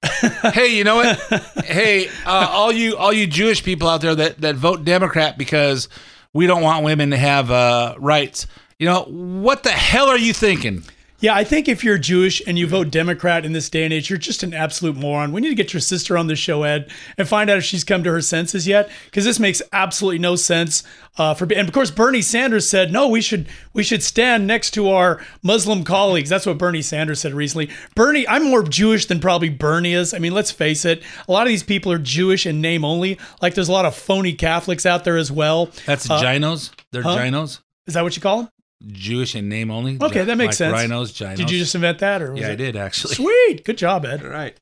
hey, 0.53 0.75
you 0.75 0.83
know 0.83 0.95
what? 0.95 1.17
hey, 1.65 2.07
uh, 2.25 2.47
all 2.49 2.71
you 2.71 2.97
all 2.97 3.13
you 3.13 3.27
Jewish 3.27 3.63
people 3.63 3.87
out 3.87 4.01
there 4.01 4.15
that 4.15 4.41
that 4.41 4.55
vote 4.55 4.83
Democrat 4.83 5.37
because 5.37 5.89
we 6.33 6.47
don't 6.47 6.61
want 6.61 6.83
women 6.83 7.11
to 7.11 7.17
have 7.17 7.51
uh, 7.51 7.95
rights. 7.97 8.47
You 8.79 8.87
know 8.87 9.03
what 9.03 9.63
the 9.63 9.71
hell 9.71 10.07
are 10.07 10.17
you 10.17 10.33
thinking? 10.33 10.83
Yeah, 11.19 11.33
I 11.33 11.43
think 11.43 11.67
if 11.67 11.83
you're 11.83 11.97
Jewish 11.97 12.43
and 12.45 12.59
you 12.59 12.67
vote 12.67 12.91
Democrat 12.91 13.43
in 13.43 13.51
this 13.51 13.69
day 13.69 13.83
and 13.83 13.91
age, 13.91 14.07
you're 14.07 14.19
just 14.19 14.43
an 14.43 14.53
absolute 14.53 14.95
moron. 14.95 15.31
We 15.31 15.41
need 15.41 15.49
to 15.49 15.55
get 15.55 15.73
your 15.73 15.81
sister 15.81 16.15
on 16.15 16.27
the 16.27 16.35
show, 16.35 16.61
Ed, 16.61 16.91
and 17.17 17.27
find 17.27 17.49
out 17.49 17.57
if 17.57 17.63
she's 17.63 17.83
come 17.83 18.03
to 18.03 18.11
her 18.11 18.21
senses 18.21 18.67
yet, 18.67 18.87
because 19.05 19.25
this 19.25 19.39
makes 19.39 19.59
absolutely 19.73 20.19
no 20.19 20.35
sense. 20.35 20.83
Uh, 21.17 21.33
for 21.33 21.45
and 21.45 21.67
of 21.67 21.73
course, 21.73 21.89
Bernie 21.89 22.21
Sanders 22.21 22.69
said 22.69 22.91
no, 22.91 23.07
we 23.07 23.21
should 23.21 23.47
we 23.73 23.81
should 23.81 24.03
stand 24.03 24.45
next 24.45 24.71
to 24.71 24.89
our 24.89 25.19
Muslim 25.41 25.83
colleagues. 25.83 26.29
That's 26.29 26.45
what 26.45 26.59
Bernie 26.59 26.83
Sanders 26.83 27.19
said 27.19 27.33
recently. 27.33 27.71
Bernie, 27.95 28.27
I'm 28.27 28.43
more 28.43 28.61
Jewish 28.61 29.07
than 29.07 29.19
probably 29.19 29.49
Bernie 29.49 29.93
is. 29.93 30.13
I 30.13 30.19
mean, 30.19 30.33
let's 30.33 30.51
face 30.51 30.85
it, 30.85 31.01
a 31.27 31.31
lot 31.31 31.47
of 31.47 31.49
these 31.49 31.63
people 31.63 31.91
are 31.91 31.97
Jewish 31.97 32.45
in 32.45 32.61
name 32.61 32.85
only. 32.85 33.17
Like 33.41 33.55
there's 33.55 33.69
a 33.69 33.73
lot 33.73 33.85
of 33.85 33.95
phony 33.95 34.33
Catholics 34.33 34.85
out 34.85 35.03
there 35.03 35.17
as 35.17 35.31
well. 35.31 35.71
That's 35.87 36.07
Uh, 36.07 36.21
ginos. 36.21 36.69
They're 36.91 37.01
huh? 37.01 37.17
ginos. 37.17 37.61
Is 37.87 37.95
that 37.95 38.03
what 38.03 38.15
you 38.15 38.21
call 38.21 38.43
them? 38.43 38.49
Jewish 38.85 39.35
in 39.35 39.49
name 39.49 39.71
only. 39.71 39.97
Okay, 40.01 40.23
that 40.23 40.37
makes 40.37 40.59
like 40.59 40.71
sense. 40.71 40.73
Rhinos, 40.73 41.11
ginos. 41.13 41.35
Did 41.37 41.49
you 41.51 41.57
just 41.57 41.73
invent 41.75 41.99
that, 41.99 42.21
or 42.21 42.31
was 42.33 42.41
Yeah, 42.41 42.49
I 42.49 42.51
it- 42.51 42.57
did 42.57 42.75
actually. 42.75 43.15
Sweet, 43.15 43.63
good 43.65 43.77
job, 43.77 44.05
Ed. 44.05 44.23
Right. 44.23 44.55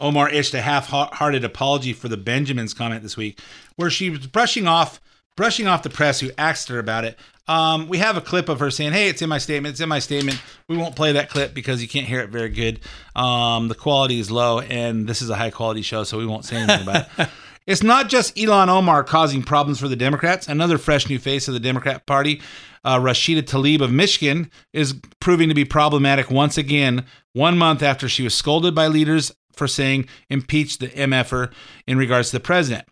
Omar 0.00 0.30
issued 0.30 0.54
a 0.54 0.62
half-hearted 0.62 1.42
apology 1.44 1.92
for 1.92 2.08
the 2.08 2.16
Benjamins 2.16 2.72
comment 2.72 3.02
this 3.02 3.16
week, 3.16 3.40
where 3.74 3.90
she 3.90 4.10
was 4.10 4.26
brushing 4.28 4.68
off 4.68 5.00
brushing 5.36 5.66
off 5.68 5.82
the 5.84 5.90
press 5.90 6.18
who 6.20 6.30
asked 6.36 6.68
her 6.68 6.78
about 6.80 7.04
it. 7.04 7.16
Um, 7.46 7.86
we 7.88 7.98
have 7.98 8.16
a 8.16 8.20
clip 8.20 8.48
of 8.48 8.58
her 8.60 8.70
saying, 8.70 8.92
"Hey, 8.92 9.08
it's 9.08 9.22
in 9.22 9.28
my 9.28 9.38
statement. 9.38 9.72
It's 9.72 9.80
in 9.80 9.88
my 9.88 10.00
statement." 10.00 10.40
We 10.68 10.76
won't 10.76 10.94
play 10.96 11.12
that 11.12 11.30
clip 11.30 11.54
because 11.54 11.80
you 11.80 11.88
can't 11.88 12.06
hear 12.06 12.20
it 12.20 12.28
very 12.30 12.48
good. 12.50 12.80
Um, 13.16 13.68
the 13.68 13.74
quality 13.74 14.18
is 14.20 14.30
low, 14.30 14.60
and 14.60 15.08
this 15.08 15.22
is 15.22 15.30
a 15.30 15.36
high-quality 15.36 15.82
show, 15.82 16.04
so 16.04 16.18
we 16.18 16.26
won't 16.26 16.44
say 16.44 16.56
anything 16.56 16.82
about 16.82 17.08
it. 17.18 17.28
It's 17.68 17.82
not 17.82 18.08
just 18.08 18.34
Ilhan 18.34 18.68
Omar 18.68 19.04
causing 19.04 19.42
problems 19.42 19.78
for 19.78 19.88
the 19.88 19.94
Democrats. 19.94 20.48
Another 20.48 20.78
fresh 20.78 21.06
new 21.06 21.18
face 21.18 21.48
of 21.48 21.54
the 21.54 21.60
Democrat 21.60 22.06
Party, 22.06 22.40
uh, 22.82 22.98
Rashida 22.98 23.42
Tlaib 23.42 23.82
of 23.82 23.92
Michigan, 23.92 24.50
is 24.72 24.94
proving 25.20 25.50
to 25.50 25.54
be 25.54 25.66
problematic 25.66 26.30
once 26.30 26.56
again, 26.56 27.04
one 27.34 27.58
month 27.58 27.82
after 27.82 28.08
she 28.08 28.22
was 28.22 28.32
scolded 28.32 28.74
by 28.74 28.86
leaders 28.86 29.34
for 29.52 29.68
saying 29.68 30.08
impeach 30.30 30.78
the 30.78 30.88
MFer 30.88 31.52
in 31.86 31.98
regards 31.98 32.30
to 32.30 32.38
the 32.38 32.42
president. 32.42 32.88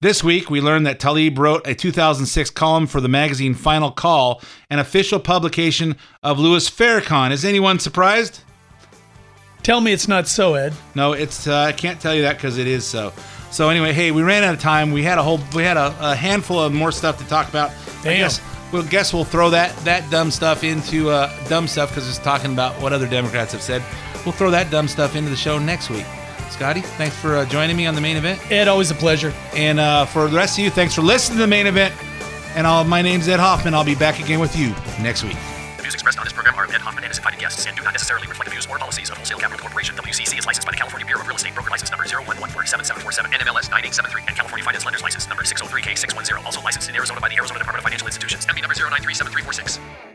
This 0.00 0.24
week, 0.24 0.48
we 0.48 0.62
learned 0.62 0.86
that 0.86 1.00
Tlaib 1.00 1.36
wrote 1.36 1.66
a 1.66 1.74
2006 1.74 2.48
column 2.48 2.86
for 2.86 3.02
the 3.02 3.08
magazine 3.08 3.52
Final 3.52 3.90
Call, 3.90 4.40
an 4.70 4.78
official 4.78 5.20
publication 5.20 5.96
of 6.22 6.38
Louis 6.38 6.70
Farrakhan. 6.70 7.30
Is 7.30 7.44
anyone 7.44 7.78
surprised? 7.78 8.40
Tell 9.62 9.82
me 9.82 9.92
it's 9.92 10.08
not 10.08 10.28
so, 10.28 10.54
Ed. 10.54 10.72
No, 10.94 11.12
it's 11.12 11.46
uh, 11.46 11.64
I 11.64 11.72
can't 11.72 12.00
tell 12.00 12.14
you 12.14 12.22
that 12.22 12.36
because 12.36 12.56
it 12.56 12.66
is 12.66 12.86
so. 12.86 13.12
So 13.54 13.68
anyway, 13.68 13.92
hey, 13.92 14.10
we 14.10 14.24
ran 14.24 14.42
out 14.42 14.52
of 14.52 14.60
time. 14.60 14.90
We 14.90 15.04
had 15.04 15.16
a 15.16 15.22
whole, 15.22 15.38
we 15.54 15.62
had 15.62 15.76
a, 15.76 15.94
a 16.00 16.16
handful 16.16 16.58
of 16.58 16.72
more 16.72 16.90
stuff 16.90 17.18
to 17.18 17.24
talk 17.28 17.48
about. 17.48 17.70
I 18.00 18.16
guess 18.16 18.40
we'll 18.72 18.82
guess 18.82 19.14
we'll 19.14 19.22
throw 19.22 19.48
that 19.50 19.76
that 19.84 20.10
dumb 20.10 20.32
stuff 20.32 20.64
into 20.64 21.08
uh, 21.08 21.30
dumb 21.48 21.68
stuff 21.68 21.90
because 21.90 22.08
it's 22.08 22.18
talking 22.18 22.52
about 22.52 22.74
what 22.82 22.92
other 22.92 23.06
Democrats 23.06 23.52
have 23.52 23.62
said. 23.62 23.80
We'll 24.26 24.32
throw 24.32 24.50
that 24.50 24.72
dumb 24.72 24.88
stuff 24.88 25.14
into 25.14 25.30
the 25.30 25.36
show 25.36 25.56
next 25.60 25.88
week. 25.88 26.04
Scotty, 26.50 26.80
thanks 26.80 27.14
for 27.16 27.36
uh, 27.36 27.44
joining 27.44 27.76
me 27.76 27.86
on 27.86 27.94
the 27.94 28.00
main 28.00 28.16
event. 28.16 28.40
Ed, 28.50 28.66
always 28.66 28.90
a 28.90 28.94
pleasure. 28.96 29.32
And 29.54 29.78
uh, 29.78 30.04
for 30.06 30.26
the 30.26 30.36
rest 30.36 30.58
of 30.58 30.64
you, 30.64 30.70
thanks 30.70 30.92
for 30.92 31.02
listening 31.02 31.38
to 31.38 31.42
the 31.42 31.48
main 31.48 31.68
event. 31.68 31.94
And 32.56 32.66
I'll, 32.66 32.82
my 32.82 33.02
name's 33.02 33.28
Ed 33.28 33.38
Hoffman. 33.38 33.72
I'll 33.72 33.84
be 33.84 33.94
back 33.94 34.18
again 34.18 34.40
with 34.40 34.56
you 34.56 34.70
next 35.00 35.22
week. 35.22 35.36
Views 35.84 35.92
expressed 35.92 36.16
on 36.18 36.24
this 36.24 36.32
program 36.32 36.54
are 36.56 36.64
of 36.64 36.72
Ed 36.72 36.80
Hoffman 36.80 37.04
and 37.04 37.10
his 37.12 37.18
invited 37.18 37.38
guests 37.38 37.66
and 37.66 37.76
do 37.76 37.84
not 37.84 37.92
necessarily 37.92 38.26
reflect 38.26 38.48
the 38.48 38.56
views 38.56 38.64
or 38.64 38.78
policies 38.78 39.10
of 39.10 39.18
Wholesale 39.18 39.36
Capital 39.36 39.60
Corporation. 39.60 39.94
WCC 39.94 40.38
is 40.38 40.46
licensed 40.46 40.64
by 40.64 40.72
the 40.72 40.80
California 40.80 41.04
Bureau 41.04 41.20
of 41.20 41.28
Real 41.28 41.36
Estate 41.36 41.52
Broker 41.52 41.68
License 41.68 41.90
Number 41.92 42.04
011477747 42.08 43.36
NMLS 43.36 43.68
9873 43.68 44.24
and 44.24 44.34
California 44.34 44.64
Finance 44.64 44.84
Lenders 44.86 45.02
License 45.02 45.28
Number 45.28 45.44
603K610. 45.44 46.40
Also 46.46 46.62
licensed 46.64 46.88
in 46.88 46.96
Arizona 46.96 47.20
by 47.20 47.28
the 47.28 47.36
Arizona 47.36 47.60
Department 47.60 47.84
of 47.84 47.84
Financial 47.84 48.08
Institutions. 48.08 48.46
MB 48.46 48.64
number 48.64 48.72
0937346. 48.72 50.13